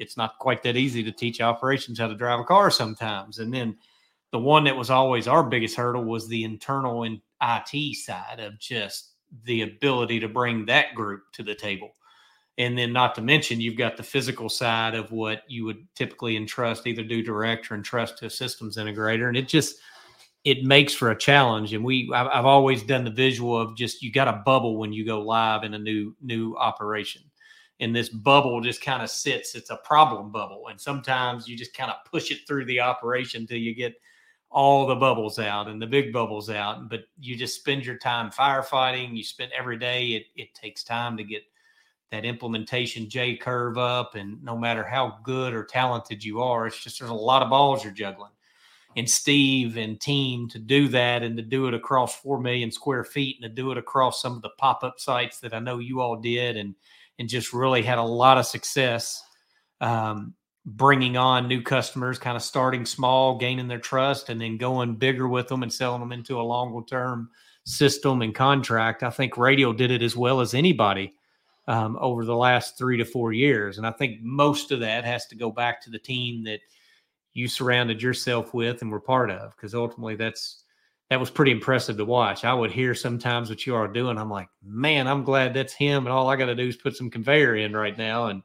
it's 0.00 0.16
not 0.16 0.38
quite 0.38 0.62
that 0.62 0.76
easy 0.76 1.04
to 1.04 1.12
teach 1.12 1.40
operations 1.40 2.00
how 2.00 2.08
to 2.08 2.14
drive 2.14 2.40
a 2.40 2.44
car 2.44 2.70
sometimes. 2.70 3.38
And 3.38 3.52
then 3.52 3.76
the 4.32 4.38
one 4.38 4.64
that 4.64 4.76
was 4.76 4.90
always 4.90 5.28
our 5.28 5.44
biggest 5.44 5.76
hurdle 5.76 6.04
was 6.04 6.26
the 6.26 6.42
internal 6.42 7.04
and 7.04 7.20
IT 7.42 7.96
side 7.96 8.40
of 8.40 8.58
just 8.58 9.12
the 9.44 9.62
ability 9.62 10.18
to 10.20 10.28
bring 10.28 10.64
that 10.66 10.94
group 10.94 11.22
to 11.34 11.42
the 11.42 11.54
table. 11.54 11.90
And 12.58 12.76
then, 12.76 12.92
not 12.92 13.14
to 13.14 13.22
mention, 13.22 13.60
you've 13.60 13.78
got 13.78 13.96
the 13.96 14.02
physical 14.02 14.48
side 14.48 14.94
of 14.94 15.12
what 15.12 15.42
you 15.48 15.64
would 15.64 15.86
typically 15.94 16.36
entrust, 16.36 16.86
either 16.86 17.02
do 17.02 17.22
direct 17.22 17.70
or 17.70 17.74
entrust 17.74 18.18
to 18.18 18.26
a 18.26 18.30
systems 18.30 18.76
integrator. 18.76 19.28
And 19.28 19.36
it 19.36 19.48
just, 19.48 19.76
it 20.44 20.64
makes 20.64 20.92
for 20.92 21.10
a 21.10 21.18
challenge. 21.18 21.72
And 21.72 21.84
we, 21.84 22.10
I've, 22.12 22.26
I've 22.26 22.44
always 22.44 22.82
done 22.82 23.04
the 23.04 23.10
visual 23.10 23.58
of 23.58 23.76
just 23.76 24.02
you 24.02 24.12
got 24.12 24.28
a 24.28 24.42
bubble 24.44 24.78
when 24.78 24.92
you 24.92 25.06
go 25.06 25.20
live 25.22 25.64
in 25.64 25.74
a 25.74 25.78
new 25.78 26.14
new 26.20 26.54
operation 26.56 27.22
and 27.80 27.96
this 27.96 28.10
bubble 28.10 28.60
just 28.60 28.82
kind 28.82 29.02
of 29.02 29.10
sits. 29.10 29.54
It's 29.54 29.70
a 29.70 29.76
problem 29.76 30.30
bubble. 30.30 30.68
And 30.68 30.78
sometimes 30.78 31.48
you 31.48 31.56
just 31.56 31.74
kind 31.74 31.90
of 31.90 31.96
push 32.04 32.30
it 32.30 32.46
through 32.46 32.66
the 32.66 32.80
operation 32.80 33.46
till 33.46 33.56
you 33.56 33.74
get 33.74 33.94
all 34.50 34.86
the 34.86 34.94
bubbles 34.94 35.38
out 35.38 35.68
and 35.68 35.80
the 35.80 35.86
big 35.86 36.12
bubbles 36.12 36.50
out. 36.50 36.90
But 36.90 37.04
you 37.18 37.36
just 37.36 37.56
spend 37.56 37.86
your 37.86 37.96
time 37.96 38.30
firefighting. 38.30 39.16
You 39.16 39.24
spend 39.24 39.52
every 39.56 39.78
day. 39.78 40.08
It, 40.08 40.26
it 40.36 40.54
takes 40.54 40.84
time 40.84 41.16
to 41.16 41.24
get 41.24 41.42
that 42.10 42.26
implementation 42.26 43.08
J 43.08 43.36
curve 43.36 43.78
up. 43.78 44.14
And 44.14 44.42
no 44.44 44.58
matter 44.58 44.84
how 44.84 45.18
good 45.24 45.54
or 45.54 45.64
talented 45.64 46.22
you 46.22 46.42
are, 46.42 46.66
it's 46.66 46.82
just 46.82 46.98
there's 46.98 47.10
a 47.10 47.14
lot 47.14 47.42
of 47.42 47.48
balls 47.48 47.82
you're 47.82 47.94
juggling. 47.94 48.32
And 48.96 49.08
Steve 49.08 49.76
and 49.76 50.00
team 50.00 50.48
to 50.48 50.58
do 50.58 50.88
that 50.88 51.22
and 51.22 51.36
to 51.36 51.42
do 51.44 51.68
it 51.68 51.74
across 51.74 52.16
4 52.16 52.40
million 52.40 52.72
square 52.72 53.04
feet 53.04 53.36
and 53.40 53.48
to 53.48 53.62
do 53.62 53.70
it 53.70 53.78
across 53.78 54.20
some 54.20 54.34
of 54.34 54.42
the 54.42 54.50
pop 54.58 54.82
up 54.82 54.98
sites 54.98 55.38
that 55.38 55.54
I 55.54 55.60
know 55.60 55.78
you 55.78 56.00
all 56.00 56.16
did. 56.16 56.56
And 56.56 56.74
and 57.20 57.28
just 57.28 57.52
really 57.52 57.82
had 57.82 57.98
a 57.98 58.02
lot 58.02 58.38
of 58.38 58.46
success 58.46 59.22
um, 59.82 60.34
bringing 60.64 61.18
on 61.18 61.46
new 61.46 61.62
customers, 61.62 62.18
kind 62.18 62.36
of 62.36 62.42
starting 62.42 62.86
small, 62.86 63.38
gaining 63.38 63.68
their 63.68 63.78
trust, 63.78 64.30
and 64.30 64.40
then 64.40 64.56
going 64.56 64.96
bigger 64.96 65.28
with 65.28 65.46
them 65.46 65.62
and 65.62 65.72
selling 65.72 66.00
them 66.00 66.12
into 66.12 66.40
a 66.40 66.42
longer 66.42 66.80
term 66.88 67.30
system 67.64 68.22
and 68.22 68.34
contract. 68.34 69.02
I 69.02 69.10
think 69.10 69.36
Radial 69.36 69.74
did 69.74 69.90
it 69.90 70.02
as 70.02 70.16
well 70.16 70.40
as 70.40 70.54
anybody 70.54 71.14
um, 71.68 71.98
over 72.00 72.24
the 72.24 72.34
last 72.34 72.78
three 72.78 72.96
to 72.96 73.04
four 73.04 73.32
years. 73.32 73.76
And 73.76 73.86
I 73.86 73.92
think 73.92 74.22
most 74.22 74.72
of 74.72 74.80
that 74.80 75.04
has 75.04 75.26
to 75.26 75.36
go 75.36 75.50
back 75.50 75.80
to 75.82 75.90
the 75.90 75.98
team 75.98 76.42
that 76.44 76.60
you 77.34 77.48
surrounded 77.48 78.02
yourself 78.02 78.54
with 78.54 78.80
and 78.80 78.90
were 78.90 78.98
part 79.00 79.30
of, 79.30 79.54
because 79.54 79.74
ultimately 79.74 80.16
that's 80.16 80.64
that 81.10 81.20
was 81.20 81.30
pretty 81.30 81.50
impressive 81.50 81.96
to 81.96 82.04
watch. 82.04 82.44
I 82.44 82.54
would 82.54 82.70
hear 82.70 82.94
sometimes 82.94 83.50
what 83.50 83.66
you 83.66 83.74
are 83.74 83.88
doing. 83.88 84.16
I'm 84.16 84.30
like, 84.30 84.48
man, 84.64 85.08
I'm 85.08 85.24
glad 85.24 85.52
that's 85.52 85.72
him. 85.72 86.06
And 86.06 86.12
all 86.12 86.28
I 86.28 86.36
got 86.36 86.46
to 86.46 86.54
do 86.54 86.68
is 86.68 86.76
put 86.76 86.96
some 86.96 87.10
conveyor 87.10 87.56
in 87.56 87.74
right 87.74 87.98
now. 87.98 88.26
And 88.26 88.42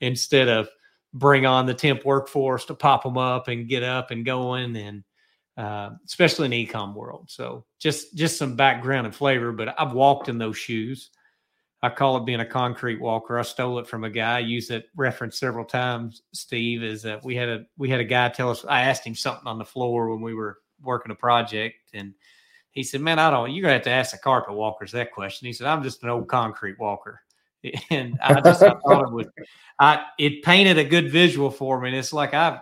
instead 0.00 0.48
of 0.48 0.68
bring 1.12 1.44
on 1.44 1.66
the 1.66 1.74
temp 1.74 2.04
workforce 2.04 2.64
to 2.66 2.74
pop 2.74 3.02
them 3.02 3.18
up 3.18 3.48
and 3.48 3.68
get 3.68 3.82
up 3.82 4.10
and 4.10 4.24
going 4.24 4.76
and 4.76 5.04
uh, 5.58 5.90
especially 6.06 6.44
in 6.46 6.52
the 6.52 6.66
ecom 6.66 6.94
world. 6.94 7.26
So 7.28 7.64
just 7.78 8.16
just 8.16 8.38
some 8.38 8.56
background 8.56 9.06
and 9.06 9.14
flavor, 9.14 9.52
but 9.52 9.78
I've 9.78 9.92
walked 9.92 10.28
in 10.28 10.38
those 10.38 10.56
shoes. 10.56 11.10
I 11.82 11.90
call 11.90 12.16
it 12.16 12.26
being 12.26 12.40
a 12.40 12.46
concrete 12.46 13.00
walker. 13.00 13.38
I 13.38 13.42
stole 13.42 13.78
it 13.78 13.86
from 13.86 14.04
a 14.04 14.10
guy. 14.10 14.36
I 14.36 14.40
used 14.40 14.70
that 14.70 14.84
reference 14.96 15.38
several 15.38 15.64
times. 15.64 16.22
Steve 16.32 16.82
is 16.82 17.02
that 17.02 17.24
we 17.24 17.36
had 17.36 17.48
a 17.48 17.64
we 17.76 17.90
had 17.90 18.00
a 18.00 18.04
guy 18.04 18.28
tell 18.28 18.50
us. 18.50 18.64
I 18.68 18.82
asked 18.82 19.06
him 19.06 19.14
something 19.14 19.46
on 19.46 19.58
the 19.58 19.64
floor 19.64 20.10
when 20.10 20.20
we 20.20 20.32
were 20.32 20.58
working 20.82 21.12
a 21.12 21.14
project 21.14 21.76
and 21.94 22.14
he 22.78 22.82
said, 22.82 23.00
Man, 23.00 23.18
I 23.18 23.30
don't, 23.30 23.50
you're 23.50 23.62
going 23.62 23.72
to 23.72 23.78
have 23.78 23.82
to 23.84 23.90
ask 23.90 24.12
the 24.12 24.18
carpet 24.18 24.54
walkers 24.54 24.92
that 24.92 25.12
question. 25.12 25.46
He 25.46 25.52
said, 25.52 25.66
I'm 25.66 25.82
just 25.82 26.02
an 26.02 26.10
old 26.10 26.28
concrete 26.28 26.78
walker. 26.78 27.20
And 27.90 28.16
I 28.22 28.40
just 28.40 28.62
I 28.62 28.70
thought 28.70 29.08
it 29.08 29.12
was, 29.12 29.26
I, 29.80 30.04
it 30.16 30.44
painted 30.44 30.78
a 30.78 30.84
good 30.84 31.10
visual 31.10 31.50
for 31.50 31.80
me. 31.80 31.88
And 31.88 31.98
it's 31.98 32.12
like, 32.12 32.32
I've, 32.32 32.60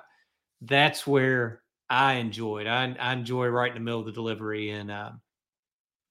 that's 0.63 1.07
where 1.07 1.61
I 1.91 2.15
enjoyed. 2.15 2.67
I, 2.67 2.97
I 2.99 3.13
enjoy 3.13 3.49
right 3.49 3.71
in 3.71 3.75
the 3.75 3.81
middle 3.81 4.01
of 4.01 4.07
the 4.07 4.13
delivery. 4.13 4.71
And 4.71 4.91
uh, 4.91 5.11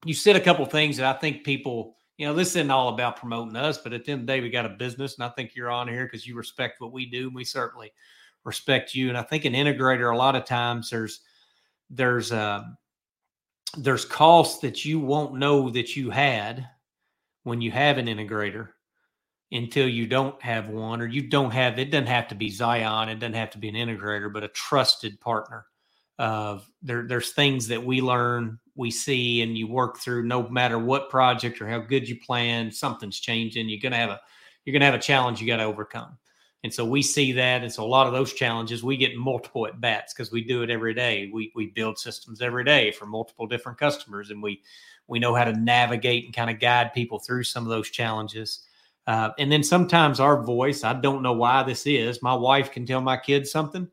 you 0.05 0.13
said 0.13 0.35
a 0.35 0.39
couple 0.39 0.63
things 0.67 0.97
that 0.97 1.15
I 1.15 1.19
think 1.19 1.43
people, 1.43 1.97
you 2.17 2.27
know, 2.27 2.33
this 2.35 2.49
isn't 2.49 2.69
all 2.69 2.89
about 2.89 3.17
promoting 3.17 3.55
us, 3.55 3.79
but 3.79 3.91
at 3.91 4.05
the 4.05 4.11
end 4.11 4.21
of 4.21 4.27
the 4.27 4.33
day, 4.33 4.39
we 4.39 4.51
got 4.51 4.67
a 4.67 4.69
business. 4.69 5.15
And 5.15 5.23
I 5.23 5.29
think 5.29 5.55
you're 5.55 5.71
on 5.71 5.87
here 5.87 6.05
because 6.05 6.27
you 6.27 6.35
respect 6.35 6.79
what 6.79 6.93
we 6.93 7.07
do. 7.07 7.25
And 7.25 7.35
we 7.35 7.43
certainly 7.43 7.91
respect 8.43 8.93
you. 8.93 9.09
And 9.09 9.17
I 9.17 9.23
think 9.23 9.45
an 9.45 9.53
integrator, 9.53 10.13
a 10.13 10.17
lot 10.17 10.35
of 10.35 10.45
times 10.45 10.91
there's, 10.91 11.21
there's 11.89 12.31
a 12.31 12.77
there's 13.77 14.05
costs 14.05 14.59
that 14.59 14.85
you 14.85 14.99
won't 14.99 15.35
know 15.35 15.69
that 15.69 15.95
you 15.95 16.09
had 16.09 16.67
when 17.43 17.61
you 17.61 17.71
have 17.71 17.97
an 17.97 18.07
integrator 18.07 18.69
until 19.51 19.87
you 19.87 20.07
don't 20.07 20.41
have 20.41 20.69
one 20.69 21.01
or 21.01 21.05
you 21.05 21.29
don't 21.29 21.51
have 21.51 21.77
it 21.77 21.91
doesn't 21.91 22.07
have 22.07 22.27
to 22.27 22.35
be 22.35 22.49
Zion 22.49 23.09
it 23.09 23.19
doesn't 23.19 23.33
have 23.33 23.51
to 23.51 23.57
be 23.57 23.69
an 23.69 23.75
integrator 23.75 24.31
but 24.31 24.43
a 24.43 24.49
trusted 24.49 25.19
partner 25.19 25.65
of 26.17 26.69
there 26.81 27.07
there's 27.07 27.33
things 27.33 27.67
that 27.67 27.83
we 27.83 28.01
learn 28.01 28.57
we 28.75 28.89
see 28.89 29.41
and 29.41 29.57
you 29.57 29.67
work 29.67 29.99
through 29.99 30.23
no 30.23 30.47
matter 30.49 30.79
what 30.79 31.09
project 31.09 31.61
or 31.61 31.67
how 31.67 31.79
good 31.79 32.07
you 32.07 32.17
plan 32.19 32.71
something's 32.71 33.19
changing 33.19 33.67
you're 33.67 33.81
going 33.81 33.91
to 33.91 33.97
have 33.97 34.09
a 34.09 34.19
you're 34.63 34.71
going 34.71 34.79
to 34.79 34.85
have 34.85 34.95
a 34.95 34.99
challenge 34.99 35.41
you 35.41 35.47
got 35.47 35.57
to 35.57 35.63
overcome 35.63 36.17
and 36.65 36.73
so 36.73 36.83
we 36.83 37.03
see 37.03 37.31
that. 37.33 37.61
And 37.61 37.71
so 37.71 37.83
a 37.83 37.85
lot 37.85 38.07
of 38.07 38.13
those 38.13 38.33
challenges, 38.33 38.83
we 38.83 38.97
get 38.97 39.15
multiple 39.15 39.67
at 39.67 39.79
bats 39.79 40.15
because 40.15 40.31
we 40.31 40.43
do 40.43 40.63
it 40.63 40.71
every 40.71 40.95
day. 40.95 41.29
We, 41.31 41.51
we 41.53 41.67
build 41.67 41.99
systems 41.99 42.41
every 42.41 42.63
day 42.63 42.91
for 42.91 43.05
multiple 43.05 43.45
different 43.45 43.77
customers 43.77 44.31
and 44.31 44.41
we, 44.41 44.63
we 45.05 45.19
know 45.19 45.35
how 45.35 45.43
to 45.43 45.53
navigate 45.53 46.25
and 46.25 46.33
kind 46.33 46.49
of 46.49 46.59
guide 46.59 46.91
people 46.91 47.19
through 47.19 47.43
some 47.43 47.65
of 47.65 47.69
those 47.69 47.91
challenges. 47.91 48.65
Uh, 49.05 49.29
and 49.37 49.51
then 49.51 49.61
sometimes 49.61 50.19
our 50.19 50.41
voice, 50.41 50.83
I 50.83 50.93
don't 50.93 51.21
know 51.21 51.33
why 51.33 51.61
this 51.61 51.85
is. 51.85 52.23
My 52.23 52.33
wife 52.33 52.71
can 52.71 52.87
tell 52.87 52.99
my 52.99 53.17
kids 53.17 53.51
something 53.51 53.87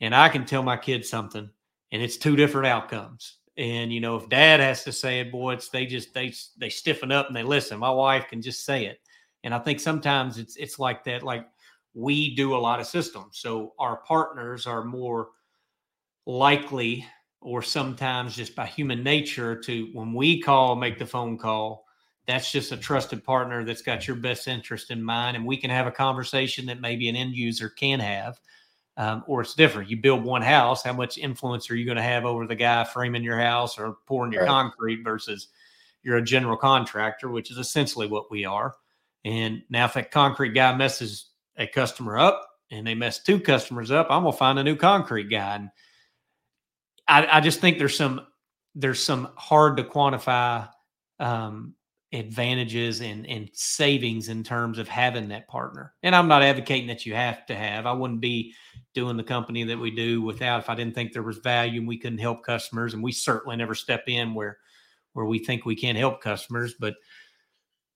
and 0.00 0.14
I 0.14 0.28
can 0.28 0.44
tell 0.44 0.62
my 0.62 0.76
kids 0.76 1.08
something 1.08 1.50
and 1.90 2.02
it's 2.02 2.16
two 2.16 2.36
different 2.36 2.68
outcomes. 2.68 3.38
And 3.56 3.92
you 3.92 3.98
know, 3.98 4.14
if 4.14 4.28
dad 4.28 4.60
has 4.60 4.84
to 4.84 4.92
say 4.92 5.18
it, 5.18 5.32
boy, 5.32 5.54
it's 5.54 5.70
they 5.70 5.86
just 5.86 6.14
they 6.14 6.32
they 6.56 6.70
stiffen 6.70 7.10
up 7.10 7.26
and 7.26 7.34
they 7.34 7.42
listen. 7.42 7.80
My 7.80 7.90
wife 7.90 8.28
can 8.28 8.40
just 8.40 8.64
say 8.64 8.86
it. 8.86 9.00
And 9.42 9.52
I 9.52 9.58
think 9.58 9.80
sometimes 9.80 10.38
it's 10.38 10.54
it's 10.54 10.78
like 10.78 11.02
that. 11.02 11.24
Like 11.24 11.48
we 11.94 12.34
do 12.34 12.54
a 12.54 12.58
lot 12.58 12.80
of 12.80 12.86
systems. 12.86 13.38
So 13.38 13.74
our 13.78 13.98
partners 13.98 14.66
are 14.66 14.84
more 14.84 15.28
likely, 16.26 17.04
or 17.40 17.62
sometimes 17.62 18.36
just 18.36 18.54
by 18.54 18.66
human 18.66 19.02
nature, 19.02 19.56
to 19.60 19.88
when 19.92 20.14
we 20.14 20.40
call, 20.40 20.76
make 20.76 20.98
the 20.98 21.06
phone 21.06 21.38
call, 21.38 21.84
that's 22.26 22.52
just 22.52 22.70
a 22.70 22.76
trusted 22.76 23.24
partner 23.24 23.64
that's 23.64 23.82
got 23.82 24.06
your 24.06 24.16
best 24.16 24.46
interest 24.46 24.90
in 24.90 25.02
mind. 25.02 25.36
And 25.36 25.46
we 25.46 25.56
can 25.56 25.70
have 25.70 25.86
a 25.86 25.92
conversation 25.92 26.66
that 26.66 26.80
maybe 26.80 27.08
an 27.08 27.16
end 27.16 27.34
user 27.34 27.68
can 27.68 27.98
have. 27.98 28.38
Um, 28.96 29.24
or 29.26 29.40
it's 29.40 29.54
different. 29.54 29.88
You 29.88 29.96
build 29.96 30.24
one 30.24 30.42
house, 30.42 30.82
how 30.82 30.92
much 30.92 31.16
influence 31.16 31.70
are 31.70 31.76
you 31.76 31.86
going 31.86 31.96
to 31.96 32.02
have 32.02 32.26
over 32.26 32.46
the 32.46 32.54
guy 32.54 32.84
framing 32.84 33.22
your 33.22 33.38
house 33.38 33.78
or 33.78 33.96
pouring 34.06 34.32
your 34.32 34.42
right. 34.42 34.48
concrete 34.48 35.02
versus 35.02 35.48
you're 36.02 36.18
a 36.18 36.22
general 36.22 36.56
contractor, 36.56 37.30
which 37.30 37.50
is 37.50 37.56
essentially 37.56 38.06
what 38.06 38.30
we 38.30 38.44
are. 38.44 38.74
And 39.24 39.62
now, 39.70 39.86
if 39.86 39.94
that 39.94 40.10
concrete 40.10 40.52
guy 40.52 40.74
messes 40.74 41.29
a 41.60 41.66
customer 41.66 42.18
up 42.18 42.48
and 42.72 42.84
they 42.84 42.94
mess 42.94 43.22
two 43.22 43.38
customers 43.38 43.92
up, 43.92 44.08
I'm 44.10 44.24
gonna 44.24 44.36
find 44.36 44.58
a 44.58 44.64
new 44.64 44.76
concrete 44.76 45.30
guy. 45.30 45.56
And 45.56 45.70
I, 47.06 47.38
I 47.38 47.40
just 47.40 47.60
think 47.60 47.78
there's 47.78 47.96
some 47.96 48.26
there's 48.74 49.02
some 49.02 49.28
hard 49.36 49.76
to 49.76 49.84
quantify 49.84 50.68
um, 51.18 51.74
advantages 52.12 53.00
and, 53.00 53.26
and 53.26 53.50
savings 53.52 54.28
in 54.28 54.42
terms 54.42 54.78
of 54.78 54.88
having 54.88 55.28
that 55.28 55.48
partner. 55.48 55.92
And 56.02 56.14
I'm 56.14 56.28
not 56.28 56.42
advocating 56.42 56.88
that 56.88 57.04
you 57.04 57.14
have 57.14 57.46
to 57.46 57.54
have. 57.54 57.86
I 57.86 57.92
wouldn't 57.92 58.20
be 58.20 58.54
doing 58.94 59.16
the 59.16 59.24
company 59.24 59.64
that 59.64 59.78
we 59.78 59.90
do 59.90 60.22
without 60.22 60.60
if 60.60 60.70
I 60.70 60.74
didn't 60.74 60.94
think 60.94 61.12
there 61.12 61.22
was 61.22 61.38
value 61.38 61.80
and 61.80 61.88
we 61.88 61.98
couldn't 61.98 62.18
help 62.18 62.44
customers. 62.44 62.94
And 62.94 63.02
we 63.02 63.12
certainly 63.12 63.56
never 63.56 63.74
step 63.74 64.04
in 64.06 64.34
where 64.34 64.58
where 65.12 65.26
we 65.26 65.40
think 65.40 65.64
we 65.64 65.74
can't 65.74 65.98
help 65.98 66.20
customers, 66.20 66.74
but 66.78 66.94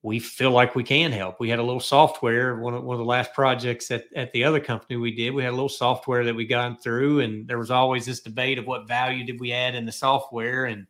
we 0.05 0.19
feel 0.19 0.51
like 0.51 0.75
we 0.75 0.85
can 0.85 1.11
help. 1.11 1.41
We 1.41 1.49
had 1.49 1.59
a 1.59 1.63
little 1.63 1.81
software, 1.81 2.57
one 2.57 2.75
of, 2.75 2.85
one 2.85 2.95
of 2.95 2.99
the 2.99 3.07
last 3.07 3.33
projects 3.33 3.91
at, 3.91 4.05
at 4.15 4.31
the 4.33 4.45
other 4.45 4.61
company 4.61 4.99
we 4.99 5.17
did, 5.17 5.31
we 5.31 5.43
had 5.43 5.53
a 5.53 5.57
little 5.57 5.67
software 5.67 6.25
that 6.25 6.35
we 6.35 6.45
got 6.45 6.83
through 6.83 7.21
and 7.21 7.49
there 7.49 7.59
was 7.59 7.71
always 7.71 8.05
this 8.05 8.21
debate 8.21 8.59
of 8.59 8.67
what 8.67 8.87
value 8.87 9.25
did 9.25 9.41
we 9.41 9.51
add 9.51 9.75
in 9.75 9.87
the 9.87 9.93
software. 9.93 10.67
And 10.67 10.87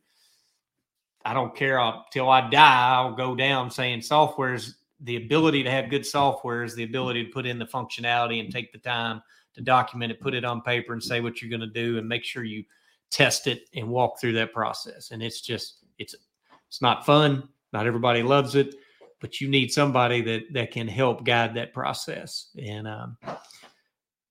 I 1.23 1.33
don't 1.33 1.55
care 1.55 1.79
until 1.79 2.29
I 2.29 2.49
die, 2.49 2.89
I'll 2.89 3.15
go 3.15 3.35
down 3.35 3.71
saying 3.71 4.01
software 4.01 4.53
is 4.53 4.75
the 4.99 5.15
ability 5.15 5.63
to 5.63 5.71
have 5.71 5.89
good 5.89 6.05
software 6.05 6.65
is 6.65 6.75
the 6.75 6.83
ability 6.83 7.23
to 7.23 7.31
put 7.31 7.45
in 7.45 7.57
the 7.57 7.65
functionality 7.65 8.41
and 8.41 8.51
take 8.51 8.73
the 8.73 8.79
time 8.79 9.21
to 9.53 9.61
document 9.61 10.11
it, 10.11 10.19
put 10.19 10.33
it 10.33 10.43
on 10.43 10.61
paper 10.61 10.91
and 10.91 11.01
say 11.01 11.21
what 11.21 11.41
you're 11.41 11.49
going 11.49 11.61
to 11.61 11.67
do 11.67 11.97
and 11.97 12.05
make 12.05 12.25
sure 12.25 12.43
you 12.43 12.65
test 13.11 13.47
it 13.47 13.69
and 13.75 13.87
walk 13.87 14.19
through 14.19 14.33
that 14.33 14.51
process. 14.51 15.11
And 15.11 15.23
it's 15.23 15.39
just, 15.39 15.85
it's, 15.99 16.15
it's 16.67 16.81
not 16.81 17.05
fun. 17.05 17.47
Not 17.71 17.87
everybody 17.87 18.21
loves 18.21 18.55
it 18.55 18.75
but 19.21 19.39
you 19.41 19.47
need 19.47 19.71
somebody 19.71 20.21
that 20.21 20.43
that 20.53 20.71
can 20.71 20.87
help 20.87 21.23
guide 21.23 21.53
that 21.55 21.73
process. 21.73 22.49
And 22.61 22.87
um 22.87 23.17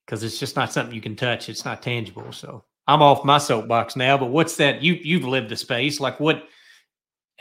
because 0.05 0.23
it's 0.23 0.39
just 0.39 0.55
not 0.57 0.73
something 0.73 0.95
you 0.95 1.01
can 1.01 1.17
touch. 1.17 1.49
It's 1.49 1.65
not 1.65 1.83
tangible. 1.83 2.31
So 2.33 2.65
i'm 2.87 3.01
off 3.01 3.25
my 3.25 3.39
soapbox 3.39 3.97
now 3.97 4.19
but 4.19 4.27
what's 4.27 4.57
that? 4.57 4.83
You 4.83 4.95
you've 4.95 5.25
lived 5.25 5.49
the 5.49 5.57
space. 5.57 6.01
Like 6.01 6.21
what 6.21 6.45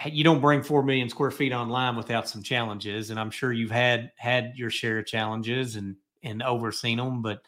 you 0.05 0.23
don't 0.23 0.41
bring 0.41 0.63
4 0.63 0.83
million 0.83 1.09
square 1.09 1.31
feet 1.31 1.53
online 1.53 1.95
without 1.95 2.27
some 2.27 2.41
challenges 2.41 3.09
and 3.09 3.19
i'm 3.19 3.29
sure 3.29 3.53
you've 3.53 3.71
had 3.71 4.11
had 4.17 4.53
your 4.55 4.69
share 4.69 4.99
of 4.99 5.05
challenges 5.05 5.75
and 5.75 5.95
and 6.23 6.41
overseen 6.41 6.97
them 6.97 7.21
but 7.21 7.41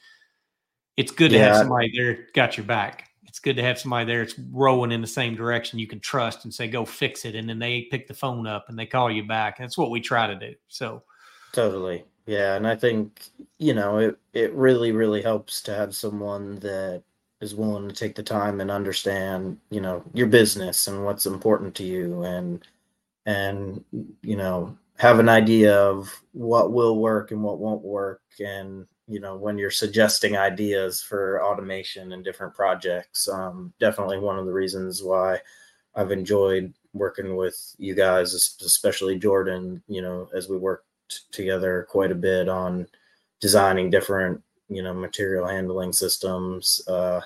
it's 0.98 1.12
good 1.12 1.32
to 1.32 1.40
have 1.40 1.58
somebody 1.58 1.92
there 1.96 2.28
got 2.34 2.56
your 2.58 2.66
back 2.66 3.10
it's 3.36 3.42
good 3.42 3.58
to 3.58 3.64
have 3.64 3.78
somebody 3.78 4.06
there 4.06 4.24
that's 4.24 4.40
rowing 4.50 4.94
in 4.94 5.02
the 5.02 5.08
same 5.08 5.36
direction 5.36 5.78
you 5.78 5.88
can 5.88 6.00
trust 6.00 6.46
and 6.46 6.54
say 6.54 6.70
go 6.70 6.86
fix 6.86 7.26
it 7.26 7.36
and 7.36 7.50
then 7.50 7.60
they 7.60 7.82
pick 7.92 8.08
the 8.08 8.14
phone 8.14 8.48
up 8.48 8.70
and 8.70 8.80
they 8.80 8.86
call 8.86 9.12
you 9.12 9.28
back. 9.28 9.58
That's 9.58 9.78
what 9.78 9.92
we 9.92 10.00
try 10.00 10.26
to 10.26 10.36
do 10.36 10.56
so. 10.70 11.04
Totally. 11.52 12.06
Yeah 12.28 12.56
and 12.56 12.66
i 12.66 12.76
think 12.76 13.26
you 13.60 13.74
know 13.74 13.98
it 13.98 14.18
it 14.32 14.54
really 14.54 14.94
really 14.94 15.22
helps 15.22 15.62
to 15.64 15.76
have 15.76 15.94
someone 15.94 16.56
that 16.60 17.04
is 17.42 17.54
willing 17.54 17.90
to 17.90 17.94
take 17.94 18.16
the 18.16 18.24
time 18.24 18.62
and 18.62 18.72
understand 18.72 19.58
you 19.70 19.82
know 19.82 20.02
your 20.14 20.28
business 20.28 20.88
and 20.88 21.04
what's 21.04 21.26
important 21.26 21.76
to 21.76 21.84
you 21.84 22.24
and 22.24 22.66
and 23.26 23.84
you 24.24 24.38
know 24.38 24.76
have 24.98 25.20
an 25.20 25.28
idea 25.28 25.78
of 25.78 26.10
what 26.32 26.72
will 26.72 26.98
work 26.98 27.32
and 27.32 27.44
what 27.44 27.60
won't 27.60 27.84
work 27.84 28.22
and 28.40 28.88
you 29.08 29.20
know 29.20 29.36
when 29.36 29.58
you're 29.58 29.72
suggesting 29.72 30.36
ideas 30.36 31.02
for 31.02 31.44
automation 31.44 32.14
and 32.14 32.24
different 32.24 32.54
projects 32.54 33.28
um, 33.28 33.74
definitely 33.80 34.20
one 34.20 34.40
of 34.40 34.46
the 34.46 34.54
reasons 34.54 35.04
why 35.04 35.40
i've 35.96 36.12
enjoyed 36.12 36.74
working 36.94 37.36
with 37.36 37.76
you 37.78 37.94
guys 37.94 38.34
especially 38.34 39.18
jordan 39.18 39.82
you 39.88 40.02
know 40.02 40.28
as 40.36 40.50
we 40.50 40.58
worked 40.58 40.86
together 41.32 41.86
quite 41.90 42.12
a 42.12 42.16
bit 42.16 42.50
on 42.50 42.88
designing 43.42 43.90
different 43.90 44.42
you 44.70 44.82
know 44.82 44.94
material 44.94 45.48
handling 45.48 45.94
systems 45.94 46.82
uh, 46.88 47.22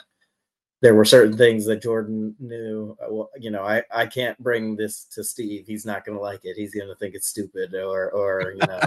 there 0.81 0.95
were 0.95 1.05
certain 1.05 1.37
things 1.37 1.65
that 1.65 1.81
Jordan 1.81 2.35
knew. 2.39 2.95
Uh, 3.01 3.13
well, 3.13 3.29
you 3.37 3.51
know, 3.51 3.63
I, 3.63 3.83
I 3.93 4.05
can't 4.05 4.37
bring 4.39 4.75
this 4.75 5.03
to 5.05 5.23
Steve. 5.23 5.65
He's 5.67 5.85
not 5.85 6.05
going 6.05 6.17
to 6.17 6.21
like 6.21 6.45
it. 6.45 6.55
He's 6.55 6.73
going 6.73 6.87
to 6.87 6.95
think 6.95 7.15
it's 7.15 7.27
stupid, 7.27 7.73
or 7.73 8.11
or 8.11 8.53
you 8.53 8.65
know, 8.67 8.79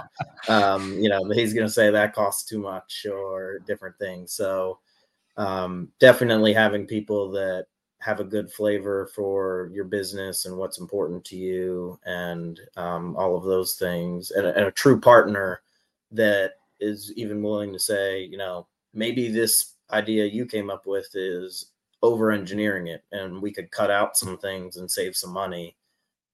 um, 0.49 0.99
you 0.99 1.09
know, 1.09 1.29
he's 1.31 1.53
going 1.53 1.67
to 1.67 1.73
say 1.73 1.91
that 1.91 2.15
costs 2.15 2.49
too 2.49 2.59
much, 2.59 3.07
or 3.11 3.59
different 3.67 3.99
things. 3.99 4.33
So, 4.33 4.79
um, 5.37 5.89
definitely 6.01 6.55
having 6.55 6.87
people 6.87 7.31
that 7.33 7.67
have 7.99 8.21
a 8.21 8.25
good 8.25 8.51
flavor 8.51 9.11
for 9.15 9.71
your 9.73 9.85
business 9.85 10.47
and 10.47 10.57
what's 10.57 10.79
important 10.79 11.25
to 11.27 11.37
you, 11.37 12.01
and 12.07 12.59
um, 12.77 13.17
all 13.17 13.37
of 13.37 13.45
those 13.45 13.75
things, 13.75 14.31
and 14.31 14.47
and 14.47 14.67
a 14.67 14.73
true 14.73 14.99
partner 14.99 15.61
that 16.11 16.55
is 16.81 17.13
even 17.17 17.43
willing 17.43 17.73
to 17.73 17.79
say, 17.79 18.23
you 18.23 18.39
know, 18.39 18.67
maybe 18.95 19.29
this 19.29 19.75
idea 19.91 20.25
you 20.25 20.47
came 20.47 20.71
up 20.71 20.87
with 20.87 21.09
is 21.15 21.72
over 22.03 22.33
engineering 22.33 22.89
it 22.89 23.05
and 23.13 23.41
we 23.41 23.53
could 23.53 23.71
cut 23.71 23.91
out 23.91 24.17
some 24.17 24.37
things 24.39 24.77
and 24.77 24.91
save 24.91 25.17
some 25.17 25.33
money 25.33 25.77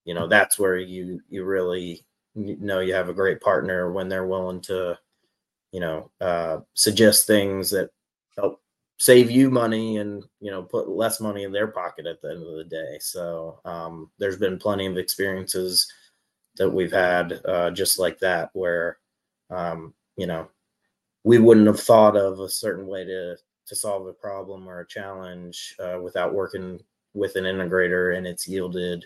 you 0.05 0.15
know 0.15 0.27
that's 0.27 0.59
where 0.59 0.77
you 0.77 1.21
you 1.29 1.45
really 1.45 2.05
know 2.35 2.81
you 2.81 2.95
have 2.95 3.09
a 3.09 3.15
great 3.15 3.41
partner 3.41 3.93
when 3.93 4.09
they're 4.09 4.27
willing 4.27 4.61
to 4.61 4.97
you 5.73 5.81
know 5.81 6.11
uh, 6.21 6.59
suggest 6.75 7.27
things 7.27 7.71
that 7.71 7.91
help 8.37 8.61
save 8.99 9.31
you 9.31 9.51
money 9.51 9.99
and 9.99 10.25
you 10.41 10.51
know 10.51 10.63
put 10.63 10.89
less 10.89 11.21
money 11.21 11.45
in 11.45 11.53
their 11.53 11.69
pocket 11.69 12.07
at 12.07 12.21
the 12.21 12.31
end 12.31 12.43
of 12.43 12.57
the 12.57 12.65
day. 12.65 12.99
So 13.01 13.61
um, 13.65 14.11
there's 14.19 14.39
been 14.39 14.59
plenty 14.59 14.87
of 14.87 14.99
experiences 14.99 15.91
that 16.57 16.71
we've 16.71 16.93
had 16.93 17.41
uh, 17.45 17.71
just 17.71 17.99
like 17.99 18.19
that 18.21 18.51
where 18.53 18.99
um, 19.51 19.95
you 20.17 20.27
know 20.27 20.49
we 21.25 21.39
wouldn't 21.39 21.67
have 21.67 21.81
thought 21.81 22.17
of 22.17 22.41
a 22.41 22.49
certain 22.49 22.87
way 22.87 23.05
to 23.05 23.37
to 23.69 23.77
solve 23.77 24.07
a 24.07 24.13
problem 24.13 24.69
or 24.69 24.81
a 24.81 24.87
challenge 24.87 25.77
uh, 25.79 25.99
without 26.03 26.35
working 26.35 26.81
with 27.15 27.37
an 27.37 27.45
integrator, 27.45 28.17
and 28.17 28.27
it's 28.27 28.49
yielded 28.49 29.05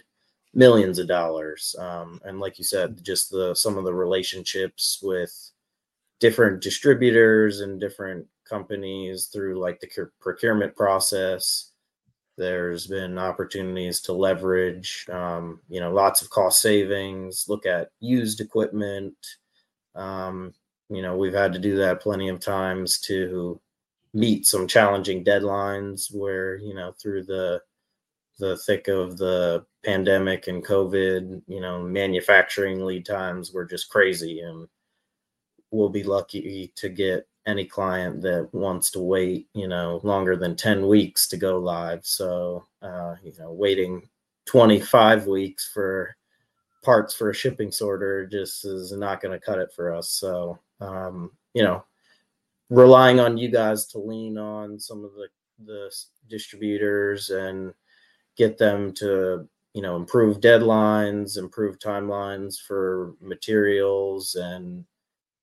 millions 0.55 0.99
of 0.99 1.09
dollars. 1.09 1.75
Um, 1.79 2.21
and 2.25 2.41
like 2.41 2.59
you 2.59 2.65
said, 2.65 3.03
just 3.03 3.31
the 3.31 3.55
some 3.55 3.79
of 3.79 3.85
the 3.85 3.95
relationships 3.95 5.01
with 5.03 5.33
different 6.21 6.63
distributors 6.63 7.61
and 7.61 7.81
different 7.81 8.27
companies 8.49 9.27
through 9.27 9.59
like 9.59 9.81
the 9.81 10.09
procurement 10.21 10.77
process. 10.77 11.71
There's 12.39 12.87
been 12.87 13.19
opportunities 13.19 14.01
to 14.03 14.13
leverage, 14.13 15.07
um, 15.11 15.61
you 15.69 15.81
know, 15.81 15.93
lots 15.93 16.23
of 16.23 16.31
cost 16.31 16.61
savings. 16.63 17.47
Look 17.49 17.67
at 17.67 17.91
used 18.01 18.41
equipment. 18.41 19.15
Um, 19.95 20.55
you 20.89 21.03
know, 21.03 21.17
we've 21.17 21.35
had 21.35 21.53
to 21.53 21.59
do 21.59 21.77
that 21.77 22.01
plenty 22.01 22.29
of 22.29 22.41
times 22.41 22.99
to 23.01 23.61
meet 24.15 24.47
some 24.47 24.67
challenging 24.67 25.25
deadlines 25.25 26.15
where 26.15 26.57
you 26.57 26.75
know 26.75 26.93
through 27.01 27.25
the 27.25 27.61
the 28.39 28.57
thick 28.59 28.89
of 28.89 29.17
the 29.17 29.65
pandemic 29.85 30.49
and 30.49 30.65
covid 30.65 31.43
you 31.47 31.61
know 31.61 31.83
manufacturing 31.83 32.85
lead 32.85 33.05
times 33.05 33.53
were 33.53 33.65
just 33.65 33.89
crazy. 33.91 34.41
And 34.41 34.69
we'll 35.71 35.89
be 35.89 36.03
lucky 36.03 36.73
to 36.77 36.89
get 36.89 37.27
any 37.47 37.65
client 37.65 38.23
that 38.23 38.49
wants 38.53 38.91
to 38.93 39.01
wait 39.01 39.49
you 39.55 39.67
know 39.67 40.01
longer 40.05 40.37
than 40.37 40.57
10 40.57 40.87
weeks 40.87 41.29
to 41.29 41.37
go 41.37 41.59
live. 41.59 42.05
So 42.05 42.65
uh, 42.83 43.17
you 43.23 43.33
know 43.39 43.53
waiting 43.53 44.09
25 44.47 45.27
weeks 45.27 45.71
for 45.73 46.15
parts 46.85 47.15
for 47.15 47.31
a 47.31 47.35
shipping 47.35 47.71
sorter 47.71 48.27
just 48.27 48.65
is 48.65 48.93
not 48.93 49.21
going 49.21 49.39
to 49.39 49.45
cut 49.45 49.59
it 49.59 49.73
for 49.75 49.95
us. 49.95 50.11
So 50.11 50.59
um, 50.81 51.31
you 51.55 51.63
know 51.63 51.85
relying 52.73 53.20
on 53.20 53.37
you 53.37 53.51
guys 53.51 53.87
to 53.87 53.99
lean 53.99 54.39
on 54.39 54.81
some 54.81 55.05
of 55.05 55.12
the 55.12 55.29
the 55.66 55.95
distributors 56.29 57.29
and 57.29 57.73
get 58.37 58.57
them 58.57 58.93
to 58.95 59.47
you 59.75 59.83
know 59.83 59.95
improve 59.95 60.41
deadlines 60.41 61.37
improve 61.37 61.79
timelines 61.79 62.61
for 62.61 63.12
materials 63.20 64.35
and 64.37 64.85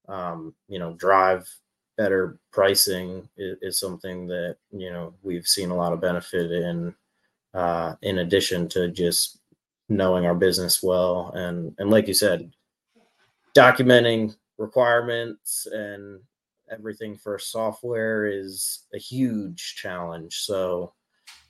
um, 0.08 0.54
you 0.68 0.80
know 0.80 0.94
drive 0.94 1.48
better 1.98 2.40
pricing 2.52 3.30
is, 3.38 3.58
is, 3.62 3.80
something 3.80 4.26
that 4.26 4.58
you 4.72 4.90
know 4.92 5.14
we've 5.22 5.48
seen 5.48 5.70
a 5.70 5.76
lot 5.76 5.94
of 5.94 6.02
benefit 6.02 6.52
in 6.52 6.94
uh, 7.54 7.94
in 8.02 8.20
addition 8.20 8.68
to 8.68 8.90
just 8.90 9.40
knowing 9.88 10.26
our 10.26 10.36
business 10.36 10.82
well 10.82 11.32
and 11.36 11.76
and 11.78 11.92
like 11.92 12.08
you 12.08 12.14
said 12.14 12.52
documenting 13.56 14.36
requirements 14.58 15.68
and 15.72 16.20
everything 16.72 17.18
for 17.18 17.38
software 17.40 18.26
is 18.26 18.86
a 18.94 18.98
huge 18.98 19.76
challenge. 19.76 20.40
So 20.40 20.94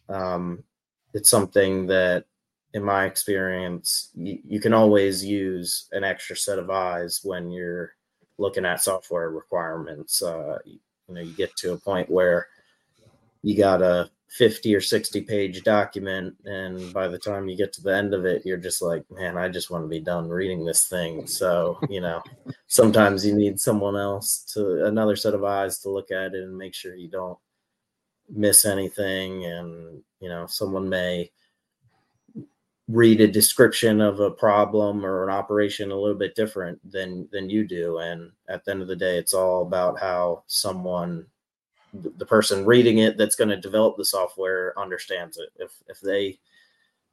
um, 0.07 0.63
it's 1.13 1.29
something 1.29 1.87
that, 1.87 2.25
in 2.73 2.83
my 2.83 3.05
experience, 3.05 4.11
you, 4.13 4.39
you 4.47 4.59
can 4.59 4.73
always 4.73 5.25
use 5.25 5.87
an 5.91 6.03
extra 6.03 6.35
set 6.35 6.59
of 6.59 6.69
eyes 6.69 7.21
when 7.23 7.49
you're 7.49 7.93
looking 8.37 8.65
at 8.65 8.83
software 8.83 9.31
requirements. 9.31 10.21
Uh, 10.21 10.59
you 10.65 10.79
know, 11.07 11.21
you 11.21 11.33
get 11.33 11.55
to 11.57 11.73
a 11.73 11.77
point 11.77 12.09
where 12.09 12.47
you 13.41 13.57
got 13.57 13.81
a 13.81 14.09
50 14.29 14.75
or 14.75 14.81
60 14.81 15.21
page 15.21 15.63
document 15.63 16.35
and 16.45 16.93
by 16.93 17.07
the 17.07 17.17
time 17.17 17.49
you 17.49 17.57
get 17.57 17.73
to 17.73 17.81
the 17.81 17.95
end 17.95 18.13
of 18.13 18.25
it 18.25 18.45
you're 18.45 18.57
just 18.57 18.79
like 18.79 19.03
man 19.09 19.37
i 19.37 19.49
just 19.49 19.71
want 19.71 19.83
to 19.83 19.87
be 19.87 19.99
done 19.99 20.29
reading 20.29 20.63
this 20.63 20.87
thing. 20.87 21.25
So 21.25 21.79
you 21.89 21.99
know 21.99 22.21
sometimes 22.67 23.25
you 23.25 23.33
need 23.33 23.59
someone 23.59 23.97
else 23.97 24.43
to 24.53 24.85
another 24.85 25.15
set 25.15 25.33
of 25.33 25.43
eyes 25.43 25.79
to 25.79 25.89
look 25.89 26.11
at 26.11 26.35
it 26.35 26.43
and 26.43 26.55
make 26.55 26.75
sure 26.75 26.95
you 26.95 27.09
don't 27.09 27.39
miss 28.29 28.65
anything 28.65 29.45
and 29.45 30.03
you 30.19 30.29
know 30.29 30.45
someone 30.45 30.87
may 30.87 31.31
read 32.87 33.21
a 33.21 33.27
description 33.27 34.01
of 34.01 34.19
a 34.19 34.31
problem 34.31 35.05
or 35.05 35.23
an 35.23 35.29
operation 35.29 35.91
a 35.91 35.95
little 35.95 36.17
bit 36.17 36.35
different 36.35 36.79
than 36.91 37.27
than 37.31 37.49
you 37.49 37.67
do 37.67 37.97
and 37.97 38.31
at 38.47 38.63
the 38.63 38.71
end 38.71 38.81
of 38.81 38.87
the 38.87 38.95
day 38.95 39.17
it's 39.17 39.33
all 39.33 39.63
about 39.63 39.99
how 39.99 40.43
someone 40.45 41.25
the 41.93 42.25
person 42.25 42.65
reading 42.65 42.99
it 42.99 43.17
that's 43.17 43.35
going 43.35 43.49
to 43.49 43.57
develop 43.57 43.97
the 43.97 44.05
software 44.05 44.77
understands 44.79 45.37
it. 45.37 45.49
If 45.57 45.71
if 45.87 45.99
they 46.01 46.39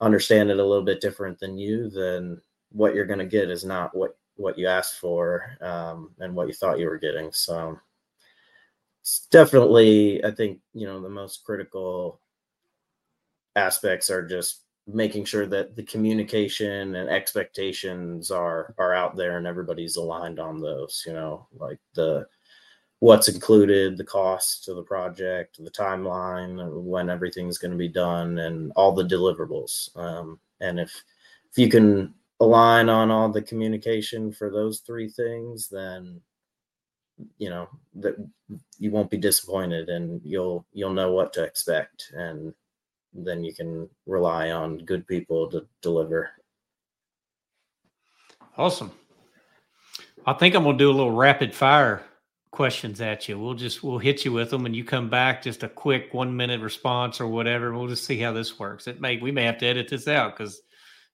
understand 0.01 0.51
it 0.51 0.59
a 0.59 0.65
little 0.65 0.85
bit 0.85 1.01
different 1.01 1.39
than 1.39 1.57
you 1.57 1.89
then 1.89 2.39
what 2.71 2.95
you're 2.95 3.07
going 3.07 3.19
to 3.19 3.25
get 3.25 3.49
is 3.51 3.65
not 3.65 3.97
what 3.97 4.19
what 4.37 4.59
you 4.59 4.67
asked 4.67 4.99
for 4.99 5.57
um, 5.63 6.11
and 6.21 6.35
what 6.35 6.47
you 6.47 6.53
thought 6.53 6.79
you 6.79 6.87
were 6.87 6.99
getting. 6.99 7.33
So 7.33 7.79
it's 9.07 9.29
definitely 9.31 10.23
i 10.25 10.33
think 10.33 10.59
you 10.75 10.85
know 10.85 11.01
the 11.01 11.09
most 11.09 11.45
critical 11.45 12.21
aspects 13.55 14.11
are 14.11 14.27
just 14.27 14.63
making 14.89 15.25
sure 15.25 15.47
that 15.47 15.77
the 15.77 15.83
communication 15.85 16.97
and 16.97 17.09
expectations 17.09 18.33
are 18.33 18.75
are 18.79 18.95
out 18.95 19.15
there 19.15 19.39
and 19.39 19.47
everybody's 19.47 19.95
aligned 19.95 20.41
on 20.41 20.61
those 20.61 21.05
you 21.07 21.13
know 21.13 21.47
like 21.57 21.79
the 21.95 22.27
what's 23.01 23.29
included 23.29 23.97
the 23.97 24.05
cost 24.05 24.69
of 24.69 24.77
the 24.77 24.83
project 24.83 25.63
the 25.63 25.71
timeline 25.71 26.83
when 26.83 27.11
everything's 27.11 27.59
going 27.59 27.71
to 27.71 27.77
be 27.77 27.89
done 27.89 28.39
and 28.39 28.73
all 28.75 28.93
the 28.93 29.05
deliverables 29.05 29.95
um, 29.97 30.39
and 30.61 30.81
if 30.81 31.05
if 31.51 31.59
you 31.59 31.69
can 31.69 32.15
align 32.41 32.89
on 32.89 33.11
all 33.11 33.29
the 33.29 33.43
communication 33.43 34.33
for 34.33 34.51
those 34.51 34.81
three 34.81 35.09
things 35.09 35.69
then 35.69 36.21
you 37.39 37.49
know 37.49 37.69
that 37.95 38.15
you 38.79 38.91
won't 38.91 39.11
be 39.11 39.17
disappointed 39.17 39.89
and 39.89 40.21
you'll 40.25 40.67
you'll 40.73 40.93
know 40.93 41.13
what 41.13 41.33
to 41.33 41.43
expect 41.43 42.13
and 42.15 42.53
then 43.25 43.43
you 43.43 43.55
can 43.55 43.89
rely 44.07 44.51
on 44.51 44.79
good 44.79 45.07
people 45.07 45.51
to 45.51 45.67
deliver. 45.81 46.31
Awesome. 48.59 48.91
I 50.27 50.33
think 50.33 50.55
I'm 50.55 50.65
going 50.65 50.77
to 50.77 50.85
do 50.85 50.91
a 50.91 50.93
little 50.93 51.13
rapid 51.13 51.55
fire 51.55 52.03
questions 52.57 53.01
at 53.01 53.29
you. 53.29 53.39
We'll 53.39 53.55
just 53.55 53.83
we'll 53.83 53.99
hit 53.99 54.25
you 54.25 54.33
with 54.33 54.51
them, 54.51 54.67
and 54.67 54.75
you 54.75 54.83
come 54.83 55.09
back 55.09 55.43
just 55.43 55.63
a 55.63 55.69
quick 55.69 56.13
one 56.13 56.35
minute 56.37 56.61
response 56.61 57.21
or 57.21 57.29
whatever. 57.29 57.73
We'll 57.73 57.87
just 57.87 58.05
see 58.05 58.19
how 58.19 58.33
this 58.33 58.59
works. 58.59 58.87
It 58.87 59.01
may 59.01 59.19
we 59.19 59.31
may 59.31 59.45
have 59.45 59.59
to 59.59 59.67
edit 59.67 59.89
this 59.89 60.09
out 60.09 60.37
because 60.37 60.63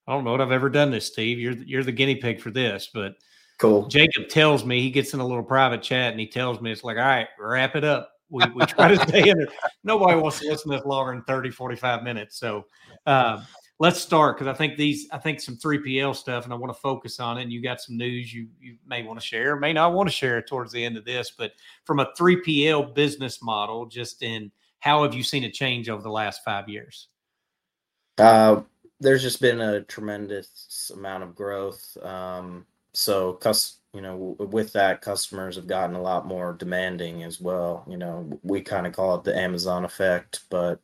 I 0.07 0.13
don't 0.13 0.25
know 0.25 0.31
what 0.31 0.41
I've 0.41 0.53
ever 0.53 0.71
done 0.71 0.91
this, 0.91 1.07
Steve. 1.07 1.39
You're 1.39 1.55
you're 1.55 1.85
the 1.85 1.93
guinea 1.93 2.17
pig 2.17 2.41
for 2.41 2.51
this, 2.51 2.89
but 2.95 3.17
cool. 3.59 3.87
Jacob 3.89 4.29
tells 4.29 4.65
me 4.65 4.81
he 4.81 4.91
gets 4.91 5.15
in 5.15 5.21
a 5.21 5.27
little 5.27 5.43
private 5.43 5.83
chat 5.83 6.13
and 6.13 6.21
he 6.21 6.27
tells 6.27 6.61
me 6.61 6.73
it's 6.73 6.85
like, 6.85 6.97
all 6.97 7.03
right, 7.03 7.29
wrap 7.39 7.77
it 7.77 7.85
up 7.85 8.13
we, 8.33 8.43
we 8.55 8.65
try 8.67 8.89
to 8.89 9.09
stay 9.09 9.29
in 9.29 9.39
there. 9.39 9.49
Nobody 9.85 10.19
wants 10.19 10.41
to 10.41 10.49
listen 10.49 10.71
to 10.71 10.79
this 10.79 10.87
longer 10.87 11.13
than 11.13 11.23
30, 11.25 11.51
45 11.51 12.03
minutes. 12.03 12.39
So 12.39 12.65
uh, 13.07 13.43
let's 13.83 14.01
start 14.01 14.39
because 14.39 14.47
I 14.47 14.57
think 14.57 14.77
these, 14.77 15.09
I 15.11 15.19
think 15.19 15.41
some 15.41 15.57
3PL 15.57 16.15
stuff, 16.15 16.45
and 16.45 16.53
I 16.53 16.57
want 16.57 16.73
to 16.73 16.81
focus 16.81 17.19
on 17.19 17.37
it. 17.37 17.43
And 17.43 17.53
you 17.53 17.61
got 17.61 17.81
some 17.81 17.97
news 17.97 18.33
you, 18.33 18.47
you 18.61 18.77
may 18.87 19.03
want 19.03 19.19
to 19.19 19.27
share, 19.27 19.57
may 19.57 19.73
not 19.73 19.93
want 19.93 20.09
to 20.09 20.15
share 20.15 20.41
towards 20.41 20.71
the 20.71 20.85
end 20.85 20.97
of 20.97 21.05
this, 21.05 21.33
but 21.37 21.51
from 21.85 21.99
a 21.99 22.07
3PL 22.17 22.95
business 22.95 23.43
model, 23.43 23.87
just 23.87 24.23
in 24.23 24.53
how 24.79 25.03
have 25.03 25.15
you 25.15 25.25
seen 25.25 25.43
a 25.43 25.51
change 25.51 25.89
over 25.89 26.01
the 26.01 26.09
last 26.09 26.45
five 26.45 26.69
years? 26.69 27.09
Uh, 28.19 28.61
there's 29.01 29.21
just 29.21 29.41
been 29.41 29.61
a 29.61 29.83
tremendous 29.83 30.93
amount 30.95 31.25
of 31.25 31.35
growth. 31.35 31.97
Um, 32.05 32.65
so, 32.95 33.33
cus- 33.33 33.81
you 33.93 34.01
know, 34.01 34.37
with 34.39 34.73
that, 34.75 35.01
customers 35.01 35.57
have 35.57 35.67
gotten 35.67 35.97
a 35.97 36.03
lot 36.03 36.25
more 36.25 36.53
demanding 36.53 37.25
as 37.25 37.41
well. 37.41 37.85
You 37.89 37.97
know, 37.97 38.39
we 38.45 38.61
kind 38.61 38.87
of 38.87 38.93
call 38.93 39.17
it 39.17 39.25
the 39.25 39.37
Amazon 39.37 39.85
effect, 39.85 40.43
but 40.51 40.79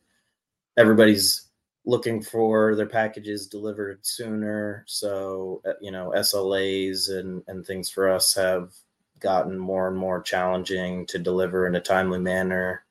everybody's 0.75 1.48
looking 1.89 2.21
for 2.21 2.75
their 2.75 2.85
packages 2.85 3.47
delivered 3.47 4.05
sooner. 4.05 4.83
So, 4.87 5.59
uh, 5.65 5.73
you 5.81 5.89
know, 5.89 6.13
SLAs 6.15 7.09
and, 7.09 7.41
and 7.47 7.65
things 7.65 7.89
for 7.89 8.07
us 8.07 8.35
have 8.35 8.73
gotten 9.19 9.57
more 9.57 9.87
and 9.87 9.97
more 9.97 10.21
challenging 10.21 11.07
to 11.07 11.17
deliver 11.17 11.65
in 11.65 11.75
a 11.75 11.81
timely 11.81 12.19
manner. 12.19 12.85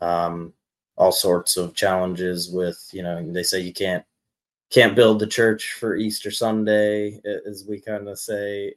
Um, 0.00 0.52
all 0.96 1.10
sorts 1.10 1.56
of 1.56 1.74
challenges 1.74 2.48
with, 2.48 2.80
you 2.92 3.02
know, 3.02 3.20
they 3.32 3.42
say 3.42 3.60
you 3.60 3.72
can't 3.72 4.04
can't 4.70 4.94
build 4.94 5.18
the 5.18 5.26
church 5.26 5.72
for 5.72 5.96
Easter 5.96 6.30
Sunday, 6.30 7.20
as 7.46 7.64
we 7.66 7.80
kind 7.80 8.06
of 8.08 8.18
say 8.18 8.72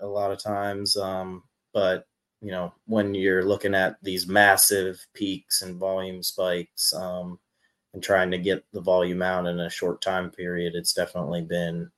a 0.00 0.06
lot 0.06 0.30
of 0.30 0.38
times. 0.38 0.96
Um, 0.96 1.42
but 1.74 2.06
you 2.40 2.52
know, 2.52 2.72
when 2.86 3.14
you're 3.14 3.44
looking 3.44 3.74
at 3.74 3.96
these 4.02 4.26
massive 4.26 5.04
peaks 5.12 5.62
and 5.62 5.76
volume 5.76 6.22
spikes 6.22 6.94
um, 6.94 7.38
and 7.94 8.02
trying 8.02 8.30
to 8.32 8.38
get 8.38 8.64
the 8.72 8.80
volume 8.80 9.22
out 9.22 9.46
in 9.46 9.60
a 9.60 9.70
short 9.70 10.02
time 10.02 10.30
period, 10.30 10.74
it's 10.74 10.92
definitely 10.92 11.42
been 11.42 11.90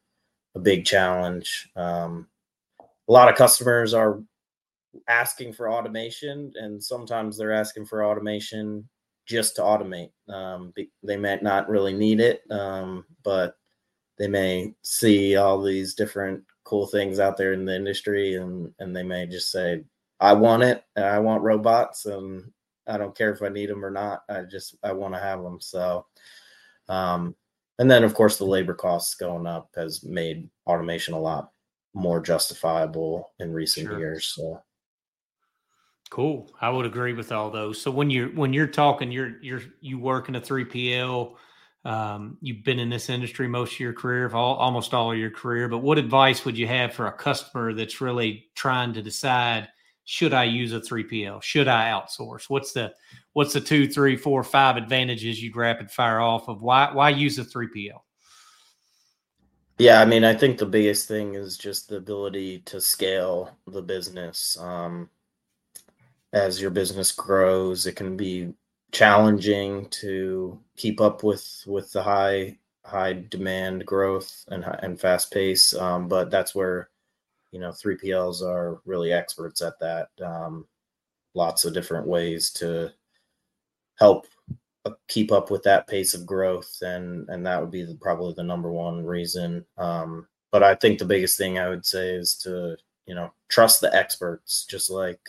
a 0.55 0.61
big 0.61 0.85
challenge. 0.85 1.69
Um, 1.75 2.29
a 2.81 3.13
lot 3.13 3.29
of 3.29 3.35
customers 3.35 3.95
are 3.95 4.23
asking 5.09 5.55
for 5.55 5.71
automation, 5.71 6.53
and 6.57 6.83
sometimes 6.83 7.37
they're 7.37 7.53
asking 7.53 7.87
for 7.87 8.05
automation 8.05 8.89
just 9.27 9.57
to 9.57 9.63
automate. 9.63 10.11
Um, 10.29 10.73
they 11.03 11.17
might 11.17 11.43
not 11.43 11.69
really 11.69 11.93
need 11.93 12.21
it, 12.21 12.43
um, 12.51 13.05
but 13.25 13.57
they 14.19 14.29
may 14.29 14.75
see 14.83 15.37
all 15.37 15.61
these 15.61 15.95
different 15.95 16.43
cool 16.65 16.87
things 16.87 17.21
out 17.21 17.37
there 17.37 17.53
in 17.53 17.65
the 17.65 17.75
industry 17.75 18.35
and 18.35 18.73
and 18.81 18.95
they 18.95 19.03
may 19.03 19.25
just 19.25 19.53
say 19.53 19.85
i 20.19 20.33
want 20.33 20.63
it 20.65 20.83
i 20.97 21.19
want 21.19 21.43
robots 21.43 22.07
and 22.07 22.51
i 22.89 22.97
don't 22.97 23.17
care 23.17 23.33
if 23.33 23.43
i 23.43 23.49
need 23.49 23.69
them 23.69 23.85
or 23.85 23.91
not 23.91 24.23
i 24.29 24.43
just 24.43 24.77
i 24.83 24.93
want 24.93 25.15
to 25.15 25.21
have 25.21 25.43
them 25.43 25.61
so 25.61 26.07
um 26.89 27.35
and 27.79 27.91
then 27.91 28.05
of 28.05 28.15
course 28.15 28.39
the 28.39 28.45
labor 28.45 28.75
costs 28.75 29.15
going 29.15 29.47
up 29.47 29.71
has 29.77 30.05
made 30.05 30.49
automation 30.67 31.15
a 31.15 31.21
lot 31.21 31.51
more 31.95 32.21
justifiable 32.21 33.33
in 33.39 33.53
recent 33.53 33.87
sure. 33.87 33.99
years 33.99 34.27
so 34.35 34.61
cool 36.11 36.51
i 36.61 36.69
would 36.69 36.87
agree 36.87 37.13
with 37.13 37.33
all 37.33 37.51
those 37.51 37.81
so 37.81 37.91
when 37.91 38.11
you're 38.11 38.29
when 38.31 38.53
you're 38.53 38.67
talking 38.67 39.11
you're 39.11 39.41
you're 39.43 39.63
you 39.81 39.99
work 39.99 40.29
in 40.29 40.37
a 40.37 40.41
3pl 40.41 41.37
um, 41.87 42.37
you've 42.41 42.65
been 42.65 42.81
in 42.81 42.91
this 42.91 43.09
industry 43.09 43.47
most 43.47 43.75
of 43.75 43.81
your 43.81 43.93
career, 43.93 44.29
all, 44.35 44.57
almost 44.57 44.93
all 44.93 45.13
of 45.13 45.19
your 45.19 45.31
career. 45.31 45.69
But 45.69 45.79
what 45.79 45.99
advice 45.99 46.45
would 46.45 46.59
you 46.59 46.67
have 46.67 46.93
for 46.93 47.07
a 47.07 47.13
customer 47.13 47.73
that's 47.73 48.01
really 48.01 48.47
trying 48.57 48.93
to 48.95 49.03
decide 49.03 49.69
should 50.07 50.33
I 50.33 50.45
use 50.45 50.73
a 50.73 50.81
3PL? 50.81 51.43
Should 51.43 51.67
I 51.67 51.91
outsource? 51.91 52.49
What's 52.49 52.73
the 52.73 52.95
what's 53.33 53.53
the 53.53 53.61
two, 53.61 53.89
three, 53.89 54.17
four, 54.17 54.43
five 54.45 54.77
advantages 54.77 55.43
you'd 55.43 55.57
rapid 55.57 55.91
fire 55.91 56.21
off 56.21 56.49
of 56.49 56.63
why 56.63 56.91
why 56.93 57.11
use 57.11 57.39
a 57.39 57.45
3PL? 57.45 58.01
Yeah, 59.79 60.01
I 60.01 60.07
mean, 60.07 60.25
I 60.25 60.33
think 60.33 60.57
the 60.57 60.65
biggest 60.65 61.09
thing 61.09 61.35
is 61.35 61.59
just 61.59 61.89
the 61.89 61.97
ability 61.97 62.61
to 62.61 62.81
scale 62.81 63.59
the 63.67 63.83
business. 63.83 64.57
Um, 64.59 65.11
as 66.33 66.63
your 66.63 66.71
business 66.71 67.11
grows, 67.11 67.87
it 67.87 67.97
can 67.97 68.17
be 68.17 68.55
challenging 68.93 69.89
to 69.91 70.59
keep 70.77 71.01
up 71.01 71.25
with 71.25 71.65
with 71.67 71.93
the 71.93 72.03
high 72.03 72.59
high 72.85 73.25
demand 73.29 73.85
growth 73.85 74.45
and 74.49 74.65
and 74.65 75.01
fast 75.01 75.33
pace. 75.33 75.75
Um, 75.75 76.07
but 76.07 76.31
that's 76.31 76.55
where 76.55 76.91
you 77.57 77.63
know 77.63 77.71
3PLs 77.71 78.43
are 78.43 78.83
really 78.85 79.15
experts 79.15 79.63
at 79.63 79.81
that. 79.81 80.09
Um, 80.23 80.67
lots 81.33 81.65
of 81.65 81.73
different 81.73 82.07
ways 82.07 82.51
to 82.51 82.93
help 83.99 84.27
uh, 84.85 84.91
keep 85.09 85.33
up 85.33 85.51
with 85.51 85.63
that 85.63 85.87
pace 85.87 86.13
of 86.13 86.27
growth, 86.27 86.71
and 86.83 87.27
and 87.31 87.47
that 87.47 87.59
would 87.59 87.71
be 87.71 87.83
the, 87.83 87.95
probably 87.95 88.35
the 88.35 88.43
number 88.43 88.71
one 88.71 89.03
reason. 89.03 89.65
Um, 89.79 90.29
but 90.53 90.63
I 90.63 90.75
think 90.75 90.99
the 90.99 91.07
biggest 91.07 91.39
thing 91.39 91.59
I 91.59 91.71
would 91.71 91.87
say 91.87 92.11
is 92.11 92.35
to 92.43 92.77
you 93.07 93.15
know 93.15 93.33
trust 93.49 93.81
the 93.81 93.95
experts, 93.95 94.67
just 94.69 94.91
like 94.91 95.21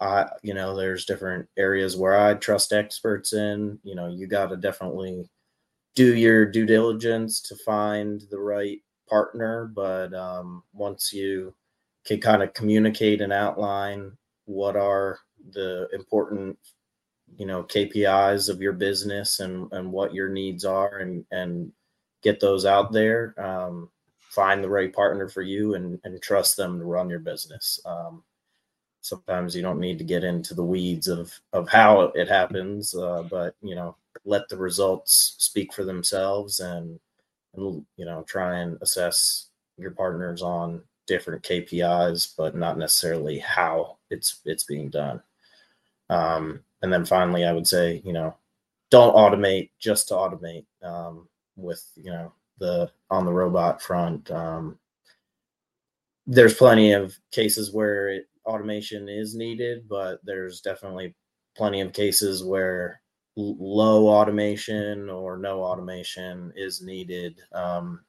I, 0.00 0.30
you 0.42 0.54
know, 0.54 0.74
there's 0.74 1.04
different 1.04 1.50
areas 1.58 1.98
where 1.98 2.18
I 2.18 2.32
trust 2.32 2.72
experts 2.72 3.34
in. 3.34 3.78
You 3.82 3.94
know, 3.94 4.08
you 4.08 4.26
got 4.26 4.46
to 4.46 4.56
definitely 4.56 5.28
do 5.96 6.16
your 6.16 6.46
due 6.46 6.64
diligence 6.64 7.42
to 7.42 7.56
find 7.56 8.22
the 8.30 8.38
right 8.38 8.80
partner. 9.12 9.70
But 9.74 10.14
um, 10.14 10.62
once 10.72 11.12
you 11.12 11.54
can 12.06 12.20
kind 12.20 12.42
of 12.42 12.54
communicate 12.54 13.20
and 13.20 13.32
outline 13.32 14.16
what 14.46 14.76
are 14.76 15.18
the 15.52 15.88
important, 15.92 16.58
you 17.36 17.46
know, 17.46 17.62
KPIs 17.64 18.48
of 18.48 18.62
your 18.62 18.72
business 18.72 19.40
and 19.40 19.70
and 19.72 19.92
what 19.92 20.14
your 20.14 20.28
needs 20.30 20.64
are, 20.64 20.98
and 20.98 21.24
and 21.30 21.72
get 22.22 22.40
those 22.40 22.64
out 22.64 22.92
there. 22.92 23.34
Um, 23.38 23.90
find 24.18 24.64
the 24.64 24.70
right 24.70 24.92
partner 24.92 25.28
for 25.28 25.42
you 25.42 25.74
and 25.74 26.00
and 26.04 26.22
trust 26.22 26.56
them 26.56 26.78
to 26.78 26.84
run 26.84 27.10
your 27.10 27.20
business. 27.20 27.78
Um, 27.84 28.22
sometimes 29.02 29.54
you 29.54 29.62
don't 29.62 29.80
need 29.80 29.98
to 29.98 30.04
get 30.04 30.24
into 30.24 30.54
the 30.54 30.64
weeds 30.64 31.08
of 31.08 31.32
of 31.52 31.68
how 31.68 32.02
it 32.14 32.28
happens 32.28 32.94
uh, 32.94 33.24
but 33.28 33.56
you 33.60 33.74
know 33.74 33.96
let 34.24 34.48
the 34.48 34.56
results 34.56 35.34
speak 35.38 35.72
for 35.74 35.84
themselves 35.84 36.60
and 36.60 37.00
and 37.54 37.84
you 37.96 38.04
know 38.04 38.22
try 38.26 38.58
and 38.58 38.78
assess 38.82 39.48
your 39.78 39.90
partners 39.90 40.42
on 40.42 40.82
different 41.06 41.42
KPIs 41.42 42.34
but 42.36 42.56
not 42.56 42.78
necessarily 42.78 43.38
how 43.38 43.98
it's 44.10 44.40
it's 44.44 44.64
being 44.64 44.88
done 44.88 45.20
um, 46.10 46.60
and 46.82 46.92
then 46.92 47.04
finally 47.04 47.44
I 47.44 47.52
would 47.52 47.66
say 47.66 48.02
you 48.04 48.12
know 48.12 48.36
don't 48.90 49.16
automate 49.16 49.70
just 49.80 50.08
to 50.08 50.14
automate 50.14 50.66
um, 50.82 51.28
with 51.56 51.84
you 51.96 52.10
know 52.10 52.32
the 52.58 52.90
on 53.10 53.26
the 53.26 53.32
robot 53.32 53.82
front. 53.82 54.30
Um, 54.30 54.78
there's 56.26 56.54
plenty 56.54 56.92
of 56.92 57.18
cases 57.32 57.72
where 57.72 58.08
it, 58.08 58.26
automation 58.46 59.08
is 59.08 59.34
needed, 59.34 59.88
but 59.88 60.20
there's 60.24 60.60
definitely 60.60 61.14
plenty 61.56 61.80
of 61.80 61.92
cases 61.92 62.44
where 62.44 63.01
low 63.36 64.08
automation 64.08 65.08
or 65.08 65.36
no 65.38 65.62
automation 65.62 66.52
is 66.54 66.82
needed 66.82 67.40
um, 67.52 68.00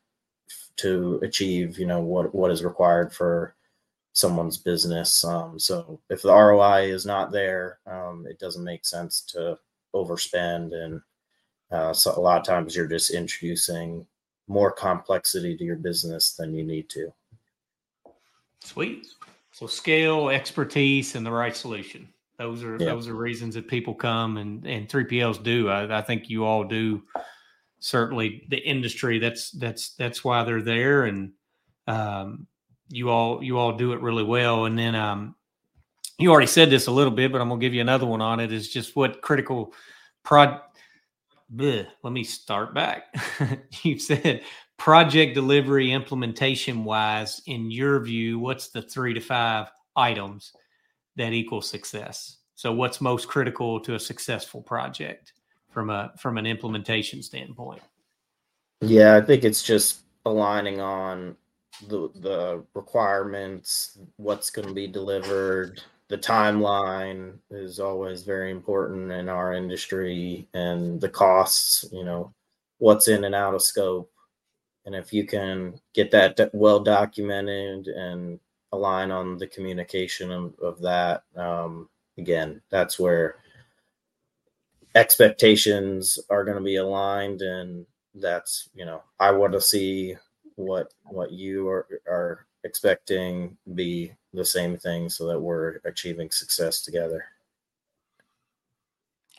to 0.76 1.20
achieve 1.24 1.80
you 1.80 1.86
know 1.86 2.02
what 2.02 2.34
what 2.36 2.52
is 2.52 2.64
required 2.64 3.14
for 3.14 3.56
someone's 4.12 4.58
business 4.58 5.24
um, 5.24 5.58
so 5.58 6.00
if 6.10 6.22
the 6.22 6.32
roi 6.32 6.82
is 6.84 7.06
not 7.06 7.32
there 7.32 7.80
um, 7.88 8.26
it 8.30 8.38
doesn't 8.38 8.66
make 8.66 8.86
sense 8.86 9.22
to 9.22 9.58
overspend 9.96 10.74
and 10.74 11.02
uh, 11.74 11.92
so 11.92 12.14
a 12.16 12.20
lot 12.20 12.40
of 12.40 12.46
times 12.46 12.76
you're 12.76 12.88
just 12.88 13.12
introducing 13.12 14.06
more 14.48 14.72
complexity 14.72 15.58
to 15.58 15.64
your 15.64 15.76
business 15.76 16.34
than 16.34 16.54
you 16.54 16.64
need 16.64 16.88
to. 16.90 17.12
Sweet. 18.60 19.08
So 19.52 19.66
scale 19.66 20.30
expertise 20.30 21.16
and 21.16 21.26
the 21.26 21.32
right 21.32 21.56
solution 21.56 22.08
those 22.38 22.64
are 22.64 22.78
yeah. 22.80 22.88
those 22.88 23.08
are 23.08 23.14
reasons 23.14 23.56
that 23.56 23.68
people 23.68 23.94
come 23.94 24.38
and 24.38 24.66
and 24.66 24.90
3PLs 24.90 25.44
do. 25.44 25.70
I, 25.70 26.00
I 26.00 26.02
think 26.02 26.30
you 26.30 26.46
all 26.46 26.64
do. 26.64 27.04
Certainly, 27.80 28.48
the 28.50 28.58
industry. 28.58 29.20
That's 29.20 29.52
that's 29.52 29.94
that's 29.96 30.24
why 30.24 30.44
they're 30.44 30.62
there, 30.62 31.04
and 31.04 31.34
um, 31.88 32.48
you 32.90 33.10
all 33.10 33.44
you 33.44 33.58
all 33.58 33.74
do 33.74 33.94
it 33.94 34.02
really 34.02 34.24
well. 34.24 34.66
And 34.66 34.78
then 34.78 34.96
um, 34.96 35.36
you 36.18 36.32
already 36.32 36.48
said 36.48 36.70
this 36.70 36.88
a 36.88 36.92
little 36.92 37.12
bit, 37.12 37.32
but 37.32 37.42
I'm 37.42 37.50
gonna 37.50 37.62
give 37.62 37.74
you 37.74 37.82
another 37.82 38.06
one 38.06 38.22
on 38.22 38.40
it. 38.40 38.52
Is 38.52 38.70
just 38.70 38.96
what 38.96 39.22
critical 39.22 39.74
prod. 40.24 40.62
Bleh, 41.54 41.86
let 42.02 42.14
me 42.14 42.24
start 42.24 42.74
back. 42.74 43.14
you 43.84 44.00
said 44.00 44.42
project 44.78 45.36
delivery 45.36 45.92
implementation 45.92 46.84
wise, 46.84 47.44
in 47.46 47.70
your 47.70 48.00
view, 48.00 48.40
what's 48.40 48.70
the 48.70 48.82
three 48.82 49.14
to 49.14 49.20
five 49.20 49.68
items 49.96 50.54
that 51.16 51.34
equals 51.34 51.70
success. 51.70 52.38
So 52.56 52.74
what's 52.74 53.02
most 53.02 53.28
critical 53.28 53.80
to 53.82 53.96
a 53.96 54.00
successful 54.00 54.62
project 54.62 55.34
from 55.72 55.90
a 55.90 56.12
from 56.18 56.38
an 56.38 56.46
implementation 56.46 57.22
standpoint? 57.22 57.82
Yeah, 58.82 59.16
I 59.16 59.22
think 59.22 59.44
it's 59.44 59.64
just 59.64 60.02
aligning 60.26 60.80
on 60.80 61.36
the 61.88 62.10
the 62.16 62.64
requirements, 62.74 63.98
what's 64.18 64.50
going 64.50 64.68
to 64.68 64.74
be 64.74 64.88
delivered, 64.88 65.82
the 66.10 66.18
timeline 66.18 67.40
is 67.50 67.80
always 67.80 68.22
very 68.22 68.52
important 68.52 69.12
in 69.12 69.30
our 69.30 69.54
industry 69.54 70.48
and 70.54 71.02
the 71.02 71.10
costs, 71.10 71.86
you 71.92 72.04
know, 72.04 72.32
what's 72.78 73.08
in 73.08 73.24
and 73.24 73.34
out 73.34 73.56
of 73.56 73.64
scope. 73.64 74.12
And 74.86 74.94
if 74.94 75.14
you 75.14 75.26
can 75.26 75.80
get 75.94 76.12
that 76.12 76.52
well 76.54 76.80
documented 76.82 77.88
and 77.88 78.40
align 78.74 79.12
on 79.12 79.38
the 79.38 79.48
communication 79.48 80.32
of, 80.32 80.54
of 80.60 80.82
that. 80.82 81.24
Um, 81.36 81.88
again, 82.18 82.62
that's 82.70 83.00
where 83.00 83.36
expectations 84.96 86.20
are 86.30 86.44
going 86.44 86.58
to 86.58 86.64
be 86.64 86.78
aligned, 86.78 87.42
and 87.42 87.86
that's 88.16 88.70
you 88.76 88.86
know 88.86 89.02
I 89.20 89.32
want 89.32 89.54
to 89.54 89.62
see 89.62 90.16
what 90.56 90.94
what 91.06 91.32
you 91.32 91.68
are 91.70 91.88
are 92.08 92.46
expecting 92.64 93.58
be 93.76 94.12
the 94.34 94.46
same 94.46 94.78
thing, 94.78 95.10
so 95.10 95.28
that 95.28 95.40
we're 95.40 95.80
achieving 95.86 96.32
success 96.32 96.82
together. 96.82 97.26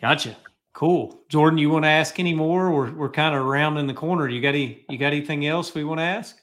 Gotcha. 0.00 0.36
Cool, 0.72 1.20
Jordan. 1.28 1.58
You 1.58 1.70
want 1.70 1.84
to 1.84 1.88
ask 1.88 2.18
any 2.18 2.34
more? 2.34 2.70
We're 2.70 2.92
we're 2.92 3.10
kind 3.10 3.34
of 3.34 3.44
rounding 3.44 3.86
the 3.86 3.94
corner. 3.94 4.28
You 4.28 4.40
got 4.40 4.50
any? 4.50 4.84
You 4.88 4.98
got 4.98 5.12
anything 5.12 5.46
else 5.46 5.74
we 5.74 5.84
want 5.84 5.98
to 5.98 6.04
ask? 6.04 6.40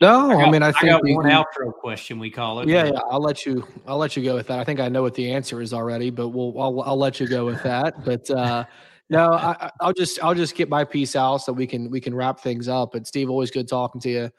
No, 0.00 0.30
I, 0.30 0.34
got, 0.34 0.48
I 0.48 0.50
mean 0.50 0.62
I 0.62 0.72
think 0.72 0.84
I 0.84 0.88
got 0.88 1.02
one 1.04 1.26
outro 1.26 1.72
question 1.72 2.18
we 2.18 2.30
call 2.30 2.60
it. 2.60 2.68
Yeah, 2.68 2.84
yeah, 2.84 3.00
I'll 3.10 3.20
let 3.20 3.44
you. 3.44 3.66
I'll 3.86 3.98
let 3.98 4.16
you 4.16 4.22
go 4.22 4.36
with 4.36 4.46
that. 4.46 4.60
I 4.60 4.64
think 4.64 4.78
I 4.78 4.88
know 4.88 5.02
what 5.02 5.14
the 5.14 5.32
answer 5.32 5.60
is 5.60 5.72
already, 5.72 6.10
but 6.10 6.28
we'll 6.28 6.60
I'll, 6.60 6.80
I'll 6.82 6.96
let 6.96 7.18
you 7.18 7.26
go 7.26 7.44
with 7.44 7.62
that. 7.64 8.04
But 8.04 8.30
uh, 8.30 8.64
no, 9.08 9.32
I, 9.32 9.70
will 9.80 9.92
just 9.92 10.22
I'll 10.22 10.34
just 10.34 10.54
get 10.54 10.68
my 10.68 10.84
piece 10.84 11.16
out 11.16 11.38
so 11.38 11.52
we 11.52 11.66
can 11.66 11.90
we 11.90 12.00
can 12.00 12.14
wrap 12.14 12.40
things 12.40 12.68
up. 12.68 12.92
But 12.92 13.06
Steve, 13.06 13.30
always 13.30 13.50
good 13.50 13.66
talking 13.66 14.00
to 14.02 14.08
you. 14.08 14.30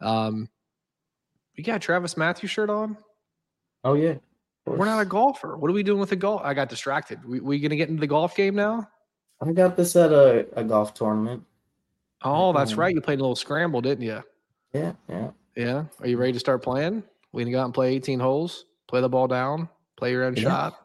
Um, 0.00 0.48
you 1.54 1.64
got 1.64 1.80
TravisMathew 1.80 2.48
shirt 2.48 2.68
on? 2.68 2.96
Oh 3.84 3.94
yeah. 3.94 4.14
We're 4.66 4.84
not 4.84 5.00
a 5.00 5.06
golfer. 5.06 5.56
What 5.56 5.70
are 5.70 5.74
we 5.74 5.82
doing 5.82 5.98
with 5.98 6.10
the 6.10 6.16
golf? 6.16 6.42
I 6.44 6.52
got 6.52 6.68
distracted. 6.68 7.24
We 7.24 7.40
we 7.40 7.58
gonna 7.58 7.76
get 7.76 7.88
into 7.88 8.00
the 8.00 8.06
golf 8.06 8.36
game 8.36 8.54
now? 8.54 8.88
I 9.40 9.52
got 9.52 9.76
this 9.76 9.96
at 9.96 10.12
a, 10.12 10.46
a 10.54 10.64
golf 10.64 10.94
tournament. 10.94 11.44
Oh, 12.22 12.52
that's 12.52 12.72
um, 12.72 12.80
right. 12.80 12.94
You 12.94 13.00
played 13.00 13.20
a 13.20 13.22
little 13.22 13.36
scramble, 13.36 13.80
didn't 13.80 14.04
you? 14.04 14.22
Yeah, 14.72 14.92
yeah. 15.08 15.30
Yeah. 15.56 15.84
Are 16.00 16.06
you 16.06 16.16
ready 16.16 16.32
to 16.32 16.38
start 16.38 16.62
playing? 16.62 17.02
We 17.32 17.42
can 17.42 17.52
go 17.52 17.60
out 17.60 17.64
and 17.66 17.74
play 17.74 17.94
18 17.94 18.20
holes, 18.20 18.64
play 18.86 19.00
the 19.00 19.08
ball 19.08 19.26
down, 19.26 19.68
play 19.96 20.12
your 20.12 20.24
own 20.24 20.36
yeah. 20.36 20.42
shot. 20.42 20.80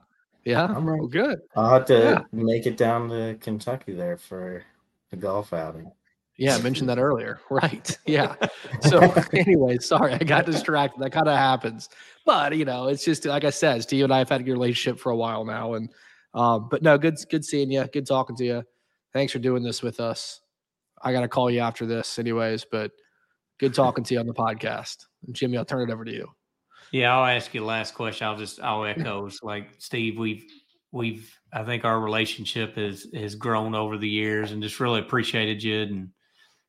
Yeah. 0.45 0.65
I'm 0.65 0.87
ready. 0.87 0.99
Well, 0.99 1.07
good. 1.07 1.41
I'll 1.55 1.69
have 1.69 1.85
to 1.85 1.93
yeah. 1.93 2.21
make 2.31 2.65
it 2.65 2.75
down 2.75 3.09
to 3.09 3.37
Kentucky 3.39 3.93
there 3.93 4.17
for 4.17 4.63
the 5.11 5.17
golf 5.17 5.53
outing. 5.53 5.91
Yeah, 6.37 6.55
I 6.55 6.61
mentioned 6.61 6.89
that 6.89 6.97
earlier. 6.97 7.39
Right. 7.49 7.97
Yeah. 8.05 8.35
So 8.81 8.99
anyway, 9.33 9.77
sorry, 9.77 10.13
I 10.13 10.17
got 10.17 10.45
distracted. 10.45 10.99
That 10.99 11.11
kind 11.11 11.27
of 11.27 11.37
happens. 11.37 11.89
But 12.25 12.57
you 12.57 12.65
know, 12.65 12.87
it's 12.87 13.05
just 13.05 13.23
like 13.25 13.43
I 13.43 13.49
said, 13.49 13.83
Steve 13.83 14.03
and 14.05 14.13
I 14.13 14.17
have 14.17 14.29
had 14.29 14.41
a 14.41 14.43
good 14.43 14.53
relationship 14.53 14.99
for 14.99 15.11
a 15.11 15.15
while 15.15 15.45
now. 15.45 15.75
And 15.75 15.89
um, 16.33 16.67
but 16.69 16.81
no, 16.81 16.97
good 16.97 17.15
good 17.29 17.45
seeing 17.45 17.71
you. 17.71 17.85
Good 17.93 18.07
talking 18.07 18.35
to 18.37 18.43
you. 18.43 18.63
Thanks 19.13 19.31
for 19.31 19.39
doing 19.39 19.61
this 19.61 19.83
with 19.83 19.99
us. 19.99 20.41
I 21.01 21.13
gotta 21.13 21.27
call 21.27 21.51
you 21.51 21.59
after 21.59 21.85
this 21.85 22.17
anyways, 22.17 22.65
but 22.65 22.91
Good 23.63 23.73
talking 23.73 24.03
to 24.03 24.13
you 24.13 24.19
on 24.19 24.27
the 24.27 24.33
podcast. 24.33 25.05
Jimmy, 25.31 25.57
I'll 25.57 25.63
turn 25.63 25.89
it 25.89 25.93
over 25.93 26.03
to 26.03 26.11
you. 26.11 26.27
Yeah, 26.91 27.15
I'll 27.15 27.33
ask 27.33 27.53
you 27.53 27.61
the 27.61 27.65
last 27.65 27.93
question. 27.93 28.27
I'll 28.27 28.35
just 28.35 28.59
I'll 28.59 28.83
echo 28.83 29.25
it's 29.25 29.41
like 29.41 29.69
Steve, 29.77 30.19
we've 30.19 30.43
we've 30.91 31.33
I 31.53 31.63
think 31.63 31.85
our 31.85 32.01
relationship 32.01 32.75
has 32.75 33.07
has 33.13 33.35
grown 33.35 33.73
over 33.73 33.97
the 33.97 34.09
years 34.09 34.51
and 34.51 34.61
just 34.61 34.81
really 34.81 34.99
appreciated 34.99 35.63
you 35.63 35.83
and 35.83 36.09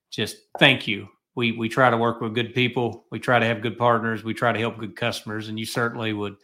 just 0.09 0.37
thank 0.57 0.87
you. 0.87 1.09
We 1.35 1.51
we 1.51 1.67
try 1.67 1.89
to 1.89 1.97
work 1.97 2.21
with 2.21 2.33
good 2.33 2.55
people. 2.55 3.07
We 3.11 3.19
try 3.19 3.39
to 3.39 3.45
have 3.45 3.61
good 3.61 3.77
partners. 3.77 4.23
We 4.23 4.33
try 4.33 4.53
to 4.53 4.59
help 4.59 4.77
good 4.77 4.95
customers, 4.95 5.49
and 5.49 5.59
you 5.59 5.65
certainly 5.65 6.13
would 6.13 6.37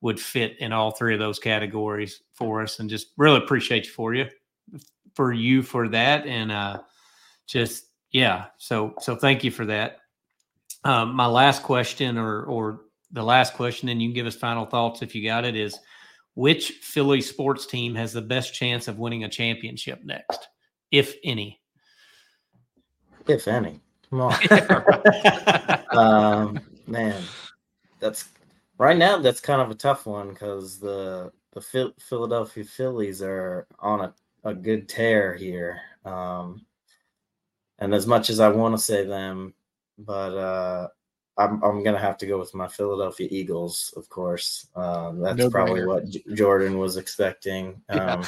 would 0.00 0.18
fit 0.18 0.58
in 0.58 0.72
all 0.72 0.90
three 0.90 1.14
of 1.14 1.20
those 1.20 1.38
categories 1.38 2.22
for 2.34 2.60
us. 2.60 2.80
And 2.80 2.90
just 2.90 3.12
really 3.16 3.38
appreciate 3.38 3.86
you 3.86 3.92
for 3.92 4.14
you 4.14 4.26
for 5.14 5.32
you 5.32 5.62
for 5.62 5.86
that. 5.90 6.26
And 6.26 6.50
uh, 6.50 6.80
just 7.46 7.84
yeah. 8.12 8.46
So 8.58 8.94
so 9.00 9.16
thank 9.16 9.42
you 9.44 9.50
for 9.50 9.66
that. 9.66 9.98
Um, 10.84 11.14
my 11.14 11.26
last 11.26 11.62
question, 11.62 12.18
or 12.18 12.44
or 12.44 12.82
the 13.10 13.22
last 13.22 13.54
question, 13.54 13.88
and 13.88 14.00
you 14.00 14.08
can 14.08 14.14
give 14.14 14.26
us 14.26 14.36
final 14.36 14.66
thoughts 14.66 15.02
if 15.02 15.14
you 15.14 15.24
got 15.24 15.44
it. 15.44 15.56
Is 15.56 15.78
which 16.34 16.70
Philly 16.82 17.20
sports 17.20 17.66
team 17.66 17.94
has 17.94 18.12
the 18.12 18.22
best 18.22 18.54
chance 18.54 18.88
of 18.88 18.98
winning 18.98 19.24
a 19.24 19.28
championship 19.28 20.00
next, 20.04 20.48
if 20.90 21.14
any? 21.24 21.60
If 23.28 23.46
any, 23.46 23.80
come 24.10 24.20
on, 24.20 24.34
um, 25.96 26.60
man. 26.86 27.22
That's 28.00 28.28
right 28.78 28.96
now. 28.96 29.18
That's 29.18 29.40
kind 29.40 29.62
of 29.62 29.70
a 29.70 29.76
tough 29.76 30.06
one 30.06 30.30
because 30.30 30.78
the 30.78 31.30
the 31.52 31.92
Philadelphia 32.00 32.64
Phillies 32.64 33.22
are 33.22 33.66
on 33.78 34.00
a, 34.00 34.14
a 34.44 34.54
good 34.54 34.88
tear 34.88 35.34
here. 35.34 35.80
Um, 36.04 36.66
and 37.82 37.94
as 37.94 38.06
much 38.06 38.30
as 38.30 38.38
I 38.38 38.48
want 38.48 38.76
to 38.76 38.82
say 38.82 39.04
them, 39.04 39.54
but 39.98 40.36
uh, 40.36 40.88
I'm 41.36 41.60
I'm 41.64 41.82
gonna 41.82 41.98
have 41.98 42.16
to 42.18 42.26
go 42.26 42.38
with 42.38 42.54
my 42.54 42.68
Philadelphia 42.68 43.26
Eagles, 43.28 43.92
of 43.96 44.08
course. 44.08 44.68
Um, 44.76 45.18
that's 45.18 45.36
no 45.36 45.50
probably 45.50 45.84
what 45.84 46.08
J- 46.08 46.22
Jordan 46.34 46.78
was 46.78 46.96
expecting. 46.96 47.82
Um, 47.88 48.24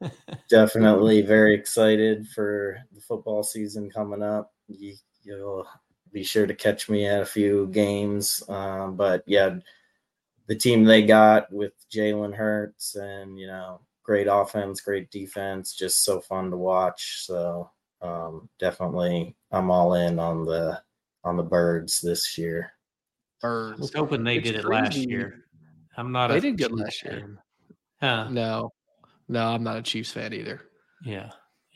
yeah. 0.00 0.08
definitely 0.48 1.20
very 1.20 1.54
excited 1.54 2.26
for 2.28 2.78
the 2.94 3.00
football 3.02 3.42
season 3.42 3.90
coming 3.90 4.22
up. 4.22 4.54
You, 4.68 4.96
will 5.26 5.68
be 6.10 6.24
sure 6.24 6.46
to 6.46 6.54
catch 6.54 6.88
me 6.88 7.04
at 7.06 7.20
a 7.20 7.26
few 7.26 7.66
games. 7.66 8.42
Um, 8.48 8.96
but 8.96 9.22
yeah, 9.26 9.56
the 10.46 10.56
team 10.56 10.82
they 10.84 11.02
got 11.02 11.52
with 11.52 11.74
Jalen 11.92 12.34
Hurts 12.34 12.94
and 12.94 13.38
you 13.38 13.48
know 13.48 13.80
great 14.02 14.28
offense, 14.30 14.80
great 14.80 15.10
defense, 15.10 15.74
just 15.74 16.04
so 16.04 16.20
fun 16.20 16.50
to 16.50 16.56
watch. 16.56 17.26
So 17.26 17.70
um, 18.02 18.48
definitely 18.58 19.36
I'm 19.50 19.70
all 19.70 19.94
in 19.94 20.18
on 20.18 20.44
the 20.44 20.80
on 21.24 21.36
the 21.36 21.42
birds 21.42 22.00
this 22.00 22.38
year. 22.38 22.72
Birds. 23.40 23.78
I 23.78 23.82
was 23.82 23.94
hoping 23.94 24.24
they 24.24 24.36
it's 24.36 24.50
did 24.50 24.56
it 24.56 24.64
crazy. 24.64 24.82
last 24.82 24.96
year. 24.96 25.44
I'm 25.96 26.12
not. 26.12 26.28
They 26.28 26.40
did 26.40 26.58
good 26.58 26.72
last 26.72 27.02
year. 27.02 27.20
Fan. 27.20 27.38
Huh? 28.00 28.28
No, 28.30 28.72
no, 29.28 29.46
I'm 29.46 29.62
not 29.62 29.76
a 29.76 29.82
Chiefs 29.82 30.12
fan 30.12 30.32
either. 30.32 30.62
Yeah, 31.04 31.30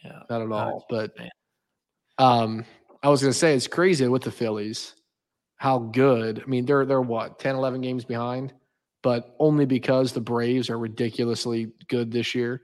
yeah, 0.05 0.21
not 0.31 0.43
at 0.43 0.49
not 0.49 0.67
all. 0.69 0.87
But 0.89 1.17
fan. 1.17 1.31
um, 2.19 2.65
I 3.03 3.09
was 3.09 3.21
gonna 3.21 3.33
say 3.33 3.55
it's 3.55 3.67
crazy 3.67 4.07
with 4.09 4.23
the 4.23 4.31
Phillies 4.31 4.95
how 5.63 5.79
good. 5.79 6.43
I 6.45 6.51
mean, 6.51 6.67
they're 6.67 6.85
they're 6.85 7.01
what 7.01 7.39
10, 7.39 7.55
11 7.55 7.83
games 7.83 8.05
behind, 8.05 8.53
but 9.01 9.37
only 9.39 9.65
because 9.65 10.13
the 10.13 10.21
Braves 10.21 10.69
are 10.69 10.79
ridiculously 10.79 11.71
good 11.87 12.11
this 12.11 12.35
year. 12.35 12.63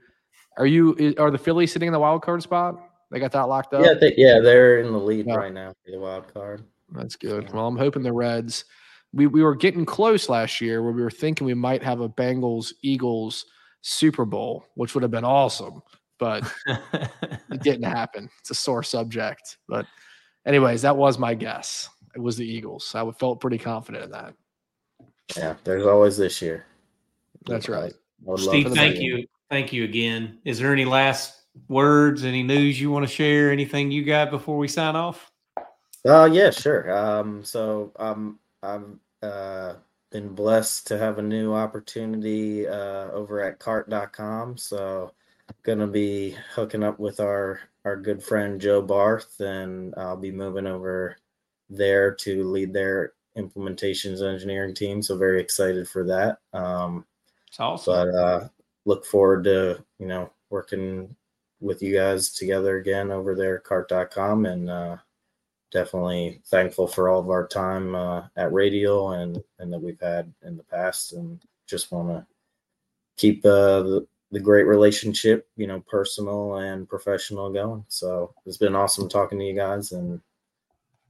Are 0.57 0.65
you? 0.65 1.15
Are 1.17 1.31
the 1.31 1.37
Phillies 1.37 1.71
sitting 1.71 1.87
in 1.87 1.93
the 1.93 1.99
wild 1.99 2.21
card 2.23 2.43
spot? 2.43 2.88
They 3.11 3.19
got 3.19 3.31
that 3.31 3.43
locked 3.43 3.73
up. 3.73 3.83
Yeah, 3.83 3.93
they, 3.93 4.13
yeah, 4.15 4.39
they're 4.39 4.79
in 4.79 4.91
the 4.91 4.99
lead 4.99 5.27
Yeah. 5.27 5.35
right 5.35 5.53
now 5.53 5.73
for 5.83 5.91
the 5.91 5.99
wild 5.99 6.31
card. 6.33 6.63
That's 6.91 7.15
good. 7.15 7.51
Well, 7.51 7.67
I'm 7.67 7.77
hoping 7.77 8.03
the 8.03 8.13
Reds. 8.13 8.65
We 9.13 9.27
we 9.27 9.41
were 9.41 9.55
getting 9.55 9.85
close 9.85 10.29
last 10.29 10.61
year 10.61 10.83
where 10.83 10.91
we 10.91 11.01
were 11.01 11.09
thinking 11.11 11.45
we 11.47 11.55
might 11.55 11.81
have 11.83 12.01
a 12.01 12.09
Bengals 12.09 12.73
Eagles 12.83 13.45
Super 13.81 14.25
Bowl, 14.25 14.65
which 14.75 14.93
would 14.93 15.01
have 15.03 15.11
been 15.11 15.25
awesome, 15.25 15.81
but 16.19 16.43
it 16.67 17.63
didn't 17.63 17.83
happen. 17.83 18.29
It's 18.39 18.51
a 18.51 18.55
sore 18.55 18.83
subject. 18.83 19.57
But 19.67 19.85
anyways, 20.45 20.83
that 20.83 20.95
was 20.95 21.17
my 21.17 21.33
guess. 21.33 21.89
It 22.15 22.19
was 22.19 22.37
the 22.37 22.45
Eagles. 22.45 22.93
I 22.95 23.09
felt 23.11 23.39
pretty 23.39 23.57
confident 23.57 24.05
in 24.05 24.11
that. 24.11 24.33
Yeah, 25.37 25.55
there's 25.63 25.85
always 25.85 26.17
this 26.17 26.41
year. 26.41 26.65
That's 27.45 27.69
right. 27.69 27.93
I 27.93 28.31
would 28.31 28.41
love 28.41 28.49
Steve, 28.49 28.73
thank 28.73 28.99
you. 28.99 29.25
Thank 29.49 29.73
you 29.73 29.83
again. 29.83 30.39
Is 30.45 30.59
there 30.59 30.73
any 30.73 30.85
last 30.85 31.38
words, 31.67 32.23
any 32.23 32.43
news 32.43 32.79
you 32.79 32.91
want 32.91 33.07
to 33.07 33.13
share, 33.13 33.51
anything 33.51 33.91
you 33.91 34.03
got 34.03 34.31
before 34.31 34.57
we 34.57 34.67
sign 34.67 34.95
off? 34.95 35.31
Uh 36.07 36.29
yeah, 36.31 36.49
sure. 36.49 36.95
Um 36.95 37.43
so 37.43 37.91
um 37.97 38.39
I've 38.63 38.85
uh 39.21 39.73
been 40.11 40.29
blessed 40.33 40.87
to 40.87 40.97
have 40.97 41.19
a 41.19 41.21
new 41.21 41.53
opportunity 41.53 42.67
uh 42.67 43.11
over 43.11 43.41
at 43.43 43.59
cart.com. 43.59 44.57
So 44.57 45.11
gonna 45.63 45.87
be 45.87 46.35
hooking 46.53 46.83
up 46.83 46.99
with 46.99 47.19
our 47.19 47.59
our 47.85 47.97
good 47.97 48.23
friend 48.23 48.61
Joe 48.61 48.81
Barth 48.81 49.39
and 49.41 49.93
I'll 49.97 50.15
be 50.17 50.31
moving 50.31 50.67
over 50.67 51.17
there 51.69 52.13
to 52.15 52.43
lead 52.45 52.73
their 52.73 53.13
implementations 53.37 54.21
engineering 54.27 54.73
team. 54.73 55.01
So 55.01 55.17
very 55.17 55.41
excited 55.41 55.87
for 55.87 56.05
that. 56.05 56.37
Um 56.57 57.05
It's 57.49 57.59
awesome. 57.59 57.93
but 57.93 58.15
uh 58.15 58.47
look 58.85 59.05
forward 59.05 59.43
to 59.43 59.83
you 59.99 60.07
know 60.07 60.31
working 60.49 61.13
with 61.61 61.81
you 61.81 61.95
guys 61.95 62.31
together 62.31 62.77
again 62.77 63.11
over 63.11 63.35
there 63.35 63.57
at 63.57 63.63
cart.com 63.63 64.45
and 64.45 64.69
uh 64.69 64.97
definitely 65.71 66.41
thankful 66.47 66.87
for 66.87 67.09
all 67.09 67.19
of 67.19 67.29
our 67.29 67.47
time 67.47 67.95
uh 67.95 68.23
at 68.37 68.51
radial 68.53 69.11
and 69.11 69.43
and 69.59 69.71
that 69.71 69.79
we've 69.79 69.99
had 70.01 70.31
in 70.43 70.57
the 70.57 70.63
past. 70.63 71.13
And 71.13 71.39
just 71.67 71.91
want 71.91 72.09
to 72.09 72.25
keep 73.17 73.45
uh 73.45 73.81
the, 73.83 74.07
the 74.31 74.39
great 74.39 74.67
relationship 74.67 75.47
you 75.55 75.67
know 75.67 75.81
personal 75.87 76.55
and 76.55 76.87
professional 76.87 77.51
going. 77.51 77.83
So 77.87 78.33
it's 78.45 78.57
been 78.57 78.75
awesome 78.75 79.09
talking 79.09 79.39
to 79.39 79.45
you 79.45 79.55
guys. 79.55 79.91
And 79.91 80.21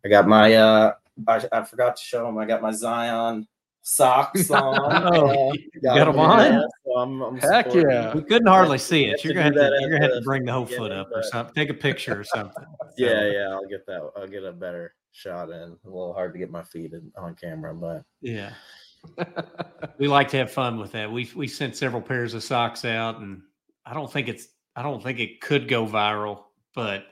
i 0.06 0.08
got 0.08 0.28
my 0.28 0.54
uh 0.54 0.93
i, 1.28 1.41
I 1.52 1.64
forgot 1.64 1.97
to 1.97 2.04
show 2.04 2.26
them 2.26 2.38
i 2.38 2.45
got 2.45 2.62
my 2.62 2.72
zion 2.72 3.47
socks 3.90 4.50
oh, 4.52 4.56
on 4.56 5.14
Oh, 5.16 5.54
got 5.84 6.08
'em 6.08 6.14
them 6.14 6.20
on? 6.20 6.38
there, 6.40 6.68
so 6.86 6.92
I'm, 7.00 7.22
I'm 7.22 7.38
Heck 7.38 7.66
supporting 7.66 7.92
yeah. 7.92 8.14
we 8.14 8.22
couldn't 8.22 8.48
hardly 8.48 8.78
see 8.78 9.06
it. 9.06 9.24
You're 9.24 9.34
gonna 9.34 9.52
do 9.52 9.60
have 9.60 9.72
to, 9.72 9.78
you're 9.82 9.90
gonna 9.92 10.04
have 10.04 10.14
to 10.14 10.22
bring 10.22 10.46
the 10.46 10.52
whole 10.52 10.64
beginning, 10.66 10.90
foot 10.90 10.92
up 10.92 11.10
or 11.14 11.24
something. 11.24 11.56
Take 11.56 11.70
a 11.70 11.74
picture 11.74 12.20
or 12.20 12.24
something. 12.24 12.64
Yeah, 12.98 13.10
So, 13.10 13.26
yeah, 13.28 13.50
I'll 13.52 13.68
get 13.68 13.86
that. 13.86 14.12
I'll 14.18 14.28
get 14.28 14.44
a 14.44 14.52
better 14.52 14.94
shot 15.14 15.50
in. 15.50 15.78
A 15.86 15.88
little 15.88 16.14
hard 16.14 16.34
to 16.34 16.40
get 16.40 16.52
my 16.52 16.64
feet 16.64 16.92
in, 16.92 17.12
on 17.18 17.34
camera, 17.36 17.74
but 17.74 18.04
yeah. 18.22 18.52
we 19.98 20.08
like 20.10 20.28
to 20.30 20.38
have 20.38 20.52
fun 20.52 20.78
with 20.80 20.92
that. 20.92 21.10
We 21.10 21.30
we 21.36 21.48
sent 21.48 21.78
several 21.78 22.02
pairs 22.02 22.34
of 22.34 22.44
socks 22.44 22.84
out, 22.84 23.20
and 23.20 23.42
I 23.86 23.94
don't 23.94 24.12
think 24.12 24.28
it's 24.28 24.50
I 24.76 24.82
don't 24.84 25.02
think 25.02 25.20
it 25.20 25.40
could 25.40 25.70
go 25.70 25.86
viral, 25.86 26.44
but 26.76 27.06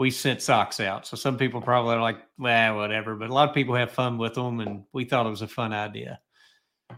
we 0.00 0.10
sent 0.10 0.40
socks 0.40 0.80
out. 0.80 1.06
So 1.06 1.14
some 1.14 1.36
people 1.36 1.60
probably 1.60 1.94
are 1.94 2.00
like, 2.00 2.16
well, 2.38 2.76
whatever. 2.76 3.16
But 3.16 3.28
a 3.28 3.34
lot 3.34 3.50
of 3.50 3.54
people 3.54 3.74
have 3.74 3.92
fun 3.92 4.16
with 4.16 4.32
them, 4.32 4.60
and 4.60 4.82
we 4.94 5.04
thought 5.04 5.26
it 5.26 5.30
was 5.30 5.42
a 5.42 5.46
fun 5.46 5.74
idea. 5.74 6.18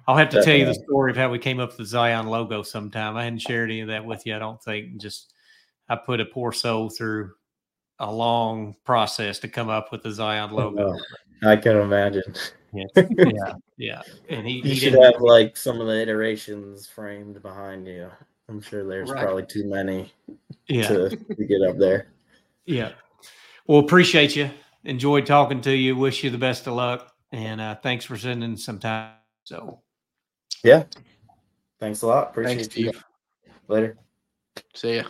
I'll 0.07 0.17
have 0.17 0.31
to 0.31 0.43
tell 0.45 0.55
you 0.55 0.67
the 0.67 0.75
story 0.75 1.11
of 1.11 1.17
how 1.17 1.29
we 1.29 1.41
came 1.41 1.59
up 1.59 1.71
with 1.71 1.79
the 1.79 1.85
Zion 1.85 2.29
logo 2.29 2.63
sometime. 2.63 3.17
I 3.17 3.25
hadn't 3.25 3.41
shared 3.41 3.71
any 3.71 3.81
of 3.81 3.89
that 3.89 4.05
with 4.05 4.25
you, 4.25 4.37
I 4.37 4.39
don't 4.39 4.63
think. 4.63 4.99
Just 5.01 5.35
I 5.89 5.97
put 5.97 6.21
a 6.21 6.25
poor 6.25 6.53
soul 6.53 6.91
through 6.91 7.33
a 7.99 8.11
long 8.11 8.77
process 8.85 9.41
to 9.41 9.49
come 9.49 9.69
up 9.69 9.91
with 9.91 10.05
the 10.05 10.13
Zion 10.13 10.53
logo. 10.53 10.97
I 11.43 11.57
can 11.57 11.79
imagine. 11.79 12.23
Yeah, 12.73 12.85
yeah, 13.19 13.53
yeah. 13.79 14.03
And 14.29 14.47
he, 14.47 14.61
he 14.61 14.77
should 14.77 14.95
have 14.95 15.21
like 15.21 15.57
some 15.57 15.81
of 15.81 15.89
the 15.89 16.01
iterations 16.01 16.87
framed 16.87 17.43
behind 17.43 17.89
you. 17.89 18.13
I'm 18.49 18.61
sure 18.61 18.87
there's 18.87 19.11
Right. 19.11 19.25
probably 19.25 19.47
too 19.47 19.65
many 19.69 20.13
yeah, 20.69 20.87
to, 20.87 21.09
to 21.11 21.45
get 21.45 21.63
up 21.63 21.79
there. 21.79 22.07
Yeah. 22.67 22.93
Well, 23.67 23.79
appreciate 23.79 24.35
you. 24.37 24.51
Enjoyed 24.85 25.27
talking 25.27 25.61
to 25.63 25.75
you. 25.75 25.97
Wish 25.97 26.25
you 26.25 26.31
the 26.31 26.39
best 26.39 26.67
of 26.67 26.75
luck, 26.75 27.13
and 27.31 27.61
uh, 27.61 27.77
thanks 27.77 28.05
for 28.05 28.17
sending 28.17 28.57
some 28.57 28.79
time. 28.79 29.13
So, 29.45 29.81
Yeah. 30.65 30.85
Thanks 31.81 32.03
a 32.03 32.07
lot. 32.07 32.31
Appreciate 32.31 32.57
Thanks, 32.57 32.77
you. 32.77 32.91
Steve. 32.91 33.05
Later. 33.69 33.97
See 34.75 34.97
ya. 34.97 35.05